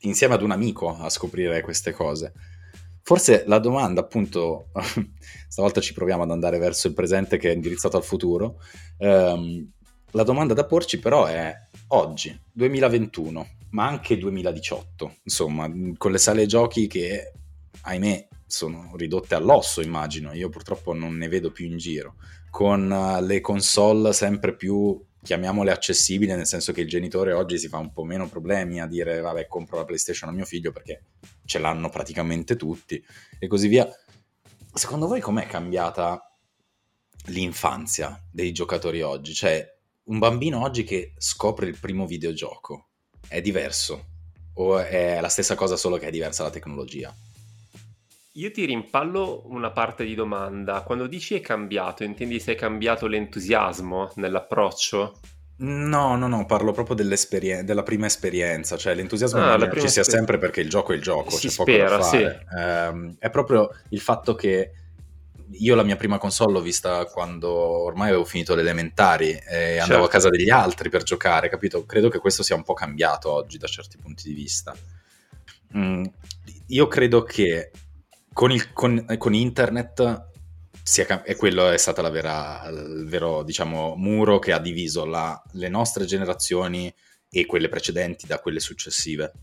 insieme 0.04 0.36
ad 0.36 0.42
un 0.42 0.52
amico 0.52 0.98
a 0.98 1.10
scoprire 1.10 1.62
queste 1.62 1.92
cose. 1.92 2.32
Forse 3.10 3.44
la 3.48 3.58
domanda, 3.58 4.02
appunto, 4.02 4.68
stavolta 5.50 5.82
ci 5.82 5.94
proviamo 5.94 6.22
ad 6.22 6.30
andare 6.30 6.60
verso 6.60 6.86
il 6.86 6.94
presente 6.94 7.40
che 7.40 7.50
è 7.50 7.56
indirizzato 7.56 7.98
al 7.98 8.04
futuro. 8.04 8.62
Um, 8.98 9.68
la 10.12 10.22
domanda 10.22 10.54
da 10.54 10.64
porci 10.64 11.00
però 11.00 11.26
è 11.26 11.52
oggi, 11.88 12.40
2021, 12.52 13.48
ma 13.72 13.88
anche 13.88 14.16
2018, 14.16 15.16
insomma, 15.24 15.68
con 15.98 16.12
le 16.12 16.20
sale 16.20 16.46
giochi 16.46 16.86
che, 16.86 17.34
ahimè, 17.82 18.28
sono 18.46 18.92
ridotte 18.96 19.34
all'osso, 19.34 19.82
immagino. 19.82 20.32
Io 20.34 20.50
purtroppo 20.50 20.94
non 20.94 21.16
ne 21.16 21.30
vedo 21.30 21.50
più 21.50 21.66
in 21.66 21.78
giro. 21.78 22.14
Con 22.52 22.92
uh, 22.92 23.26
le 23.26 23.42
console 23.42 24.14
sempre 24.14 24.54
più 24.54 25.04
chiamiamole 25.22 25.72
accessibili, 25.72 26.34
nel 26.34 26.46
senso 26.46 26.72
che 26.72 26.82
il 26.82 26.88
genitore 26.88 27.34
oggi 27.34 27.58
si 27.58 27.68
fa 27.68 27.78
un 27.78 27.92
po' 27.92 28.04
meno 28.04 28.28
problemi 28.30 28.82
a 28.82 28.88
dire 28.88 29.20
vabbè 29.20 29.48
compro 29.48 29.78
la 29.78 29.86
PlayStation 29.86 30.30
a 30.30 30.34
mio 30.34 30.46
figlio 30.46 30.72
perché 30.72 31.04
ce 31.46 31.60
l'hanno 31.60 31.90
praticamente 31.90 32.56
tutti 32.56 33.04
e 33.38 33.48
così 33.48 33.68
via. 33.68 33.88
Secondo 34.74 35.08
voi 35.08 35.20
com'è 35.20 35.46
cambiata 35.46 36.24
l'infanzia 37.26 38.22
dei 38.32 38.52
giocatori 38.52 39.02
oggi? 39.02 39.34
Cioè, 39.34 39.78
un 40.04 40.20
bambino 40.20 40.62
oggi 40.62 40.84
che 40.84 41.14
scopre 41.18 41.68
il 41.68 41.78
primo 41.80 42.06
videogioco 42.06 42.90
è 43.28 43.42
diverso? 43.42 44.06
O 44.54 44.80
è 44.80 45.20
la 45.22 45.30
stessa 45.30 45.56
cosa 45.56 45.76
solo 45.76 45.98
che 45.98 46.08
è 46.08 46.12
diversa 46.12 46.44
la 46.44 46.50
tecnologia? 46.50 47.14
Io 48.34 48.52
ti 48.52 48.66
rimpallo 48.66 49.44
una 49.46 49.72
parte 49.72 50.06
di 50.06 50.14
domanda. 50.14 50.84
Quando 50.84 51.08
dici 51.08 51.36
è 51.36 51.42
cambiato, 51.42 52.04
intendi 52.04 52.40
se 52.40 52.54
è 52.54 52.56
cambiato 52.56 53.08
l'entusiasmo 53.08 54.12
nell'approccio? 54.16 55.20
No, 55.62 56.16
no, 56.16 56.28
no, 56.28 56.46
parlo 56.46 56.72
proprio 56.72 56.96
della 56.96 57.84
prima 57.84 58.06
esperienza, 58.06 58.78
cioè 58.78 58.94
l'entusiasmo 58.94 59.42
ah, 59.42 59.60
ci 59.72 59.90
sia 59.90 60.02
esper- 60.02 60.10
sempre 60.10 60.38
perché 60.38 60.62
il 60.62 60.70
gioco 60.70 60.94
è 60.94 60.96
il 60.96 61.02
gioco, 61.02 61.32
si 61.32 61.48
c'è 61.48 61.54
spera, 61.54 61.98
poco 61.98 61.98
da 61.98 62.04
fare. 62.04 62.46
Sì. 62.48 62.56
Eh, 62.58 63.16
è 63.20 63.30
proprio 63.30 63.70
il 63.90 64.00
fatto 64.00 64.36
che 64.36 64.72
io 65.52 65.76
la 65.76 65.84
mia 65.84 65.98
prima 65.98 66.18
console 66.18 66.54
l'ho 66.54 66.62
vista 66.62 67.04
quando 67.06 67.50
ormai 67.50 68.10
avevo 68.10 68.24
finito 68.24 68.56
le 68.56 68.62
elementari 68.62 69.32
e 69.32 69.80
andavo 69.80 70.04
a 70.04 70.08
certo. 70.08 70.08
casa 70.08 70.30
degli 70.30 70.50
altri 70.50 70.90
per 70.90 71.04
giocare, 71.04 71.50
capito? 71.50 71.86
Credo 71.86 72.08
che 72.08 72.20
questo 72.20 72.44
sia 72.44 72.56
un 72.56 72.64
po' 72.64 72.74
cambiato 72.74 73.32
oggi 73.32 73.58
da 73.58 73.68
certi 73.68 73.98
punti 73.98 74.30
di 74.30 74.34
vista. 74.34 74.74
Mm, 75.76 76.06
io 76.68 76.88
credo 76.88 77.24
che 77.24 77.72
con, 78.40 78.54
il, 78.54 78.72
con, 78.72 79.06
con 79.18 79.34
internet 79.34 80.30
sia, 80.82 81.24
e 81.24 81.36
quello 81.36 81.72
è 81.72 81.78
stato 81.78 82.00
il 82.00 83.06
vero 83.06 83.44
diciamo, 83.44 83.96
muro 83.98 84.40
che 84.40 84.54
ha 84.54 84.60
diviso 84.60 85.04
la, 85.04 85.44
le 85.56 85.68
nostre 85.68 86.06
generazioni 86.06 86.90
e 87.30 87.46
quelle 87.46 87.68
precedenti 87.68 88.28
da 88.28 88.40
quelle 88.40 88.62
successive. 88.62 89.34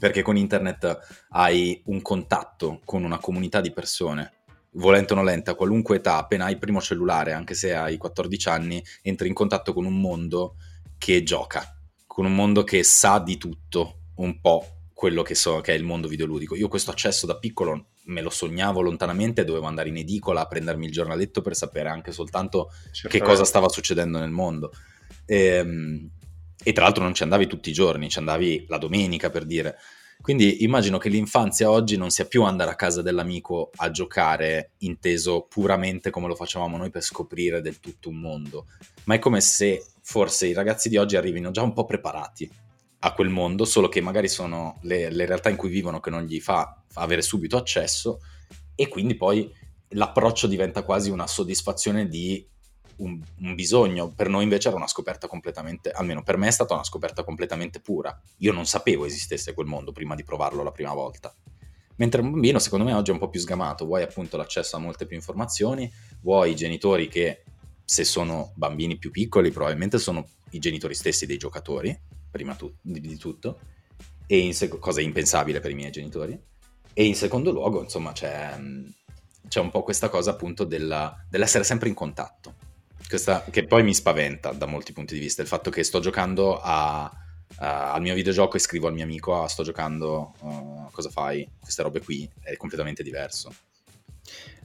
Perché 0.00 0.22
con 0.22 0.36
internet 0.36 1.26
hai 1.28 1.80
un 1.84 2.02
contatto 2.02 2.80
con 2.84 3.04
una 3.04 3.18
comunità 3.18 3.60
di 3.60 3.70
persone, 3.70 4.32
volente 4.72 5.12
o 5.12 5.16
nolente, 5.16 5.50
a 5.50 5.54
qualunque 5.54 5.98
età, 5.98 6.16
appena 6.16 6.46
hai 6.46 6.54
il 6.54 6.58
primo 6.58 6.80
cellulare, 6.80 7.32
anche 7.32 7.54
se 7.54 7.76
hai 7.76 7.96
14 7.96 8.48
anni, 8.48 8.84
entri 9.02 9.28
in 9.28 9.34
contatto 9.34 9.72
con 9.72 9.84
un 9.84 10.00
mondo 10.00 10.56
che 10.98 11.22
gioca, 11.22 11.78
con 12.08 12.24
un 12.24 12.34
mondo 12.34 12.64
che 12.64 12.82
sa 12.82 13.20
di 13.20 13.36
tutto, 13.36 14.00
un 14.16 14.40
po' 14.40 14.88
quello 14.92 15.22
che, 15.22 15.36
so, 15.36 15.60
che 15.60 15.74
è 15.74 15.76
il 15.76 15.84
mondo 15.84 16.08
videoludico. 16.08 16.56
Io 16.56 16.66
questo 16.66 16.90
accesso 16.90 17.24
da 17.24 17.38
piccolo 17.38 17.90
me 18.06 18.20
lo 18.20 18.30
sognavo 18.30 18.80
lontanamente, 18.80 19.44
dovevo 19.44 19.66
andare 19.66 19.88
in 19.88 19.96
edicola 19.96 20.42
a 20.42 20.46
prendermi 20.46 20.86
il 20.86 20.92
giornaletto 20.92 21.40
per 21.40 21.54
sapere 21.54 21.88
anche 21.88 22.12
soltanto 22.12 22.70
Certamente. 22.90 23.18
che 23.18 23.20
cosa 23.20 23.44
stava 23.44 23.68
succedendo 23.68 24.18
nel 24.18 24.30
mondo. 24.30 24.72
E, 25.24 25.36
ehm, 25.36 26.10
e, 26.62 26.72
tra 26.72 26.84
l'altro 26.84 27.02
non 27.02 27.14
ci 27.14 27.22
andavi 27.22 27.46
tutti 27.46 27.70
i 27.70 27.72
giorni, 27.72 28.08
ci 28.08 28.18
andavi 28.18 28.66
la 28.68 28.78
domenica 28.78 29.30
per 29.30 29.44
dire. 29.44 29.76
Quindi 30.20 30.64
immagino 30.64 30.98
che 30.98 31.08
l'infanzia 31.08 31.70
oggi 31.70 31.96
non 31.96 32.10
sia 32.10 32.24
più 32.24 32.42
andare 32.42 32.70
a 32.70 32.74
casa 32.74 33.02
dell'amico 33.02 33.70
a 33.76 33.90
giocare 33.90 34.72
inteso 34.78 35.46
puramente 35.48 36.10
come 36.10 36.26
lo 36.26 36.34
facevamo 36.34 36.76
noi 36.76 36.90
per 36.90 37.02
scoprire 37.02 37.60
del 37.60 37.80
tutto 37.80 38.08
un 38.08 38.16
mondo, 38.16 38.66
ma 39.04 39.14
è 39.14 39.18
come 39.18 39.40
se 39.40 39.84
forse 40.02 40.46
i 40.46 40.52
ragazzi 40.52 40.88
di 40.88 40.96
oggi 40.96 41.16
arrivino 41.16 41.50
già 41.50 41.62
un 41.62 41.74
po' 41.74 41.84
preparati 41.84 42.50
a 43.00 43.12
quel 43.12 43.28
mondo, 43.28 43.64
solo 43.64 43.88
che 43.88 44.00
magari 44.00 44.28
sono 44.28 44.78
le, 44.82 45.10
le 45.10 45.26
realtà 45.26 45.50
in 45.50 45.56
cui 45.56 45.68
vivono 45.68 46.00
che 46.00 46.10
non 46.10 46.22
gli 46.22 46.40
fa 46.40 46.82
avere 47.02 47.22
subito 47.22 47.56
accesso 47.56 48.20
e 48.74 48.88
quindi 48.88 49.16
poi 49.16 49.50
l'approccio 49.90 50.46
diventa 50.46 50.82
quasi 50.82 51.10
una 51.10 51.26
soddisfazione 51.26 52.08
di 52.08 52.46
un, 52.96 53.20
un, 53.40 53.54
bisogno. 53.54 54.12
Per 54.12 54.28
noi 54.28 54.44
invece 54.44 54.68
era 54.68 54.76
una 54.76 54.86
scoperta 54.86 55.26
completamente, 55.26 55.90
almeno 55.90 56.22
per 56.22 56.36
me 56.36 56.48
è 56.48 56.50
stata 56.50 56.74
una 56.74 56.84
scoperta 56.84 57.24
completamente 57.24 57.80
pura. 57.80 58.18
Io 58.38 58.52
non 58.52 58.66
sapevo 58.66 59.04
esistesse 59.04 59.54
quel 59.54 59.66
mondo 59.66 59.92
prima 59.92 60.14
di 60.14 60.24
provarlo 60.24 60.62
la 60.62 60.72
prima 60.72 60.92
volta. 60.92 61.34
Mentre 61.96 62.20
un 62.20 62.30
bambino, 62.30 62.58
secondo 62.58 62.84
me, 62.84 62.92
oggi 62.92 63.10
è 63.10 63.14
un 63.14 63.18
po' 63.18 63.30
più 63.30 63.40
sgamato, 63.40 63.86
vuoi 63.86 64.02
appunto 64.02 64.36
l'accesso 64.36 64.76
a 64.76 64.78
molte 64.78 65.06
più 65.06 65.16
informazioni, 65.16 65.90
vuoi 66.20 66.50
i 66.50 66.56
genitori 66.56 67.08
che, 67.08 67.44
se 67.84 68.04
sono 68.04 68.52
bambini 68.54 68.98
più 68.98 69.10
piccoli, 69.10 69.50
probabilmente 69.50 69.98
sono 69.98 70.28
i 70.50 70.58
genitori 70.58 70.94
stessi 70.94 71.24
dei 71.24 71.38
giocatori, 71.38 71.98
prima 72.30 72.54
tu- 72.54 72.74
di 72.82 73.16
tutto, 73.16 73.60
e 74.26 74.38
in 74.38 74.52
sec- 74.52 74.78
cosa 74.78 75.00
impensabile 75.00 75.60
per 75.60 75.70
i 75.70 75.74
miei 75.74 75.90
genitori. 75.90 76.38
E 76.98 77.04
in 77.04 77.14
secondo 77.14 77.50
luogo, 77.50 77.82
insomma, 77.82 78.12
c'è, 78.12 78.58
c'è 79.48 79.60
un 79.60 79.70
po' 79.70 79.82
questa 79.82 80.08
cosa 80.08 80.30
appunto 80.30 80.64
della, 80.64 81.14
dell'essere 81.28 81.62
sempre 81.62 81.90
in 81.90 81.94
contatto. 81.94 82.54
Questa, 83.06 83.44
che 83.50 83.66
poi 83.66 83.82
mi 83.82 83.92
spaventa 83.92 84.52
da 84.52 84.64
molti 84.64 84.94
punti 84.94 85.12
di 85.12 85.20
vista, 85.20 85.42
il 85.42 85.46
fatto 85.46 85.68
che 85.68 85.84
sto 85.84 86.00
giocando 86.00 86.58
a, 86.58 87.04
a, 87.56 87.92
al 87.92 88.00
mio 88.00 88.14
videogioco 88.14 88.56
e 88.56 88.60
scrivo 88.60 88.86
al 88.86 88.94
mio 88.94 89.04
amico 89.04 89.38
ah, 89.38 89.46
sto 89.46 89.62
giocando, 89.62 90.36
uh, 90.40 90.88
cosa 90.90 91.10
fai? 91.10 91.46
Queste 91.60 91.82
robe 91.82 92.00
qui 92.00 92.26
è 92.40 92.56
completamente 92.56 93.02
diverso. 93.02 93.54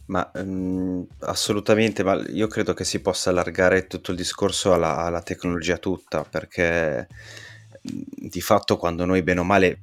Ma 0.05 0.31
um, 0.35 1.05
assolutamente, 1.19 2.01
ma 2.01 2.13
io 2.29 2.47
credo 2.47 2.73
che 2.73 2.85
si 2.85 3.01
possa 3.01 3.29
allargare 3.29 3.87
tutto 3.87 4.11
il 4.11 4.17
discorso 4.17 4.73
alla, 4.73 4.99
alla 4.99 5.21
tecnologia 5.21 5.77
tutta, 5.77 6.23
perché 6.23 7.09
di 7.81 8.39
fatto 8.39 8.77
quando 8.77 9.03
noi 9.03 9.21
bene 9.21 9.41
o 9.41 9.43
male 9.43 9.79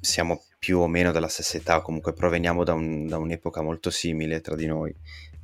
siamo 0.00 0.42
più 0.64 0.78
o 0.78 0.86
meno 0.86 1.12
della 1.12 1.28
stessa 1.28 1.58
età, 1.58 1.82
comunque 1.82 2.14
proveniamo 2.14 2.64
da, 2.64 2.72
un, 2.72 3.06
da 3.06 3.18
un'epoca 3.18 3.60
molto 3.60 3.90
simile 3.90 4.40
tra 4.40 4.54
di 4.54 4.64
noi 4.64 4.94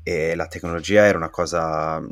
e 0.03 0.35
la 0.35 0.47
tecnologia 0.47 1.05
era 1.05 1.19
una 1.19 1.29
cosa 1.29 2.03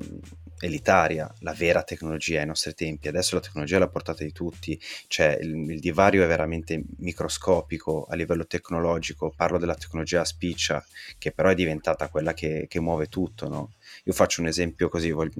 elitaria, 0.60 1.32
la 1.38 1.54
vera 1.54 1.82
tecnologia 1.84 2.40
ai 2.40 2.46
nostri 2.46 2.74
tempi. 2.74 3.08
Adesso 3.08 3.36
la 3.36 3.40
tecnologia 3.40 3.76
è 3.76 3.76
alla 3.78 3.88
portata 3.88 4.24
di 4.24 4.32
tutti, 4.32 4.78
cioè 5.06 5.38
il, 5.40 5.70
il, 5.70 5.80
divario 5.80 6.22
è 6.22 6.26
veramente 6.26 6.82
microscopico 6.98 8.04
a 8.06 8.14
livello 8.14 8.46
tecnologico. 8.46 9.32
Parlo 9.34 9.56
della 9.56 9.74
tecnologia 9.74 10.22
spiccia, 10.26 10.84
che 11.16 11.32
però 11.32 11.48
è 11.48 11.54
diventata 11.54 12.10
quella 12.10 12.34
che, 12.34 12.66
che 12.68 12.78
muove 12.78 13.06
tutto. 13.06 13.48
No? 13.48 13.72
Io 14.04 14.12
faccio 14.12 14.42
un 14.42 14.48
esempio 14.48 14.90
così: 14.90 15.10
voglio, 15.12 15.32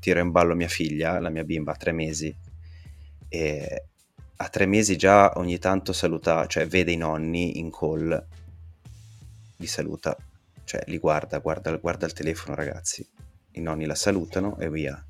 tiro 0.00 0.20
in 0.20 0.32
ballo 0.32 0.54
mia 0.54 0.68
figlia, 0.68 1.18
la 1.18 1.30
mia 1.30 1.44
bimba, 1.44 1.72
ha 1.72 1.76
tre 1.76 1.92
mesi, 1.92 2.36
a 4.36 4.48
tre 4.48 4.66
mesi 4.66 4.96
già 4.96 5.32
ogni 5.36 5.58
tanto 5.58 5.92
saluta, 5.92 6.46
cioè 6.46 6.66
vede 6.66 6.92
i 6.92 6.96
nonni 6.96 7.58
in 7.58 7.70
call, 7.70 8.26
li 9.56 9.66
saluta, 9.66 10.16
cioè 10.64 10.82
li 10.86 10.98
guarda, 10.98 11.38
guarda, 11.38 11.74
guarda 11.76 12.06
il 12.06 12.12
telefono, 12.12 12.54
ragazzi 12.54 13.06
i 13.56 13.60
nonni 13.60 13.86
la 13.86 13.94
salutano 13.94 14.58
e 14.58 14.70
via. 14.70 15.04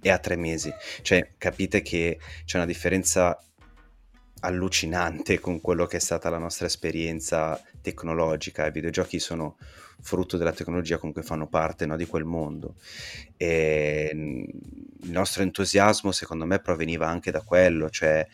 E 0.00 0.10
a 0.10 0.18
tre 0.18 0.36
mesi. 0.36 0.72
Cioè, 1.02 1.32
capite 1.36 1.82
che 1.82 2.18
c'è 2.44 2.56
una 2.56 2.66
differenza 2.66 3.40
allucinante 4.40 5.38
con 5.38 5.60
quello 5.60 5.86
che 5.86 5.96
è 5.96 6.00
stata 6.00 6.30
la 6.30 6.38
nostra 6.38 6.66
esperienza 6.66 7.60
tecnologica. 7.80 8.66
I 8.66 8.72
videogiochi 8.72 9.18
sono 9.18 9.56
frutto 10.00 10.36
della 10.36 10.52
tecnologia, 10.52 10.98
comunque 10.98 11.22
fanno 11.22 11.48
parte 11.48 11.86
no, 11.86 11.96
di 11.96 12.06
quel 12.06 12.24
mondo. 12.24 12.74
E 13.36 14.10
il 14.12 15.10
nostro 15.10 15.42
entusiasmo, 15.42 16.12
secondo 16.12 16.44
me, 16.44 16.60
proveniva 16.60 17.08
anche 17.08 17.30
da 17.30 17.42
quello, 17.42 17.90
cioè 17.90 18.26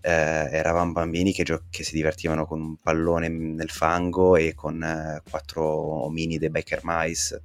eh, 0.00 0.10
eravamo 0.10 0.92
bambini 0.92 1.32
che, 1.32 1.44
gio- 1.44 1.64
che, 1.70 1.84
si 1.84 1.94
divertivano 1.94 2.46
con 2.46 2.60
un 2.60 2.76
pallone 2.76 3.28
nel 3.28 3.70
fango 3.70 4.36
e 4.36 4.54
con 4.54 4.82
eh, 4.82 5.22
quattro 5.28 5.64
omini 5.64 6.38
dei 6.38 6.50
Baker 6.50 6.80
Mice 6.82 7.42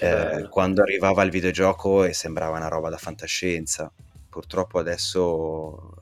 eh, 0.00 0.48
quando 0.48 0.82
arrivava 0.82 1.22
il 1.22 1.30
videogioco 1.30 2.04
e 2.04 2.12
sembrava 2.12 2.56
una 2.56 2.68
roba 2.68 2.88
da 2.88 2.98
fantascienza. 2.98 3.90
Purtroppo 4.28 4.78
adesso, 4.78 5.96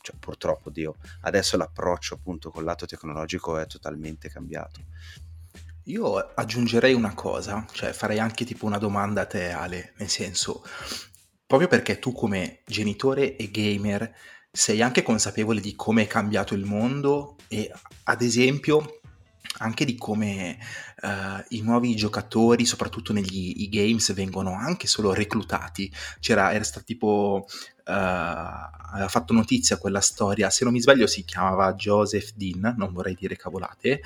cioè 0.00 0.16
purtroppo 0.18 0.70
Dio, 0.70 0.96
adesso 1.22 1.56
l'approccio 1.56 2.14
appunto 2.14 2.50
col 2.50 2.64
lato 2.64 2.86
tecnologico 2.86 3.58
è 3.58 3.66
totalmente 3.66 4.28
cambiato. 4.28 4.80
Io 5.84 6.16
aggiungerei 6.16 6.92
una 6.92 7.14
cosa, 7.14 7.66
cioè 7.72 7.92
farei 7.92 8.18
anche 8.18 8.44
tipo 8.44 8.66
una 8.66 8.78
domanda 8.78 9.22
a 9.22 9.26
te 9.26 9.50
Ale, 9.50 9.94
nel 9.96 10.08
senso, 10.08 10.62
proprio 11.46 11.68
perché 11.68 11.98
tu 11.98 12.12
come 12.12 12.60
genitore 12.66 13.36
e 13.36 13.50
gamer 13.50 14.14
sei 14.52 14.82
anche 14.82 15.02
consapevole 15.02 15.60
di 15.60 15.74
come 15.74 16.02
è 16.02 16.06
cambiato 16.06 16.54
il 16.54 16.64
mondo 16.64 17.36
e 17.48 17.72
ad 18.04 18.22
esempio 18.22 19.00
anche 19.58 19.84
di 19.84 19.96
come 19.96 20.58
uh, 21.02 21.44
i 21.48 21.62
nuovi 21.62 21.94
giocatori, 21.94 22.64
soprattutto 22.64 23.12
negli 23.12 23.68
games, 23.68 24.12
vengono 24.14 24.54
anche 24.54 24.86
solo 24.86 25.12
reclutati. 25.12 25.92
C'era, 26.20 26.52
era 26.52 26.64
stato 26.64 26.84
tipo, 26.84 27.46
uh, 27.46 27.82
aveva 27.84 29.08
fatto 29.08 29.32
notizia 29.32 29.78
quella 29.78 30.00
storia, 30.00 30.50
se 30.50 30.64
non 30.64 30.72
mi 30.72 30.80
sbaglio 30.80 31.06
si 31.06 31.24
chiamava 31.24 31.74
Joseph 31.74 32.32
Dean, 32.34 32.74
non 32.76 32.92
vorrei 32.92 33.14
dire 33.14 33.36
cavolate, 33.36 34.00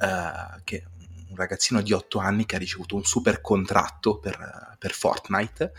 uh, 0.00 0.60
che 0.64 0.84
un 1.30 1.36
ragazzino 1.36 1.80
di 1.80 1.92
8 1.92 2.18
anni 2.18 2.44
che 2.44 2.56
ha 2.56 2.58
ricevuto 2.58 2.96
un 2.96 3.04
super 3.04 3.40
contratto 3.40 4.18
per, 4.18 4.76
per 4.78 4.92
Fortnite 4.92 5.72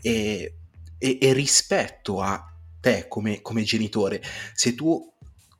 e, 0.00 0.54
e, 0.98 1.18
e, 1.20 1.32
rispetto 1.32 2.20
a 2.20 2.52
te 2.80 3.06
come, 3.08 3.40
come 3.40 3.62
genitore, 3.62 4.22
se 4.52 4.74
tu 4.74 5.10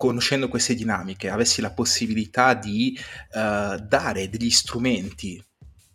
conoscendo 0.00 0.48
queste 0.48 0.74
dinamiche, 0.74 1.28
avessi 1.28 1.60
la 1.60 1.72
possibilità 1.72 2.54
di 2.54 2.98
uh, 2.98 3.76
dare 3.76 4.30
degli 4.30 4.48
strumenti 4.48 5.38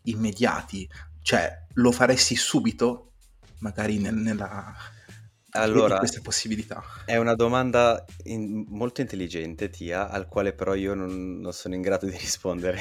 immediati, 0.04 0.88
cioè 1.24 1.52
lo 1.74 1.92
faresti 1.92 2.36
subito, 2.36 3.14
magari 3.62 3.98
nel, 3.98 4.14
nella... 4.14 4.72
Allora, 5.54 5.98
questa 5.98 6.22
possibilità. 6.22 6.84
È 7.04 7.16
una 7.16 7.34
domanda 7.34 8.06
in, 8.26 8.66
molto 8.68 9.02
intelligente, 9.02 9.72
Tia, 9.72 10.08
al 10.08 10.28
quale 10.28 10.54
però 10.54 10.76
io 10.76 10.94
non, 10.94 11.40
non 11.40 11.54
sono 11.54 11.74
in 11.74 11.82
grado 11.82 12.06
di 12.06 12.16
rispondere. 12.16 12.80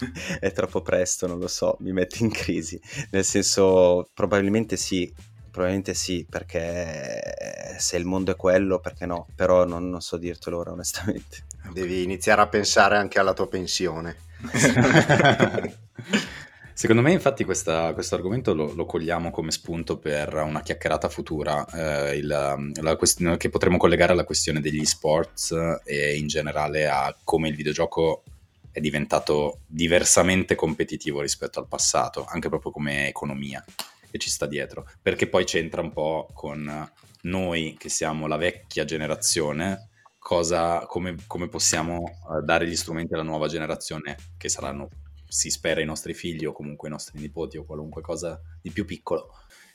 è 0.40 0.50
troppo 0.52 0.80
presto, 0.80 1.26
non 1.26 1.40
lo 1.40 1.48
so, 1.48 1.76
mi 1.80 1.92
metti 1.92 2.22
in 2.22 2.30
crisi. 2.30 2.80
Nel 3.10 3.24
senso, 3.24 4.08
probabilmente 4.14 4.78
sì, 4.78 5.12
Probabilmente 5.54 5.94
sì, 5.94 6.26
perché 6.28 7.76
se 7.78 7.96
il 7.96 8.04
mondo 8.04 8.32
è 8.32 8.36
quello, 8.36 8.80
perché 8.80 9.06
no? 9.06 9.28
Però 9.36 9.64
non, 9.64 9.88
non 9.88 10.00
so 10.00 10.16
dirtelo 10.16 10.58
ora 10.58 10.72
onestamente. 10.72 11.44
Devi 11.72 12.02
iniziare 12.02 12.40
a 12.40 12.48
pensare 12.48 12.96
anche 12.96 13.20
alla 13.20 13.34
tua 13.34 13.46
pensione. 13.46 14.16
Secondo 16.74 17.02
me, 17.02 17.12
infatti, 17.12 17.44
questa, 17.44 17.94
questo 17.94 18.16
argomento 18.16 18.52
lo, 18.52 18.74
lo, 18.74 18.84
cogliamo 18.84 19.30
come 19.30 19.52
spunto 19.52 19.96
per 19.96 20.34
una 20.34 20.60
chiacchierata 20.60 21.08
futura, 21.08 21.64
eh, 21.66 22.16
il, 22.16 22.26
la 22.26 22.96
questione, 22.96 23.36
che 23.36 23.48
potremo 23.48 23.76
collegare 23.76 24.10
alla 24.10 24.24
questione 24.24 24.60
degli 24.60 24.84
sports 24.84 25.54
e 25.84 26.16
in 26.16 26.26
generale 26.26 26.88
a 26.88 27.14
come 27.22 27.46
il 27.46 27.54
videogioco 27.54 28.24
è 28.72 28.80
diventato 28.80 29.60
diversamente 29.68 30.56
competitivo 30.56 31.20
rispetto 31.20 31.60
al 31.60 31.68
passato, 31.68 32.26
anche 32.28 32.48
proprio 32.48 32.72
come 32.72 33.06
economia 33.06 33.64
che 34.14 34.18
ci 34.20 34.30
sta 34.30 34.46
dietro, 34.46 34.88
perché 35.02 35.28
poi 35.28 35.44
c'entra 35.44 35.80
un 35.80 35.92
po' 35.92 36.28
con 36.32 36.88
noi 37.22 37.74
che 37.76 37.88
siamo 37.88 38.28
la 38.28 38.36
vecchia 38.36 38.84
generazione, 38.84 39.88
cosa, 40.20 40.86
come, 40.86 41.16
come 41.26 41.48
possiamo 41.48 41.96
uh, 41.96 42.40
dare 42.44 42.68
gli 42.68 42.76
strumenti 42.76 43.12
alla 43.12 43.24
nuova 43.24 43.48
generazione, 43.48 44.16
che 44.38 44.48
saranno, 44.48 44.88
si 45.26 45.50
spera, 45.50 45.80
i 45.80 45.84
nostri 45.84 46.14
figli 46.14 46.44
o 46.44 46.52
comunque 46.52 46.86
i 46.86 46.92
nostri 46.92 47.18
nipoti 47.18 47.56
o 47.56 47.64
qualunque 47.64 48.02
cosa 48.02 48.40
di 48.62 48.70
più 48.70 48.84
piccolo. 48.84 49.30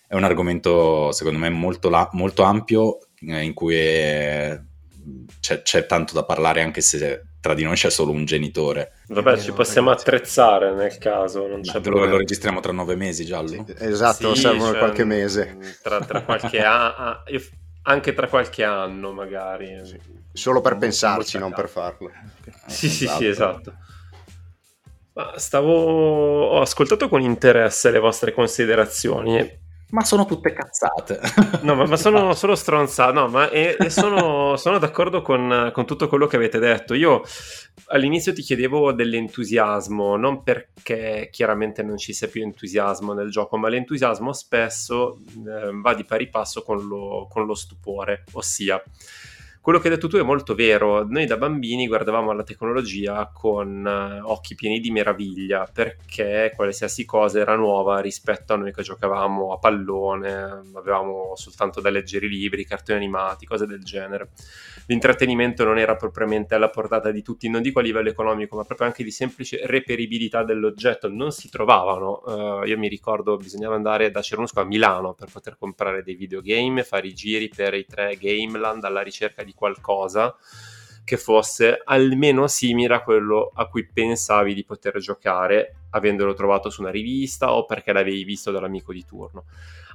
È 0.07 0.15
un 0.15 0.23
argomento, 0.23 1.11
secondo 1.11 1.37
me, 1.37 1.49
molto, 1.49 1.89
la- 1.89 2.09
molto 2.13 2.43
ampio, 2.43 2.99
eh, 3.19 3.43
in 3.43 3.53
cui 3.53 3.75
è, 3.75 4.57
c'è, 5.41 5.63
c'è 5.63 5.85
tanto 5.85 6.13
da 6.13 6.23
parlare, 6.23 6.61
anche 6.61 6.79
se 6.79 7.25
tra 7.41 7.53
di 7.53 7.63
noi 7.63 7.75
c'è 7.75 7.89
solo 7.89 8.11
un 8.11 8.23
genitore. 8.23 8.93
Vabbè, 9.11 9.39
ci 9.39 9.51
possiamo 9.53 9.89
attrezzare 9.89 10.71
nel 10.71 10.97
caso. 10.99 11.47
Non 11.47 11.61
c'è 11.61 11.79
lo, 11.83 12.05
lo, 12.05 12.17
registriamo 12.17 12.59
tra 12.59 12.71
nove 12.71 12.95
mesi, 12.95 13.25
Giallo? 13.25 13.47
Sì, 13.47 13.63
esatto, 13.79 14.35
sì, 14.35 14.41
servono 14.41 14.71
cioè, 14.71 14.77
qualche 14.77 15.03
mese. 15.03 15.57
Tra, 15.81 15.99
tra 15.99 16.21
qualche 16.21 16.61
anno, 16.63 17.23
anche 17.83 18.13
tra 18.13 18.27
qualche 18.27 18.63
anno 18.63 19.11
magari. 19.11 19.81
Sì. 19.83 19.99
Solo 20.31 20.61
per 20.61 20.77
pensarci, 20.77 21.39
non 21.39 21.53
per 21.53 21.67
farlo. 21.69 22.11
Sì, 22.67 22.85
esatto. 22.85 22.99
sì, 23.01 23.07
sì, 23.07 23.25
esatto. 23.25 23.73
Ma 25.13 25.33
stavo... 25.37 26.45
Ho 26.49 26.61
ascoltato 26.61 27.09
con 27.09 27.21
interesse 27.21 27.89
le 27.89 27.99
vostre 27.99 28.31
considerazioni 28.31 29.58
ma 29.91 30.03
sono 30.03 30.25
tutte 30.25 30.53
cazzate. 30.53 31.19
No, 31.61 31.75
ma, 31.75 31.85
ma 31.85 31.97
sono 31.97 32.33
solo 32.33 32.55
stronzate. 32.55 33.11
No, 33.11 33.27
ma 33.27 33.49
e, 33.49 33.75
e 33.77 33.89
sono, 33.89 34.55
sono, 34.57 34.77
d'accordo 34.77 35.21
con, 35.21 35.71
con, 35.73 35.85
tutto 35.85 36.07
quello 36.07 36.25
che 36.25 36.35
avete 36.35 36.57
detto. 36.59 36.93
Io 36.93 37.21
all'inizio 37.87 38.33
ti 38.33 38.41
chiedevo 38.41 38.93
dell'entusiasmo, 38.93 40.15
non 40.15 40.43
perché 40.43 41.29
chiaramente 41.31 41.83
non 41.83 41.97
ci 41.97 42.13
sia 42.13 42.27
più 42.27 42.41
entusiasmo 42.43 43.13
nel 43.13 43.29
gioco, 43.29 43.57
ma 43.57 43.67
l'entusiasmo 43.67 44.31
spesso 44.31 45.19
eh, 45.45 45.71
va 45.73 45.93
di 45.93 46.05
pari 46.05 46.29
passo 46.29 46.63
con 46.63 46.87
lo, 46.87 47.27
con 47.29 47.45
lo 47.45 47.55
stupore, 47.55 48.23
ossia 48.33 48.81
quello 49.61 49.79
che 49.79 49.89
hai 49.89 49.95
detto 49.95 50.07
tu 50.07 50.17
è 50.17 50.23
molto 50.23 50.55
vero. 50.55 51.05
Noi 51.05 51.25
da 51.25 51.37
bambini 51.37 51.87
guardavamo 51.87 52.31
alla 52.31 52.43
tecnologia 52.43 53.29
con 53.33 53.85
uh, 53.85 54.29
occhi 54.29 54.55
pieni 54.55 54.79
di 54.79 54.89
meraviglia 54.89 55.69
perché 55.71 56.53
qualsiasi 56.55 57.05
cosa 57.05 57.39
era 57.39 57.55
nuova 57.55 57.99
rispetto 57.99 58.53
a 58.53 58.55
noi 58.55 58.73
che 58.73 58.81
giocavamo 58.81 59.51
a 59.51 59.57
pallone, 59.59 60.61
avevamo 60.73 61.35
soltanto 61.35 61.81
da 61.81 61.89
leggere 61.89 62.27
i 62.27 62.29
libri, 62.29 62.65
cartoni 62.65 62.97
animati, 62.97 63.45
cose 63.45 63.65
del 63.65 63.83
genere. 63.83 64.29
L'intrattenimento 64.87 65.63
non 65.65 65.77
era 65.77 65.95
propriamente 65.95 66.55
alla 66.55 66.69
portata 66.69 67.11
di 67.11 67.21
tutti, 67.21 67.49
non 67.49 67.61
dico 67.61 67.79
a 67.79 67.83
livello 67.83 68.09
economico, 68.09 68.55
ma 68.55 68.63
proprio 68.63 68.87
anche 68.87 69.03
di 69.03 69.11
semplice 69.11 69.59
reperibilità 69.65 70.43
dell'oggetto. 70.43 71.09
Non 71.09 71.31
si 71.31 71.49
trovavano. 71.49 72.23
Uh, 72.25 72.63
io 72.65 72.77
mi 72.77 72.87
ricordo 72.87 73.37
bisognava 73.37 73.75
andare 73.75 74.09
da 74.09 74.21
Cernusco 74.21 74.61
a 74.61 74.63
Milano 74.63 75.13
per 75.13 75.29
poter 75.31 75.57
comprare 75.59 76.01
dei 76.01 76.15
videogame, 76.15 76.83
fare 76.83 77.07
i 77.07 77.13
giri 77.13 77.49
per 77.49 77.73
i 77.73 77.85
tre 77.85 78.17
Gameland 78.17 78.83
alla 78.83 79.01
ricerca 79.01 79.43
di 79.43 79.48
di 79.49 79.53
qualcosa 79.55 80.35
che 81.03 81.17
fosse 81.17 81.81
almeno 81.83 82.45
simile 82.45 82.93
a 82.93 83.01
quello 83.01 83.51
a 83.55 83.65
cui 83.65 83.89
pensavi 83.91 84.53
di 84.53 84.63
poter 84.63 84.99
giocare 84.99 85.87
avendolo 85.89 86.35
trovato 86.35 86.69
su 86.69 86.81
una 86.81 86.91
rivista 86.91 87.51
o 87.51 87.65
perché 87.65 87.91
l'avevi 87.91 88.23
visto 88.23 88.51
dall'amico 88.51 88.93
di 88.93 89.03
turno. 89.03 89.45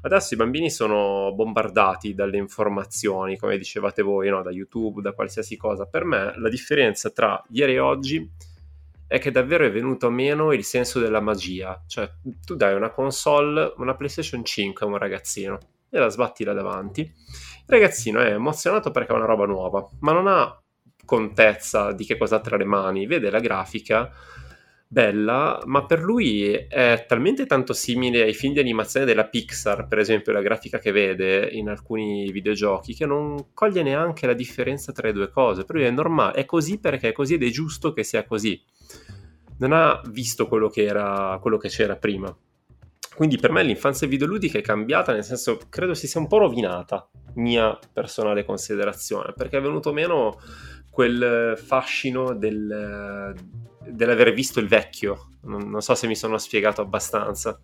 Adesso 0.02 0.34
i 0.34 0.36
bambini 0.36 0.70
sono 0.70 1.32
bombardati 1.32 2.14
dalle 2.14 2.36
informazioni, 2.36 3.38
come 3.38 3.56
dicevate 3.56 4.02
voi, 4.02 4.28
no? 4.28 4.42
da 4.42 4.50
YouTube, 4.50 5.02
da 5.02 5.12
qualsiasi 5.12 5.56
cosa. 5.56 5.86
Per 5.86 6.04
me 6.04 6.34
la 6.36 6.48
differenza 6.48 7.10
tra 7.10 7.40
ieri 7.50 7.74
e 7.74 7.78
oggi 7.78 8.30
è 9.06 9.20
che 9.20 9.30
davvero 9.30 9.64
è 9.64 9.70
venuto 9.70 10.10
meno 10.10 10.52
il 10.52 10.64
senso 10.64 10.98
della 10.98 11.20
magia. 11.20 11.80
Cioè, 11.86 12.10
tu 12.44 12.56
dai 12.56 12.74
una 12.74 12.90
console, 12.90 13.72
una 13.76 13.94
PlayStation 13.94 14.44
5 14.44 14.84
a 14.84 14.88
un 14.88 14.98
ragazzino 14.98 15.58
e 15.88 15.98
la 16.00 16.08
sbatti 16.08 16.42
là 16.42 16.52
davanti. 16.52 17.08
Ragazzino 17.66 18.20
è 18.20 18.32
emozionato 18.32 18.90
perché 18.90 19.12
è 19.12 19.16
una 19.16 19.24
roba 19.24 19.46
nuova, 19.46 19.88
ma 20.00 20.12
non 20.12 20.26
ha 20.26 20.60
contezza 21.04 21.92
di 21.92 22.04
che 22.04 22.16
cosa 22.16 22.36
ha 22.36 22.40
tra 22.40 22.56
le 22.56 22.64
mani, 22.64 23.06
vede 23.06 23.30
la 23.30 23.40
grafica 23.40 24.10
bella, 24.86 25.60
ma 25.64 25.84
per 25.86 26.00
lui 26.00 26.52
è 26.52 27.04
talmente 27.08 27.46
tanto 27.46 27.72
simile 27.72 28.22
ai 28.22 28.32
film 28.32 28.52
di 28.52 28.60
animazione 28.60 29.04
della 29.04 29.26
Pixar, 29.26 29.88
per 29.88 29.98
esempio 29.98 30.32
la 30.32 30.40
grafica 30.40 30.78
che 30.78 30.92
vede 30.92 31.48
in 31.50 31.68
alcuni 31.68 32.30
videogiochi, 32.30 32.94
che 32.94 33.04
non 33.04 33.52
coglie 33.52 33.82
neanche 33.82 34.26
la 34.26 34.34
differenza 34.34 34.92
tra 34.92 35.08
le 35.08 35.12
due 35.12 35.30
cose. 35.30 35.64
Per 35.64 35.74
lui 35.74 35.84
è 35.84 35.90
normale, 35.90 36.34
è 36.34 36.44
così 36.44 36.78
perché 36.78 37.08
è 37.08 37.12
così 37.12 37.34
ed 37.34 37.42
è 37.42 37.50
giusto 37.50 37.92
che 37.92 38.04
sia 38.04 38.24
così. 38.24 38.62
Non 39.58 39.72
ha 39.72 40.00
visto 40.10 40.46
quello 40.46 40.68
che, 40.68 40.84
era, 40.84 41.38
quello 41.40 41.56
che 41.56 41.68
c'era 41.68 41.96
prima. 41.96 42.34
Quindi 43.14 43.38
per 43.38 43.52
me 43.52 43.62
l'infanzia 43.62 44.08
videoludica 44.08 44.58
è 44.58 44.62
cambiata, 44.62 45.12
nel 45.12 45.24
senso 45.24 45.58
credo 45.68 45.94
si 45.94 46.08
sia 46.08 46.20
un 46.20 46.26
po' 46.26 46.38
rovinata, 46.38 47.08
mia 47.34 47.78
personale 47.92 48.44
considerazione, 48.44 49.32
perché 49.36 49.58
è 49.58 49.60
venuto 49.60 49.92
meno 49.92 50.38
quel 50.90 51.54
fascino 51.56 52.34
del, 52.34 53.34
dell'aver 53.86 54.32
visto 54.32 54.60
il 54.60 54.68
vecchio. 54.68 55.30
Non, 55.42 55.68
non, 55.68 55.82
so 55.82 55.94
se 55.94 56.06
mi 56.06 56.16
sono 56.16 56.38
spiegato 56.38 56.80
abbastanza. 56.80 57.60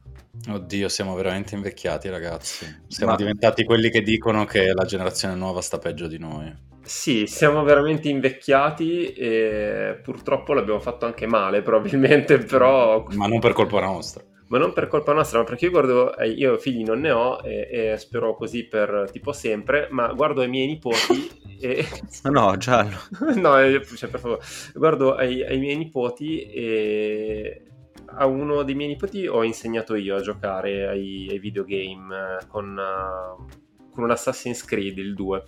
Oddio, 0.48 0.88
siamo 0.88 1.14
veramente 1.14 1.54
invecchiati, 1.54 2.08
ragazzi. 2.08 2.82
Siamo 2.88 3.12
Ma... 3.12 3.16
diventati 3.16 3.64
quelli 3.64 3.90
che 3.90 4.02
dicono 4.02 4.44
che 4.44 4.72
la 4.72 4.84
generazione 4.84 5.34
nuova 5.34 5.62
sta 5.62 5.78
peggio 5.78 6.06
di 6.06 6.18
noi. 6.18 6.52
Sì, 6.82 7.26
siamo 7.26 7.62
veramente 7.62 8.08
invecchiati 8.08 9.12
e 9.12 10.00
purtroppo 10.02 10.52
l'abbiamo 10.52 10.80
fatto 10.80 11.06
anche 11.06 11.26
male, 11.26 11.62
probabilmente, 11.62 12.38
però... 12.38 13.06
Ma 13.14 13.26
non 13.26 13.38
per 13.38 13.52
colpa 13.52 13.80
nostra 13.80 14.22
ma 14.50 14.58
non 14.58 14.72
per 14.72 14.88
colpa 14.88 15.12
nostra, 15.12 15.38
ma 15.38 15.44
perché 15.44 15.66
io 15.66 15.70
guardo, 15.70 16.16
eh, 16.16 16.28
io 16.28 16.58
figli 16.58 16.82
non 16.82 17.00
ne 17.00 17.12
ho 17.12 17.40
e, 17.42 17.68
e, 17.70 17.96
spero 17.98 18.34
così 18.34 18.64
per 18.64 19.08
tipo 19.12 19.32
sempre, 19.32 19.86
ma 19.90 20.12
guardo 20.12 20.40
ai 20.40 20.48
miei 20.48 20.66
nipoti 20.66 21.30
e... 21.60 21.86
No, 22.24 22.56
giallo. 22.56 22.96
no, 23.36 23.58
eh, 23.60 23.80
cioè, 23.94 24.10
per 24.10 24.18
favore, 24.18 24.40
guardo 24.74 25.14
ai, 25.14 25.44
ai, 25.44 25.58
miei 25.58 25.76
nipoti 25.76 26.42
e 26.50 27.62
a 28.06 28.26
uno 28.26 28.64
dei 28.64 28.74
miei 28.74 28.88
nipoti 28.88 29.28
ho 29.28 29.44
insegnato 29.44 29.94
io 29.94 30.16
a 30.16 30.20
giocare 30.20 30.88
ai, 30.88 31.28
ai 31.30 31.38
videogame 31.38 32.38
con, 32.48 32.76
uh, 32.76 33.46
con 33.92 34.02
un 34.02 34.10
Assassin's 34.10 34.64
Creed, 34.64 34.98
il 34.98 35.14
2, 35.14 35.44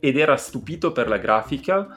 ed 0.00 0.18
era 0.18 0.36
stupito 0.36 0.92
per 0.92 1.08
la 1.08 1.16
grafica 1.16 1.96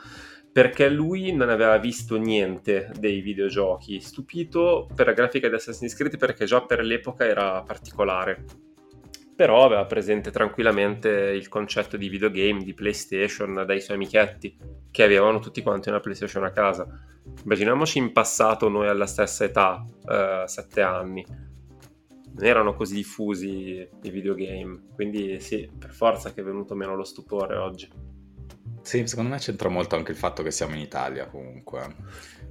perché 0.56 0.88
lui 0.88 1.34
non 1.34 1.50
aveva 1.50 1.78
visto 1.78 2.16
niente 2.16 2.90
dei 2.98 3.20
videogiochi, 3.20 4.00
stupito 4.00 4.88
per 4.96 5.08
la 5.08 5.12
grafica 5.12 5.50
di 5.50 5.56
Assassin's 5.56 5.94
Creed 5.94 6.18
perché 6.18 6.46
già 6.46 6.62
per 6.62 6.80
l'epoca 6.80 7.26
era 7.26 7.62
particolare. 7.62 8.46
Però 9.36 9.66
aveva 9.66 9.86
presente 9.86 10.32
tranquillamente 10.32 11.10
il 11.10 11.50
concetto 11.50 11.98
di 11.98 12.08
videogame, 12.08 12.64
di 12.64 12.74
PlayStation 12.74 13.66
dai 13.66 13.82
suoi 13.82 13.98
amichetti, 13.98 14.58
che 14.92 15.04
avevano 15.04 15.40
tutti 15.40 15.62
quanti 15.62 15.90
una 15.90 16.00
PlayStation 16.00 16.46
a 16.46 16.52
casa. 16.52 16.88
Immaginiamoci 17.44 17.98
in 17.98 18.14
passato 18.14 18.70
noi 18.70 18.88
alla 18.88 19.08
stessa 19.08 19.44
età, 19.44 19.86
eh, 20.10 20.44
sette 20.46 20.82
anni. 20.82 21.26
Non 21.28 22.46
erano 22.46 22.76
così 22.76 22.96
diffusi 22.96 23.86
i 24.04 24.10
videogame, 24.10 24.84
quindi 24.96 25.38
sì, 25.42 25.70
per 25.78 25.92
forza 25.92 26.32
che 26.32 26.40
è 26.40 26.46
venuto 26.46 26.76
meno 26.76 26.96
lo 26.96 27.04
stupore 27.04 27.58
oggi. 27.58 28.15
Sì, 28.82 29.08
secondo 29.08 29.32
me 29.32 29.40
c'entra 29.40 29.70
molto 29.70 29.96
anche 29.96 30.12
il 30.12 30.18
fatto 30.18 30.44
che 30.44 30.52
siamo 30.52 30.76
in 30.76 30.82
Italia 30.82 31.26
comunque. 31.26 31.96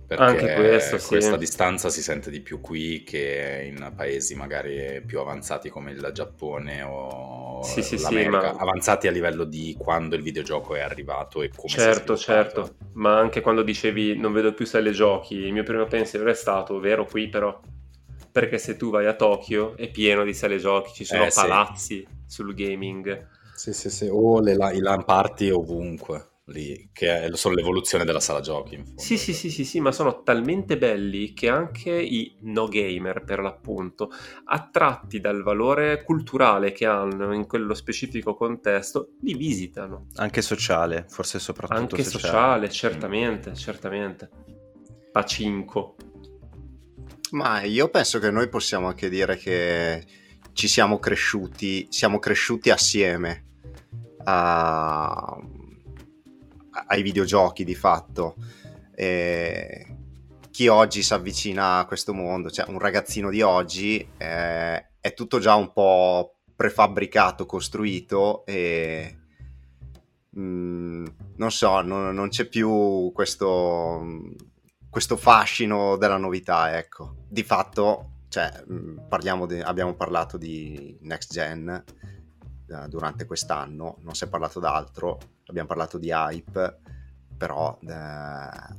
Perché 0.07 0.23
anche 0.23 0.55
questo, 0.55 0.99
sì. 0.99 1.09
questa 1.09 1.37
distanza 1.37 1.89
si 1.89 2.03
sente 2.03 2.31
di 2.31 2.41
più 2.41 2.61
qui 2.61 3.03
che 3.05 3.73
in 3.73 3.93
paesi 3.97 4.35
magari 4.35 5.03
più 5.07 5.19
avanzati 5.19 5.71
come 5.71 5.93
il 5.93 6.11
Giappone 6.13 6.83
o 6.83 7.63
sì, 7.63 7.83
sì, 7.83 7.97
sì, 7.97 8.29
ma... 8.29 8.51
avanzati 8.51 9.07
a 9.07 9.11
livello 9.11 9.45
di 9.45 9.75
quando 9.79 10.15
il 10.15 10.23
videogioco 10.23 10.75
è 10.75 10.81
arrivato 10.81 11.41
e 11.41 11.49
come 11.49 11.69
certo, 11.69 12.19
certo, 12.19 12.75
ma 12.95 13.19
anche 13.19 13.41
quando 13.41 13.63
dicevi 13.63 14.19
non 14.19 14.35
vedo 14.35 14.53
più 14.53 14.67
sale 14.67 14.91
giochi, 14.91 15.37
il 15.37 15.53
mio 15.53 15.63
primo 15.63 15.87
pensiero 15.87 16.29
è 16.29 16.35
stato 16.35 16.79
vero 16.81 17.07
qui 17.07 17.29
però 17.29 17.59
perché 18.31 18.59
se 18.59 18.77
tu 18.77 18.91
vai 18.91 19.07
a 19.07 19.15
Tokyo 19.15 19.75
è 19.77 19.89
pieno 19.91 20.23
di 20.25 20.35
sale 20.35 20.59
giochi, 20.59 20.93
ci 20.93 21.05
sono 21.05 21.25
eh, 21.25 21.31
palazzi 21.33 22.07
sul 22.27 22.53
gaming 22.53 23.27
sì, 23.73 23.73
sì, 23.73 23.89
sì, 23.89 24.09
o 24.11 24.41
le, 24.41 24.53
i 24.53 24.81
LAN 24.81 25.07
party 25.07 25.49
ovunque, 25.49 26.41
lì, 26.49 26.91
che 26.93 27.31
sono 27.33 27.55
l'evoluzione 27.55 28.05
della 28.05 28.21
sala 28.21 28.41
giochi. 28.41 28.83
Sì, 28.97 29.17
sì, 29.17 29.33
sì, 29.33 29.49
sì, 29.51 29.65
sì, 29.65 29.81
ma 29.81 29.91
sono 29.91 30.23
talmente 30.23 30.77
belli 30.77 31.33
che 31.33 31.49
anche 31.49 31.91
i 31.91 32.37
no 32.43 32.69
gamer, 32.69 33.25
per 33.25 33.41
l'appunto, 33.41 34.11
attratti 34.45 35.19
dal 35.19 35.43
valore 35.43 36.03
culturale 36.03 36.73
che 36.73 36.85
hanno 36.85 37.33
in 37.33 37.47
quello 37.47 37.73
specifico 37.73 38.35
contesto, 38.35 39.15
li 39.23 39.33
visitano. 39.33 40.09
Anche 40.17 40.43
sociale, 40.43 41.07
forse 41.09 41.39
soprattutto 41.39 41.81
Anche 41.81 42.05
sociale, 42.05 42.67
sociale 42.67 42.71
certamente, 42.71 43.51
mm. 43.51 43.55
certamente. 43.55 44.31
Pacinco. 45.11 45.97
Ma 47.31 47.63
io 47.63 47.89
penso 47.89 48.19
che 48.19 48.31
noi 48.31 48.51
possiamo 48.51 48.89
anche 48.89 49.09
dire 49.09 49.39
che 49.39 50.05
ci 50.53 50.69
siamo 50.69 50.99
cresciuti, 50.99 51.87
siamo 51.89 52.19
cresciuti 52.19 52.69
assieme 52.69 53.44
a, 54.25 55.39
ai 56.87 57.03
videogiochi 57.03 57.65
di 57.65 57.75
fatto. 57.75 58.35
E 58.95 59.97
chi 60.51 60.69
oggi 60.69 61.03
si 61.03 61.13
avvicina 61.13 61.79
a 61.79 61.87
questo 61.87 62.13
mondo, 62.13 62.51
cioè 62.51 62.69
un 62.69 62.79
ragazzino 62.79 63.31
di 63.31 63.43
oggi, 63.43 64.07
eh, 64.17 64.87
è 65.01 65.15
tutto 65.15 65.39
già 65.39 65.55
un 65.55 65.73
po' 65.73 66.37
prefabbricato, 66.55 67.47
costruito 67.47 68.45
e 68.47 69.17
mh, 70.31 70.41
mm, 70.41 71.07
non 71.37 71.51
so, 71.51 71.81
non, 71.81 72.15
non 72.15 72.29
c'è 72.29 72.47
più 72.47 73.11
questo, 73.13 74.23
questo 74.89 75.17
fascino 75.17 75.97
della 75.97 76.17
novità, 76.17 76.77
ecco. 76.77 77.17
Di 77.29 77.43
fatto 77.43 78.11
cioè, 78.35 78.51
di, 78.67 79.61
abbiamo 79.61 79.95
parlato 79.95 80.37
di 80.37 80.99
next 81.03 81.33
gen 81.33 81.85
eh, 82.75 82.89
durante 82.89 83.25
quest'anno, 83.25 83.99
non 84.01 84.15
si 84.15 84.25
è 84.25 84.29
parlato 84.29 84.61
d'altro, 84.61 85.19
abbiamo 85.47 85.69
parlato 85.69 85.99
di 85.99 86.11
hype, 86.11 86.79
però 87.37 87.79
eh, 87.87 87.93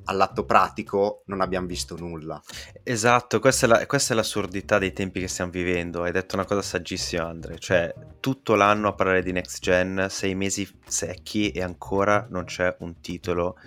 all'atto 0.05 0.45
pratico 0.45 1.23
non 1.25 1.41
abbiamo 1.41 1.67
visto 1.67 1.95
nulla. 1.97 2.41
Esatto, 2.83 3.39
questa 3.39 3.65
è, 3.65 3.69
la, 3.69 3.85
questa 3.85 4.13
è, 4.13 4.15
l'assurdità 4.15 4.79
dei 4.79 4.93
tempi 4.93 5.19
che 5.19 5.27
stiamo 5.27 5.51
vivendo. 5.51 6.03
Hai 6.03 6.11
detto 6.11 6.35
una 6.35 6.45
cosa 6.45 6.61
saggissima, 6.61 7.27
Andre. 7.27 7.59
Cioè, 7.59 7.93
tutto 8.19 8.55
l'anno 8.55 8.87
a 8.87 8.93
parlare 8.93 9.23
di 9.23 9.31
next 9.31 9.61
gen, 9.61 10.07
sei 10.09 10.35
mesi 10.35 10.67
secchi 10.85 11.51
e 11.51 11.61
ancora 11.61 12.25
non 12.29 12.45
c'è 12.45 12.75
un 12.79 12.99
titolo 13.01 13.57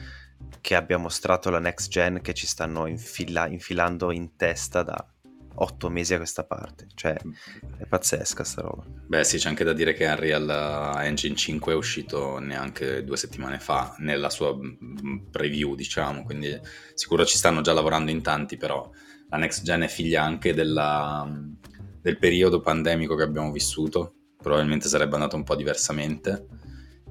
che 0.60 0.74
abbia 0.74 0.98
mostrato 0.98 1.50
la 1.50 1.58
next 1.58 1.90
gen 1.90 2.20
che 2.20 2.32
ci 2.32 2.46
stanno 2.46 2.86
infila- 2.86 3.48
infilando 3.48 4.12
in 4.12 4.36
testa 4.36 4.82
da 4.82 5.06
otto 5.60 5.88
mesi 5.88 6.14
a 6.14 6.18
questa 6.18 6.44
parte. 6.44 6.86
Cioè, 6.94 7.16
è 7.78 7.86
pazzesca 7.86 8.44
sta 8.44 8.62
roba. 8.62 8.84
Beh, 9.06 9.24
sì, 9.24 9.38
c'è 9.38 9.48
anche 9.48 9.64
da 9.64 9.72
dire 9.72 9.92
che 9.92 10.06
Unreal 10.06 11.00
Engine 11.02 11.34
5 11.34 11.72
è 11.72 11.76
uscito 11.76 12.38
neanche 12.38 13.04
due 13.04 13.16
settimane 13.16 13.58
fa 13.58 13.94
nella 13.98 14.30
sua 14.30 14.54
mm, 14.54 15.30
preview, 15.30 15.74
diciamo, 15.74 16.24
quindi 16.24 16.58
sicuro 16.94 17.24
ci 17.24 17.36
stanno 17.36 17.60
già 17.60 17.72
lavorando 17.72 18.10
in 18.10 18.22
tanti, 18.22 18.56
però 18.56 18.90
la 19.28 19.36
next 19.36 19.62
gen 19.62 19.82
è 19.82 19.88
figlia 19.88 20.22
anche 20.22 20.54
della, 20.54 21.28
del 22.00 22.18
periodo 22.18 22.60
pandemico 22.60 23.14
che 23.14 23.22
abbiamo 23.22 23.52
vissuto. 23.52 24.14
Probabilmente 24.40 24.88
sarebbe 24.88 25.14
andato 25.14 25.36
un 25.36 25.42
po' 25.42 25.56
diversamente 25.56 26.46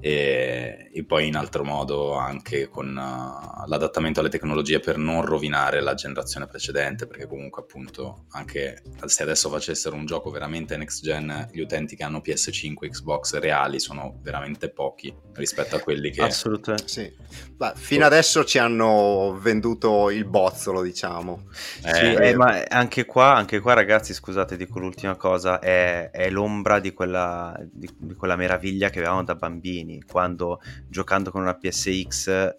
e, 0.00 0.90
e, 0.92 1.04
poi 1.04 1.26
in 1.26 1.36
altro 1.36 1.64
modo 1.64 2.14
anche 2.14 2.68
con 2.68 2.88
uh, 2.88 3.66
l'adattamento 3.66 4.20
alle 4.20 4.28
tecnologie 4.28 4.78
per 4.78 4.96
non 4.96 5.24
rovinare 5.24 5.80
la 5.80 5.94
generazione 5.94 6.46
precedente 6.46 7.06
perché 7.06 7.26
comunque 7.26 7.62
appunto 7.62 8.26
anche 8.30 8.82
se 9.06 9.22
adesso 9.22 9.48
facessero 9.48 9.96
un 9.96 10.06
gioco 10.06 10.30
veramente 10.30 10.76
next 10.76 11.02
gen 11.02 11.48
gli 11.50 11.60
utenti 11.60 11.96
che 11.96 12.04
hanno 12.04 12.22
PS5 12.24 12.90
Xbox 12.90 13.38
reali 13.38 13.80
sono 13.80 14.18
veramente 14.22 14.70
pochi 14.70 15.12
rispetto 15.34 15.76
a 15.76 15.80
quelli 15.80 16.10
che 16.10 16.22
assolutamente. 16.22 16.88
Sì. 16.88 17.12
Beh, 17.56 17.72
fino 17.74 18.04
adesso 18.04 18.44
ci 18.44 18.58
hanno 18.58 19.38
venduto 19.40 20.10
il 20.10 20.24
bozzolo 20.24 20.82
diciamo. 20.82 21.48
Eh, 21.84 21.94
sì, 21.94 22.04
eh, 22.14 22.36
ma 22.36 22.62
anche 22.68 23.04
qua, 23.04 23.34
anche 23.34 23.58
qua 23.60 23.72
ragazzi 23.72 24.14
scusate 24.14 24.56
dico 24.56 24.78
l'ultima 24.78 25.16
cosa 25.16 25.58
è, 25.58 26.10
è 26.10 26.30
l'ombra 26.30 26.78
di 26.78 26.92
quella, 26.92 27.56
di, 27.70 27.88
di 27.96 28.14
quella 28.14 28.36
meraviglia 28.36 28.90
che 28.90 28.98
avevamo 28.98 29.24
da 29.24 29.34
bambini 29.34 29.87
bambini, 29.88 30.02
quando 30.02 30.60
giocando 30.86 31.30
con 31.30 31.40
una 31.40 31.56
PSX 31.56 32.56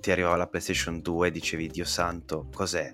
ti 0.00 0.10
arrivava 0.10 0.36
la 0.36 0.46
PlayStation 0.46 1.00
2 1.00 1.28
e 1.28 1.30
dicevi 1.30 1.68
Dio 1.68 1.84
santo, 1.84 2.48
cos'è? 2.52 2.92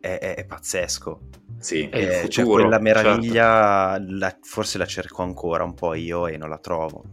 È, 0.00 0.18
è, 0.18 0.34
è 0.36 0.44
pazzesco. 0.44 1.20
Sì, 1.58 1.88
è 1.88 2.24
eh, 2.24 2.28
cioè 2.28 2.44
quella 2.44 2.78
meraviglia 2.78 3.96
certo. 3.96 4.16
la, 4.16 4.38
forse 4.42 4.78
la 4.78 4.86
cerco 4.86 5.22
ancora 5.22 5.64
un 5.64 5.74
po' 5.74 5.94
io 5.94 6.26
e 6.26 6.36
non 6.36 6.48
la 6.48 6.58
trovo. 6.58 7.04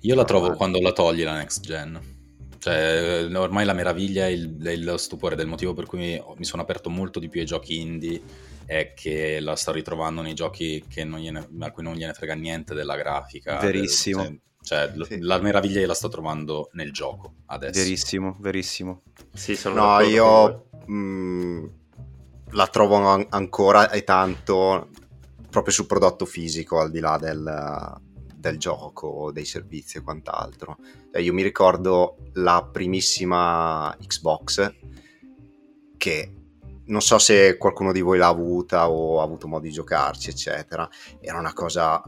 Io 0.00 0.14
la 0.14 0.24
trovo 0.24 0.52
quando 0.54 0.80
la 0.80 0.92
togli 0.92 1.22
la 1.22 1.36
next 1.36 1.64
gen. 1.64 2.12
Cioè, 2.58 3.28
ormai 3.34 3.66
la 3.66 3.74
meraviglia 3.74 4.26
e 4.26 4.32
il, 4.32 4.66
il, 4.66 4.94
stupore 4.96 5.36
del 5.36 5.46
motivo 5.46 5.74
per 5.74 5.84
cui 5.84 5.98
mi, 5.98 6.44
sono 6.44 6.62
aperto 6.62 6.88
molto 6.88 7.20
di 7.20 7.28
più 7.28 7.40
ai 7.40 7.46
giochi 7.46 7.78
indie 7.78 8.22
è 8.64 8.94
che 8.94 9.38
la 9.40 9.54
sto 9.54 9.72
ritrovando 9.72 10.22
nei 10.22 10.32
giochi 10.32 10.82
gliene, 10.88 11.46
a 11.60 11.70
cui 11.70 11.82
non 11.82 11.94
gliene 11.94 12.14
frega 12.14 12.34
niente 12.34 12.72
della 12.72 12.96
grafica. 12.96 13.58
Verissimo. 13.58 14.22
Del, 14.22 14.30
cioè, 14.30 14.40
sì. 14.64 15.20
la 15.20 15.38
meraviglia 15.40 15.86
la 15.86 15.94
sto 15.94 16.08
trovando 16.08 16.70
nel 16.72 16.92
gioco 16.92 17.34
adesso. 17.46 17.80
Verissimo, 17.80 18.36
verissimo. 18.40 19.02
Sì, 19.32 19.56
sono 19.56 19.74
no, 19.74 20.00
io 20.00 20.68
mh, 20.86 20.94
mm, 20.94 21.64
la 22.50 22.66
trovo 22.68 22.96
an- 22.96 23.26
ancora 23.30 23.90
e 23.90 24.04
tanto 24.04 24.88
proprio 25.50 25.72
sul 25.72 25.86
prodotto 25.86 26.24
fisico, 26.24 26.80
al 26.80 26.90
di 26.90 27.00
là 27.00 27.18
del, 27.18 28.00
del 28.34 28.58
gioco, 28.58 29.30
dei 29.32 29.44
servizi 29.44 29.98
e 29.98 30.02
quant'altro. 30.02 30.78
Cioè, 31.12 31.20
io 31.20 31.32
mi 31.32 31.42
ricordo 31.42 32.16
la 32.34 32.68
primissima 32.70 33.94
Xbox 34.00 34.74
che 35.96 36.34
non 36.86 37.00
so 37.00 37.18
se 37.18 37.56
qualcuno 37.56 37.92
di 37.92 38.00
voi 38.00 38.18
l'ha 38.18 38.26
avuta 38.26 38.90
o 38.90 39.20
ha 39.20 39.22
avuto 39.22 39.46
modo 39.46 39.64
di 39.64 39.70
giocarci, 39.70 40.30
eccetera. 40.30 40.88
Era 41.20 41.38
una 41.38 41.52
cosa 41.52 42.02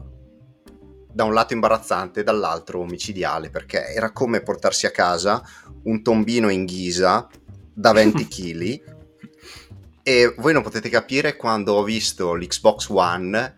da 1.17 1.23
un 1.23 1.33
lato 1.33 1.53
imbarazzante, 1.53 2.21
dall'altro 2.21 2.81
omicidiale, 2.81 3.49
perché 3.49 3.87
era 3.87 4.11
come 4.11 4.41
portarsi 4.41 4.85
a 4.85 4.91
casa 4.91 5.41
un 5.85 6.03
tombino 6.03 6.49
in 6.49 6.63
ghisa 6.63 7.27
da 7.73 7.91
20 7.91 8.27
kg. 8.27 8.95
e 10.03 10.35
voi 10.37 10.53
non 10.53 10.61
potete 10.61 10.89
capire 10.89 11.35
quando 11.35 11.73
ho 11.73 11.83
visto 11.83 12.35
l'Xbox 12.35 12.89
One 12.89 13.55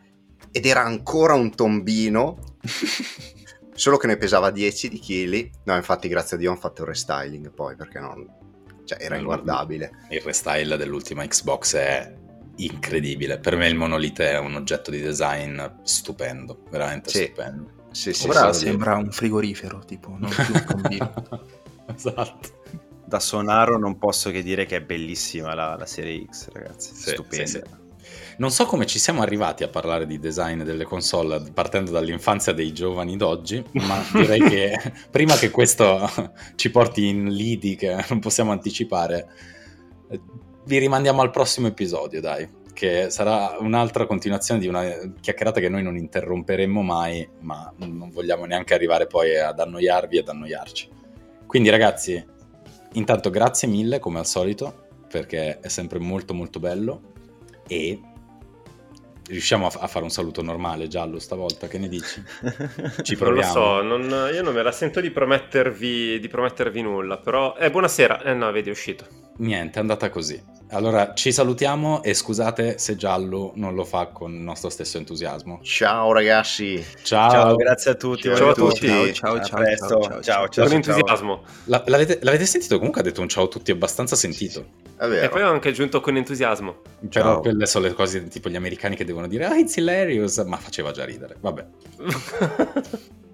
ed 0.54 0.66
era 0.66 0.86
ancora 0.86 1.34
un 1.34 1.54
tombino 1.54 2.56
solo 3.76 3.98
che 3.98 4.08
ne 4.08 4.16
pesava 4.16 4.52
10 4.52 4.88
di 4.88 5.00
chili. 5.00 5.52
No, 5.66 5.76
infatti, 5.76 6.08
grazie 6.08 6.38
a 6.38 6.40
Dio, 6.40 6.52
hanno 6.52 6.60
fatto 6.62 6.84
il 6.84 6.88
restyling 6.88 7.52
poi 7.52 7.76
perché 7.76 8.00
non, 8.00 8.26
cioè, 8.86 9.00
era 9.02 9.18
inguardabile. 9.18 10.06
Il 10.12 10.22
restyle 10.22 10.78
dell'ultima 10.78 11.28
Xbox 11.28 11.76
è 11.76 12.16
incredibile. 12.66 13.40
Per 13.40 13.56
me 13.56 13.68
il 13.68 13.76
monolite 13.76 14.32
è 14.32 14.40
un 14.40 14.56
oggetto 14.56 14.92
di 14.92 15.02
design 15.02 15.62
stupendo, 15.84 16.64
veramente 16.70 17.10
sì. 17.10 17.24
stupendo. 17.26 17.78
Sì, 17.92 18.14
sì, 18.14 18.28
Ora 18.28 18.54
sì, 18.54 18.66
sembra 18.66 18.96
un 18.96 19.12
frigorifero, 19.12 19.80
tipo, 19.86 20.16
non 20.18 20.30
più 20.30 20.54
un 20.54 20.64
combino. 20.66 21.24
esatto. 21.94 22.58
Da 23.06 23.20
Sonaro 23.20 23.80
non 23.80 23.98
posso 23.98 24.30
che 24.30 24.44
dire 24.44 24.66
che 24.66 24.78
è 24.78 24.82
bellissima 24.82 25.56
la, 25.56 25.76
la 25.76 25.86
serie 25.88 26.26
X, 26.30 26.50
ragazzi. 26.52 26.94
Sì, 26.94 27.10
Stupenda. 27.10 27.88
Non 28.38 28.52
so 28.52 28.66
come 28.66 28.86
ci 28.86 29.00
siamo 29.00 29.22
arrivati 29.22 29.64
a 29.64 29.68
parlare 29.68 30.06
di 30.06 30.20
design 30.20 30.64
delle 30.64 30.86
console 30.86 31.42
partendo 31.54 31.92
dall'infanzia 31.92 32.54
dei 32.54 32.72
giovani 32.72 33.18
d'oggi, 33.18 33.64
ma 33.74 34.02
direi 34.14 34.40
che 34.42 34.94
prima 35.10 35.36
che 35.36 35.50
questo 35.50 36.10
ci 36.56 36.70
porti 36.72 37.08
in 37.08 37.34
lidi 37.34 37.76
che 37.76 38.06
non 38.08 38.20
possiamo 38.20 38.52
anticipare, 38.52 39.28
vi 40.70 40.78
rimandiamo 40.78 41.24
al 41.24 41.32
prossimo 41.32 41.66
episodio, 41.66 42.22
dai, 42.22 42.48
che 42.74 43.10
sarà 43.10 43.58
un'altra 43.60 44.06
continuazione 44.06 44.60
di 44.60 44.68
una 44.68 44.84
chiacchierata 45.20 45.60
che 45.60 45.68
noi 45.68 45.82
non 45.82 45.98
interromperemo 45.98 46.84
mai, 46.84 47.28
ma 47.40 47.74
non 47.78 48.12
vogliamo 48.12 48.46
neanche 48.46 48.76
arrivare 48.76 49.08
poi 49.08 49.36
ad 49.36 49.60
annoiarvi 49.60 50.18
e 50.18 50.20
ad 50.20 50.28
annoiarci. 50.28 50.90
Quindi 51.48 51.70
ragazzi, 51.70 52.24
intanto 52.94 53.32
grazie 53.32 53.68
mille 53.68 53.98
come 53.98 54.20
al 54.20 54.28
solito, 54.28 54.90
perché 55.10 55.60
è 55.60 55.68
sempre 55.70 55.98
molto 55.98 56.36
molto 56.36 56.60
bello 56.60 57.14
e 57.68 58.00
riusciamo 59.26 59.66
a, 59.66 59.72
a, 59.80 59.88
fare 59.88 60.06
un 60.06 60.12
saluto 60.12 60.44
normale, 60.44 60.88
giallo 60.88 61.18
stavolta, 61.18 61.68
che 61.68 61.80
ne 61.80 61.88
dici? 61.88 62.24
Ci 63.02 63.16
proviamo. 63.16 63.60
Non 63.60 63.98
lo 63.98 64.04
so, 64.04 64.08
non, 64.08 64.34
io 64.36 64.44
non 64.44 64.54
me 64.54 64.62
la 64.62 64.72
sento 64.72 65.02
di 65.02 65.10
promettervi, 65.10 66.20
di 66.20 66.28
promettervi 66.28 66.84
nulla, 66.84 67.18
però... 67.18 67.56
Eh, 67.58 67.72
buonasera, 67.72 68.22
eh 68.22 68.36
no, 68.36 68.52
vedi, 68.52 68.70
è 68.70 68.72
uscito. 68.72 69.29
Niente, 69.40 69.78
è 69.78 69.82
andata 69.82 70.10
così. 70.10 70.42
Allora, 70.72 71.14
ci 71.16 71.32
salutiamo 71.32 72.04
e 72.04 72.14
scusate 72.14 72.78
se 72.78 72.96
Giallo 72.96 73.54
non 73.56 73.74
lo 73.74 73.86
fa 73.86 74.08
con 74.08 74.34
il 74.34 74.42
nostro 74.42 74.70
stesso 74.70 74.98
entusiasmo. 74.98 75.62
Ciao 75.64 76.12
ragazzi. 76.12 76.84
Ciao. 77.02 77.32
ciao 77.32 77.56
grazie 77.56 77.92
a 77.92 77.96
tutti. 77.96 78.24
Ciao, 78.24 78.36
ciao 78.36 78.50
a 78.50 78.54
tutti. 78.54 78.88
Ciao, 78.88 79.14
ciao, 79.14 79.44
ciao. 79.44 79.76
Ciao, 79.76 79.88
ciao, 79.88 80.22
ciao, 80.22 80.48
ciao. 80.50 80.66
Con 80.66 80.76
entusiasmo. 80.76 81.44
La, 81.66 81.84
l'avete, 81.88 82.20
l'avete, 82.22 82.46
sentito? 82.46 82.78
Comunque 82.78 83.02
ha 83.02 83.04
detto 83.04 83.22
un 83.22 83.30
ciao 83.30 83.46
a 83.46 83.48
tutti 83.48 83.72
abbastanza 83.72 84.16
sentito. 84.16 84.66
E 85.00 85.30
poi 85.30 85.42
ho 85.42 85.50
anche 85.50 85.70
aggiunto 85.70 86.02
con 86.02 86.18
entusiasmo. 86.18 86.82
Però 87.10 87.34
ciao. 87.34 87.40
quelle 87.40 87.66
sono 87.66 87.88
le 87.88 87.94
cose 87.94 88.28
tipo 88.28 88.50
gli 88.50 88.58
americani 88.58 88.96
che 88.96 89.06
devono 89.06 89.28
dire, 89.28 89.46
ah, 89.46 89.58
it's 89.58 89.78
hilarious, 89.78 90.38
ma 90.40 90.58
faceva 90.58 90.92
già 90.92 91.06
ridere. 91.06 91.38
Vabbè. 91.40 91.66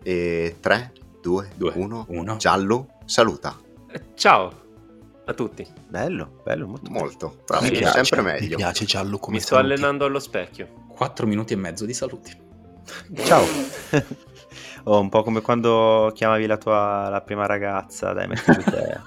e 0.04 0.56
3, 0.60 0.92
2, 1.22 1.50
1. 1.58 2.36
Giallo, 2.38 2.88
saluta. 3.06 3.60
Ciao 4.14 4.64
a 5.26 5.34
tutti. 5.34 5.66
Bello, 5.88 6.42
bello, 6.44 6.68
molto. 6.68 6.92
Molto, 6.92 7.38
bravo, 7.46 7.64
mi 7.64 7.72
piace, 7.72 7.94
sempre 8.04 8.22
meglio. 8.22 8.50
Mi 8.50 8.56
piace 8.56 8.86
giallo 8.86 9.18
come 9.18 9.38
Mi 9.38 9.42
sto 9.42 9.56
saluti. 9.56 9.74
allenando 9.74 10.06
allo 10.06 10.20
specchio. 10.20 10.68
4 10.96 11.26
minuti 11.28 11.54
e 11.54 11.56
mezzo 11.58 11.86
di 11.86 11.94
saluti. 11.94 12.44
Ciao. 13.24 13.44
oh, 14.84 15.00
un 15.00 15.10
po' 15.10 15.24
come 15.24 15.42
quando 15.42 16.12
chiamavi 16.14 16.46
la 16.46 16.58
tua 16.58 17.10
la 17.10 17.22
prima 17.22 17.46
ragazza, 17.46 18.14
dai, 18.14 18.28
metti 18.28 18.52
giù 18.54 18.62
te. 18.64 19.00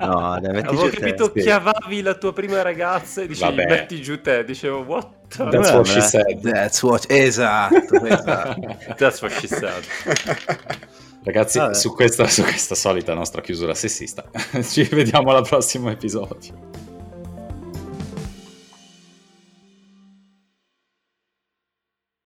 No, 0.00 0.38
dai, 0.40 0.52
metti 0.52 0.66
Avevo 0.68 0.90
giù 0.90 0.98
capito 0.98 1.32
te. 1.32 1.40
chiamavi 1.40 2.02
la 2.02 2.14
tua 2.14 2.32
prima 2.34 2.60
ragazza 2.62 3.22
e 3.22 3.26
dicevi 3.26 3.56
Vabbè. 3.56 3.68
metti 3.70 4.02
giù 4.02 4.20
te, 4.20 4.44
dicevo 4.44 4.80
what? 4.82 5.08
That's 5.28 5.70
what 5.72 5.86
she 5.86 6.00
said. 6.02 6.40
That's 6.42 6.82
what 6.82 7.06
esatto, 7.10 7.96
esatto. 8.04 8.76
That's 8.96 9.22
what 9.22 9.32
she 9.32 9.46
said. 9.46 9.84
Ragazzi, 11.28 11.60
su 11.74 11.92
questa, 11.92 12.26
su 12.26 12.42
questa 12.42 12.74
solita 12.74 13.12
nostra 13.12 13.42
chiusura 13.42 13.74
sessista, 13.74 14.30
ci 14.64 14.82
vediamo 14.84 15.30
al 15.32 15.46
prossimo 15.46 15.90
episodio. 15.90 16.77